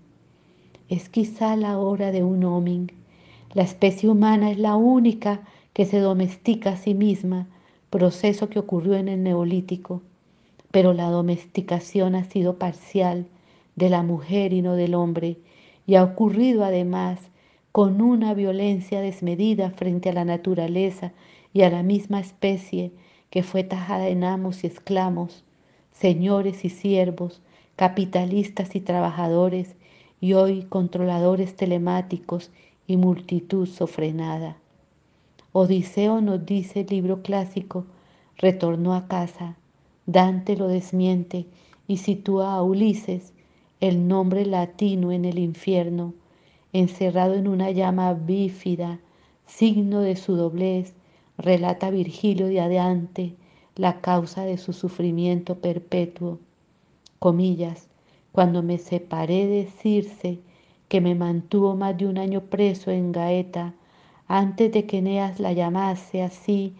Es 0.89 1.09
quizá 1.09 1.57
la 1.57 1.79
hora 1.79 2.11
de 2.11 2.25
un 2.25 2.45
homing. 2.45 3.04
La 3.55 3.63
especie 3.63 4.09
humana 4.09 4.51
es 4.51 4.59
la 4.59 4.75
única 4.75 5.43
que 5.73 5.85
se 5.85 6.01
domestica 6.01 6.71
a 6.71 6.77
sí 6.77 6.93
misma, 6.93 7.47
proceso 7.89 8.49
que 8.49 8.59
ocurrió 8.59 8.95
en 8.95 9.07
el 9.07 9.23
neolítico, 9.23 10.03
pero 10.73 10.93
la 10.93 11.09
domesticación 11.09 12.17
ha 12.17 12.25
sido 12.25 12.59
parcial 12.59 13.27
de 13.77 13.91
la 13.91 14.03
mujer 14.03 14.53
y 14.53 14.61
no 14.61 14.75
del 14.75 14.97
hombre, 14.97 15.37
y 15.87 15.95
ha 15.95 16.03
ocurrido 16.03 16.65
además 16.65 17.21
con 17.71 18.03
una 18.03 18.35
violencia 18.35 19.01
desmedida 19.01 19.71
frente 19.71 20.11
a 20.11 20.13
la 20.13 20.25
naturaleza 20.25 21.13
y 21.53 21.63
a 21.63 21.71
la 21.71 21.85
misma 21.85 22.19
especie 22.19 22.91
que 23.31 23.45
fue 23.45 23.63
tajada 23.63 24.09
en 24.09 24.25
amos 24.25 24.65
y 24.65 24.67
esclavos, 24.67 25.45
señores 25.93 26.65
y 26.65 26.71
siervos, 26.71 27.41
capitalistas 27.77 28.75
y 28.75 28.81
trabajadores, 28.81 29.77
y 30.21 30.33
hoy 30.33 30.65
controladores 30.65 31.55
telemáticos 31.55 32.51
y 32.87 32.97
multitud 32.97 33.67
sofrenada. 33.67 34.57
Odiseo 35.53 36.21
nos 36.21 36.45
dice 36.45 36.81
el 36.81 36.89
libro 36.89 37.23
clásico, 37.23 37.87
retornó 38.37 38.95
a 38.95 39.07
casa. 39.07 39.57
Dante 40.07 40.57
lo 40.57 40.69
desmiente 40.69 41.47
y 41.87 41.99
sitúa 41.99 42.55
a 42.55 42.63
Ulises 42.63 43.33
el 43.81 44.09
nombre 44.09 44.47
latino 44.47 45.13
en 45.13 45.25
el 45.25 45.39
infierno, 45.39 46.15
encerrado 46.73 47.35
en 47.35 47.49
una 47.49 47.71
llama 47.71 48.13
bífida, 48.15 49.01
signo 49.47 50.01
de 50.01 50.17
su 50.17 50.37
doblez, 50.37 50.95
relata 51.37 51.91
Virgilio 51.91 52.47
de 52.47 52.61
Adeante 52.61 53.35
la 53.77 54.01
causa 54.01 54.45
de 54.45 54.57
su 54.57 54.73
sufrimiento 54.73 55.59
perpetuo. 55.59 56.39
Comillas, 57.19 57.89
cuando 58.33 58.63
me 58.63 58.79
separé 58.79 59.47
de 59.47 59.67
Circe, 59.67 60.41
que 60.89 61.01
me 61.01 61.15
mantuvo 61.15 61.75
más 61.75 61.97
de 61.97 62.07
un 62.07 62.19
año 62.19 62.43
preso 62.43 62.91
en 62.91 63.13
Gaeta, 63.13 63.75
antes 64.27 64.73
de 64.73 64.87
que 64.87 64.99
Eneas 64.99 65.41
la 65.41 65.53
llamase 65.53 66.23
así, 66.23 66.75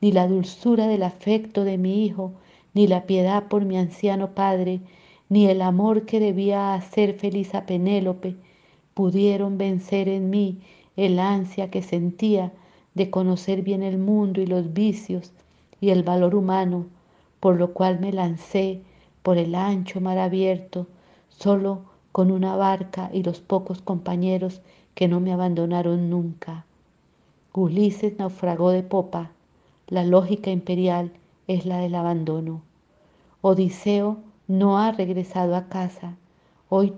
ni 0.00 0.12
la 0.12 0.26
dulzura 0.26 0.86
del 0.86 1.02
afecto 1.02 1.64
de 1.64 1.78
mi 1.78 2.04
hijo, 2.04 2.32
ni 2.74 2.86
la 2.86 3.04
piedad 3.04 3.44
por 3.48 3.64
mi 3.64 3.76
anciano 3.76 4.34
padre, 4.34 4.80
ni 5.28 5.46
el 5.46 5.62
amor 5.62 6.06
que 6.06 6.20
debía 6.20 6.74
hacer 6.74 7.14
feliz 7.14 7.54
a 7.54 7.66
Penélope 7.66 8.36
pudieron 8.94 9.56
vencer 9.56 10.08
en 10.08 10.30
mí 10.30 10.58
el 10.96 11.18
ansia 11.18 11.70
que 11.70 11.82
sentía 11.82 12.52
de 12.94 13.10
conocer 13.10 13.62
bien 13.62 13.82
el 13.82 13.98
mundo 13.98 14.40
y 14.40 14.46
los 14.46 14.72
vicios 14.72 15.32
y 15.80 15.90
el 15.90 16.02
valor 16.02 16.34
humano, 16.34 16.86
por 17.38 17.56
lo 17.56 17.72
cual 17.72 18.00
me 18.00 18.12
lancé 18.12 18.82
por 19.22 19.38
el 19.38 19.54
ancho 19.54 20.00
mar 20.00 20.18
abierto, 20.18 20.86
solo 21.28 21.89
con 22.12 22.30
una 22.30 22.56
barca 22.56 23.10
y 23.12 23.22
los 23.22 23.40
pocos 23.40 23.80
compañeros 23.80 24.62
que 24.94 25.08
no 25.08 25.20
me 25.20 25.32
abandonaron 25.32 26.10
nunca. 26.10 26.64
Ulises 27.52 28.18
naufragó 28.18 28.70
de 28.70 28.82
popa, 28.82 29.30
la 29.88 30.04
lógica 30.04 30.50
imperial 30.50 31.12
es 31.46 31.66
la 31.66 31.78
del 31.78 31.94
abandono. 31.94 32.62
Odiseo 33.42 34.18
no 34.46 34.78
ha 34.78 34.92
regresado 34.92 35.56
a 35.56 35.68
casa. 35.68 36.16
Hoy 36.68 36.92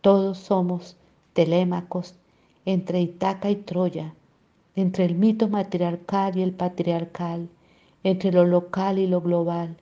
todos 0.00 0.38
somos 0.38 0.96
telémacos 1.32 2.14
entre 2.64 3.00
Itaca 3.00 3.50
y 3.50 3.56
Troya, 3.56 4.14
entre 4.76 5.04
el 5.04 5.14
mito 5.14 5.48
matriarcal 5.48 6.36
y 6.36 6.42
el 6.42 6.52
patriarcal, 6.52 7.48
entre 8.04 8.32
lo 8.32 8.44
local 8.44 8.98
y 8.98 9.06
lo 9.06 9.20
global, 9.20 9.76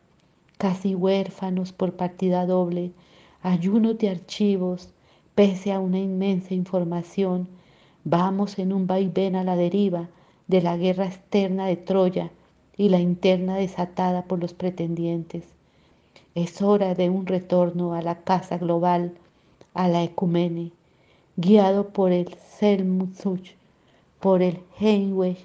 casi 0.59 0.95
huérfanos 0.95 1.73
por 1.73 1.95
partida 1.95 2.47
doble, 2.47 2.93
ayunos 3.47 3.97
de 3.99 4.11
archivos, 4.11 4.89
pese 5.37 5.73
a 5.73 5.79
una 5.79 6.01
inmensa 6.01 6.53
información, 6.53 7.47
vamos 8.03 8.59
en 8.59 8.73
un 8.73 8.89
vaivén 8.89 9.37
a 9.37 9.45
la 9.45 9.55
deriva 9.55 10.09
de 10.49 10.61
la 10.63 10.77
guerra 10.77 11.07
externa 11.07 11.67
de 11.67 11.77
Troya 11.77 12.33
y 12.77 12.89
la 12.89 12.99
interna 12.99 13.57
desatada 13.57 14.25
por 14.25 14.41
los 14.41 14.53
pretendientes. 14.53 15.45
Es 16.35 16.61
hora 16.61 16.97
de 16.97 17.09
un 17.09 17.25
retorno 17.25 17.95
a 17.95 18.03
la 18.03 18.17
casa 18.23 18.59
global, 18.59 19.15
a 19.75 19.87
la 19.87 20.03
ecumene, 20.03 20.73
guiado 21.37 21.91
por 21.91 22.11
el 22.11 22.35
Selmutsuch, 22.59 23.55
por 24.19 24.43
el 24.43 24.59
Heinwech, 24.81 25.39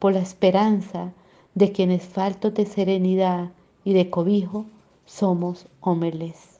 por 0.00 0.12
la 0.12 0.20
esperanza 0.20 1.12
de 1.54 1.70
quienes 1.70 2.02
faltos 2.02 2.52
de 2.54 2.66
serenidad 2.66 3.50
y 3.84 3.92
de 3.92 4.10
cobijo 4.10 4.66
somos 5.06 5.66
homeles. 5.80 6.53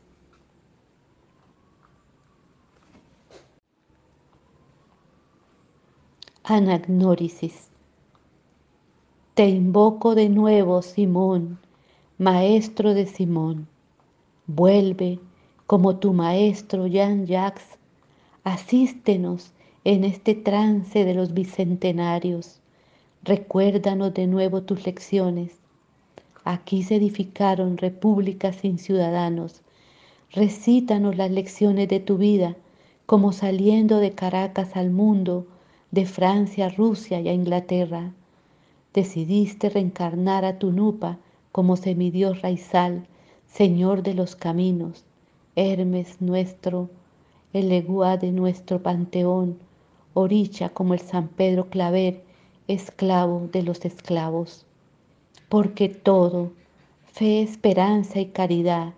Anagnórisis. 6.46 7.70
Te 9.32 9.48
invoco 9.48 10.14
de 10.14 10.28
nuevo, 10.28 10.82
Simón, 10.82 11.58
maestro 12.18 12.92
de 12.92 13.06
Simón 13.06 13.66
Vuelve 14.46 15.20
como 15.66 15.96
tu 15.96 16.12
maestro 16.12 16.86
Jean 16.86 17.24
Jacques, 17.24 17.78
asístenos 18.44 19.52
en 19.84 20.04
este 20.04 20.34
trance 20.34 21.06
de 21.06 21.14
los 21.14 21.32
bicentenarios. 21.32 22.60
Recuérdanos 23.22 24.12
de 24.12 24.26
nuevo 24.26 24.64
tus 24.64 24.84
lecciones. 24.84 25.60
Aquí 26.44 26.82
se 26.82 26.96
edificaron 26.96 27.78
repúblicas 27.78 28.56
sin 28.56 28.76
ciudadanos. 28.76 29.62
Recítanos 30.30 31.16
las 31.16 31.30
lecciones 31.30 31.88
de 31.88 32.00
tu 32.00 32.18
vida, 32.18 32.54
como 33.06 33.32
saliendo 33.32 33.96
de 33.96 34.12
Caracas 34.12 34.76
al 34.76 34.90
mundo, 34.90 35.46
de 35.94 36.06
Francia 36.06 36.68
Rusia 36.70 37.20
y 37.20 37.28
a 37.28 37.32
Inglaterra. 37.32 38.12
Decidiste 38.92 39.70
reencarnar 39.70 40.44
a 40.44 40.58
tu 40.58 40.72
nupa 40.72 41.18
como 41.52 41.76
semidios 41.76 42.42
raizal 42.42 43.06
Señor 43.46 44.02
de 44.02 44.14
los 44.14 44.34
caminos, 44.34 45.04
Hermes 45.54 46.20
nuestro, 46.20 46.90
el 47.52 47.68
legua 47.68 48.16
de 48.16 48.32
nuestro 48.32 48.82
panteón, 48.82 49.60
Oricha 50.14 50.70
como 50.70 50.94
el 50.94 51.00
San 51.00 51.28
Pedro 51.28 51.70
Claver, 51.70 52.24
esclavo 52.66 53.48
de 53.52 53.62
los 53.62 53.84
esclavos. 53.84 54.66
Porque 55.48 55.88
todo, 55.88 56.50
fe, 57.04 57.40
esperanza 57.40 58.18
y 58.18 58.26
caridad, 58.26 58.94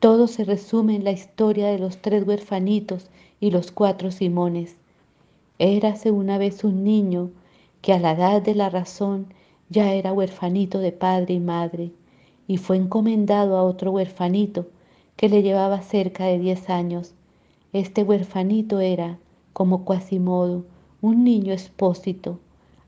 todo 0.00 0.28
se 0.28 0.44
resume 0.44 0.96
en 0.96 1.04
la 1.04 1.12
historia 1.12 1.68
de 1.68 1.78
los 1.78 1.98
tres 1.98 2.26
huerfanitos 2.26 3.10
y 3.38 3.50
los 3.50 3.70
cuatro 3.70 4.10
Simones. 4.10 4.76
Érase 5.64 6.10
una 6.10 6.38
vez 6.38 6.64
un 6.64 6.82
niño 6.82 7.30
que 7.82 7.92
a 7.92 8.00
la 8.00 8.14
edad 8.14 8.42
de 8.42 8.56
la 8.56 8.68
razón 8.68 9.32
ya 9.70 9.92
era 9.94 10.12
huerfanito 10.12 10.80
de 10.80 10.90
padre 10.90 11.34
y 11.34 11.38
madre 11.38 11.92
y 12.48 12.56
fue 12.56 12.78
encomendado 12.78 13.56
a 13.56 13.62
otro 13.62 13.92
huerfanito 13.92 14.66
que 15.14 15.28
le 15.28 15.40
llevaba 15.40 15.80
cerca 15.80 16.24
de 16.24 16.40
diez 16.40 16.68
años. 16.68 17.14
Este 17.72 18.02
huerfanito 18.02 18.80
era, 18.80 19.20
como 19.52 19.84
Quasimodo, 19.84 20.64
un 21.00 21.22
niño 21.22 21.52
expósito, 21.52 22.40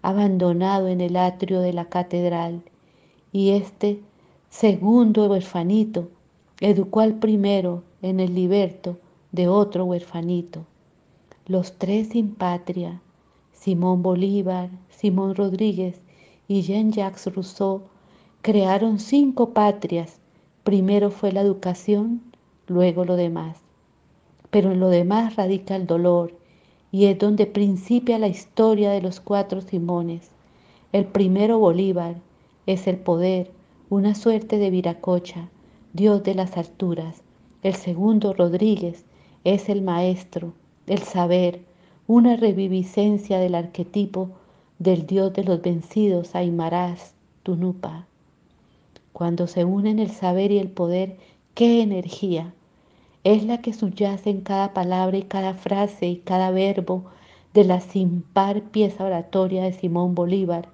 abandonado 0.02 0.88
en 0.88 1.00
el 1.00 1.16
atrio 1.16 1.60
de 1.60 1.74
la 1.74 1.84
catedral, 1.84 2.60
y 3.30 3.50
este 3.50 4.00
segundo 4.50 5.26
huerfanito 5.28 6.08
educó 6.60 6.98
al 6.98 7.20
primero 7.20 7.84
en 8.02 8.18
el 8.18 8.34
liberto 8.34 8.98
de 9.30 9.46
otro 9.46 9.84
huerfanito. 9.84 10.66
Los 11.46 11.74
tres 11.76 12.08
sin 12.08 12.34
patria, 12.34 13.02
Simón 13.52 14.02
Bolívar, 14.02 14.70
Simón 14.88 15.34
Rodríguez 15.34 16.00
y 16.48 16.62
Jean-Jacques 16.62 17.34
Rousseau 17.34 17.82
crearon 18.40 18.98
cinco 18.98 19.50
patrias. 19.50 20.20
Primero 20.62 21.10
fue 21.10 21.32
la 21.32 21.42
educación, 21.42 22.22
luego 22.66 23.04
lo 23.04 23.16
demás. 23.16 23.58
Pero 24.48 24.72
en 24.72 24.80
lo 24.80 24.88
demás 24.88 25.36
radica 25.36 25.76
el 25.76 25.86
dolor 25.86 26.32
y 26.90 27.06
es 27.06 27.18
donde 27.18 27.44
principia 27.44 28.18
la 28.18 28.28
historia 28.28 28.90
de 28.90 29.02
los 29.02 29.20
cuatro 29.20 29.60
Simones. 29.60 30.30
El 30.92 31.04
primero 31.04 31.58
Bolívar 31.58 32.14
es 32.64 32.86
el 32.86 32.96
poder, 32.96 33.50
una 33.90 34.14
suerte 34.14 34.56
de 34.56 34.70
viracocha, 34.70 35.50
Dios 35.92 36.22
de 36.22 36.36
las 36.36 36.56
alturas. 36.56 37.22
El 37.62 37.74
segundo 37.74 38.32
Rodríguez 38.32 39.04
es 39.44 39.68
el 39.68 39.82
maestro, 39.82 40.54
el 40.86 40.98
saber, 40.98 41.62
una 42.06 42.36
reviviscencia 42.36 43.38
del 43.38 43.54
arquetipo 43.54 44.30
del 44.78 45.06
Dios 45.06 45.32
de 45.32 45.44
los 45.44 45.62
vencidos, 45.62 46.34
Aymarás, 46.34 47.14
Tunupa. 47.42 48.06
Cuando 49.12 49.46
se 49.46 49.64
unen 49.64 49.98
el 49.98 50.10
saber 50.10 50.50
y 50.50 50.58
el 50.58 50.68
poder, 50.68 51.16
qué 51.54 51.80
energía. 51.80 52.52
Es 53.22 53.44
la 53.44 53.62
que 53.62 53.72
subyace 53.72 54.28
en 54.28 54.42
cada 54.42 54.74
palabra 54.74 55.16
y 55.16 55.22
cada 55.22 55.54
frase 55.54 56.06
y 56.06 56.16
cada 56.16 56.50
verbo 56.50 57.04
de 57.54 57.64
la 57.64 57.80
sin 57.80 58.22
par 58.22 58.62
pieza 58.62 59.04
oratoria 59.04 59.62
de 59.62 59.72
Simón 59.72 60.14
Bolívar, 60.14 60.68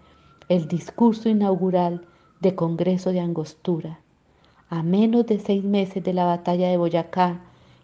el 0.49 0.67
discurso 0.67 1.29
inaugural 1.29 2.07
de 2.41 2.55
Congreso 2.55 3.13
de 3.13 3.21
Angostura. 3.21 4.01
A 4.69 4.83
menos 4.83 5.27
de 5.27 5.39
seis 5.39 5.63
meses 5.63 6.03
de 6.03 6.15
la 6.15 6.25
batalla 6.25 6.69
de 6.69 6.77
Boyacá, 6.77 7.43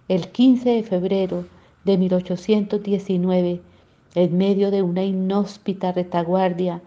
el 0.08 0.28
15 0.28 0.70
de 0.70 0.82
febrero 0.82 1.44
de 1.86 1.98
1819, 1.98 3.62
en 4.16 4.36
medio 4.36 4.72
de 4.72 4.82
una 4.82 5.04
inhóspita 5.04 5.92
retaguardia 5.92 6.82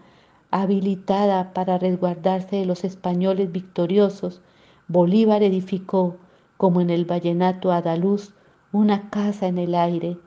habilitada 0.50 1.54
para 1.54 1.78
resguardarse 1.78 2.56
de 2.56 2.66
los 2.66 2.84
españoles 2.84 3.50
victoriosos, 3.50 4.42
Bolívar 4.88 5.42
edificó, 5.42 6.16
como 6.58 6.82
en 6.82 6.90
el 6.90 7.06
vallenato 7.06 7.72
andaluz, 7.72 8.34
una 8.72 9.08
casa 9.08 9.46
en 9.46 9.56
el 9.56 9.74
aire, 9.74 10.18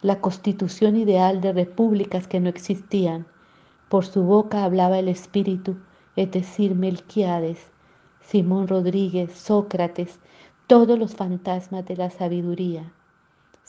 la 0.00 0.22
constitución 0.22 0.96
ideal 0.96 1.42
de 1.42 1.52
repúblicas 1.52 2.26
que 2.26 2.40
no 2.40 2.48
existían. 2.48 3.26
Por 3.90 4.06
su 4.06 4.22
boca 4.22 4.64
hablaba 4.64 4.98
el 4.98 5.08
espíritu, 5.08 5.76
es 6.16 6.30
decir, 6.30 6.74
Melquiades, 6.74 7.58
Simón 8.22 8.68
Rodríguez, 8.68 9.32
Sócrates, 9.34 10.18
todos 10.66 10.98
los 10.98 11.14
fantasmas 11.14 11.84
de 11.84 11.96
la 11.96 12.08
sabiduría 12.08 12.90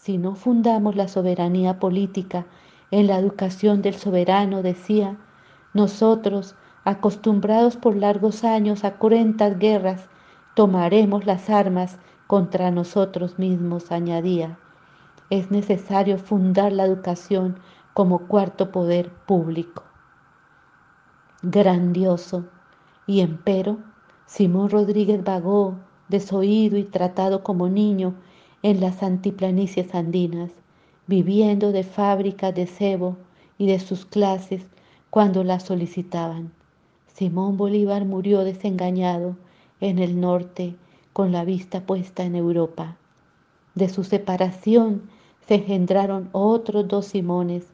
si 0.05 0.19
no 0.19 0.35
fundamos 0.35 0.95
la 0.95 1.07
soberanía 1.07 1.79
política 1.79 2.45
en 2.91 3.07
la 3.07 3.17
educación 3.17 3.81
del 3.81 3.95
soberano, 3.95 4.61
decía, 4.61 5.17
nosotros, 5.73 6.53
acostumbrados 6.83 7.75
por 7.75 7.95
largos 7.95 8.43
años 8.43 8.83
a 8.83 8.99
cruentas 8.99 9.57
guerras, 9.57 10.07
tomaremos 10.53 11.25
las 11.25 11.49
armas 11.49 11.97
contra 12.27 12.69
nosotros 12.69 13.39
mismos, 13.39 13.91
añadía. 13.91 14.59
Es 15.31 15.49
necesario 15.49 16.19
fundar 16.19 16.71
la 16.71 16.85
educación 16.85 17.57
como 17.95 18.27
cuarto 18.27 18.71
poder 18.71 19.09
público. 19.09 19.85
Grandioso. 21.41 22.45
Y 23.07 23.21
empero, 23.21 23.79
Simón 24.27 24.69
Rodríguez 24.69 25.23
vagó, 25.23 25.79
desoído 26.09 26.77
y 26.77 26.83
tratado 26.83 27.41
como 27.41 27.69
niño 27.69 28.13
en 28.65 28.81
las 28.81 29.03
antiplanicies 29.03 29.93
andinas, 29.93 30.49
viviendo 31.05 31.71
de 31.71 31.83
fábricas 31.83 32.55
de 32.55 32.65
cebo 32.65 33.15
y 33.59 33.67
de 33.67 33.77
sus 33.77 34.07
clases 34.07 34.65
cuando 35.11 35.43
las 35.43 35.61
solicitaban. 35.61 36.51
Simón 37.05 37.57
Bolívar 37.57 38.05
murió 38.05 38.43
desengañado 38.43 39.37
en 39.81 39.99
el 39.99 40.19
norte 40.19 40.75
con 41.13 41.31
la 41.31 41.45
vista 41.45 41.85
puesta 41.85 42.23
en 42.23 42.35
Europa. 42.35 42.97
De 43.75 43.87
su 43.87 44.03
separación 44.03 45.03
se 45.47 45.55
engendraron 45.55 46.29
otros 46.31 46.87
dos 46.87 47.05
Simones, 47.05 47.67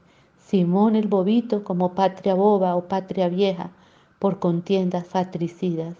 Simón 0.45 0.97
el 0.97 1.07
Bobito 1.07 1.63
como 1.63 1.95
patria 1.95 2.35
boba 2.35 2.75
o 2.75 2.89
patria 2.89 3.29
vieja 3.29 3.71
por 4.19 4.39
contiendas 4.39 5.07
fratricidas, 5.07 5.95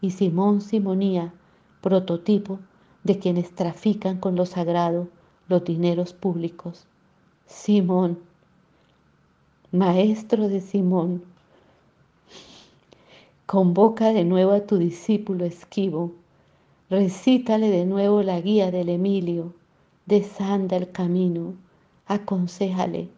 y 0.00 0.12
Simón 0.12 0.60
Simonía, 0.60 1.34
prototipo 1.80 2.60
de 3.06 3.18
quienes 3.18 3.54
trafican 3.54 4.18
con 4.18 4.34
lo 4.34 4.46
sagrado, 4.46 5.08
los 5.48 5.64
dineros 5.64 6.12
públicos. 6.12 6.86
Simón, 7.46 8.18
maestro 9.70 10.48
de 10.48 10.60
Simón, 10.60 11.22
convoca 13.46 14.12
de 14.12 14.24
nuevo 14.24 14.50
a 14.50 14.66
tu 14.66 14.76
discípulo 14.76 15.44
esquivo, 15.44 16.12
recítale 16.90 17.70
de 17.70 17.86
nuevo 17.86 18.22
la 18.22 18.40
guía 18.40 18.72
del 18.72 18.88
Emilio, 18.88 19.54
desanda 20.06 20.76
el 20.76 20.90
camino, 20.90 21.54
aconsejale 22.06 23.08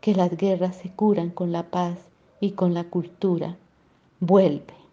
que 0.00 0.14
las 0.14 0.34
guerras 0.34 0.76
se 0.76 0.90
curan 0.90 1.28
con 1.28 1.52
la 1.52 1.64
paz 1.64 1.98
y 2.40 2.52
con 2.52 2.72
la 2.72 2.84
cultura. 2.84 3.56
Vuelve. 4.20 4.85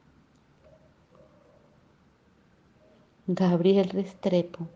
Gabriel 3.25 3.87
Restrepo, 3.87 4.67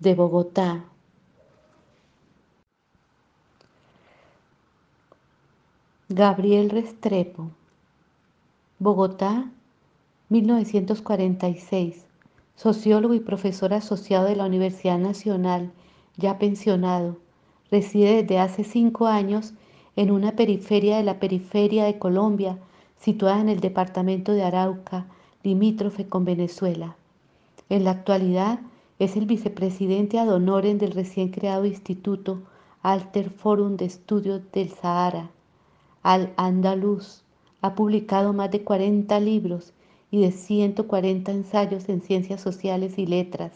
de 0.00 0.14
Bogotá. 0.14 0.84
Gabriel 6.10 6.68
Restrepo, 6.68 7.52
Bogotá, 8.78 9.50
1946, 10.28 12.04
sociólogo 12.54 13.14
y 13.14 13.20
profesor 13.20 13.72
asociado 13.72 14.26
de 14.26 14.36
la 14.36 14.44
Universidad 14.44 14.98
Nacional, 14.98 15.72
ya 16.18 16.38
pensionado, 16.38 17.16
reside 17.70 18.24
desde 18.24 18.38
hace 18.40 18.64
cinco 18.64 19.06
años 19.06 19.54
en 19.96 20.10
una 20.10 20.32
periferia 20.32 20.98
de 20.98 21.02
la 21.02 21.18
periferia 21.18 21.86
de 21.86 21.98
Colombia, 21.98 22.58
situada 22.98 23.40
en 23.40 23.48
el 23.48 23.60
departamento 23.60 24.32
de 24.32 24.42
Arauca, 24.42 25.06
limítrofe 25.42 26.06
con 26.06 26.24
Venezuela. 26.24 26.96
En 27.68 27.84
la 27.84 27.92
actualidad 27.92 28.60
es 28.98 29.16
el 29.16 29.24
vicepresidente 29.24 30.18
ad 30.18 30.28
honorem 30.28 30.76
del 30.76 30.92
recién 30.92 31.30
creado 31.30 31.64
Instituto 31.64 32.42
Alter 32.82 33.30
Forum 33.30 33.76
de 33.76 33.86
Estudios 33.86 34.42
del 34.52 34.68
Sahara, 34.68 35.30
Al 36.02 36.32
Andaluz. 36.36 37.22
Ha 37.62 37.74
publicado 37.74 38.32
más 38.32 38.50
de 38.50 38.62
40 38.62 39.18
libros 39.20 39.72
y 40.10 40.20
de 40.20 40.32
140 40.32 41.32
ensayos 41.32 41.88
en 41.88 42.02
ciencias 42.02 42.40
sociales 42.40 42.98
y 42.98 43.06
letras. 43.06 43.52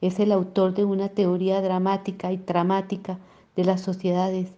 Es 0.00 0.18
el 0.18 0.32
autor 0.32 0.74
de 0.74 0.84
una 0.84 1.08
teoría 1.08 1.60
dramática 1.60 2.32
y 2.32 2.36
dramática 2.38 3.18
de 3.54 3.64
las 3.64 3.80
sociedades 3.80 4.50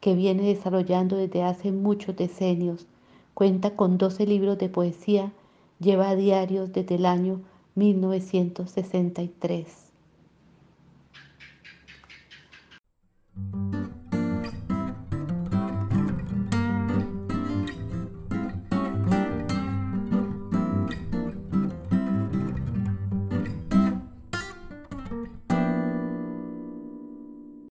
que 0.00 0.14
viene 0.14 0.42
desarrollando 0.42 1.16
desde 1.16 1.42
hace 1.42 1.72
muchos 1.72 2.16
decenios. 2.16 2.86
Cuenta 3.34 3.74
con 3.74 3.98
12 3.98 4.26
libros 4.26 4.58
de 4.58 4.68
poesía 4.68 5.32
lleva 5.84 6.16
diarios 6.16 6.72
desde 6.72 6.96
el 6.96 7.06
año 7.06 7.42
1963. 7.74 9.83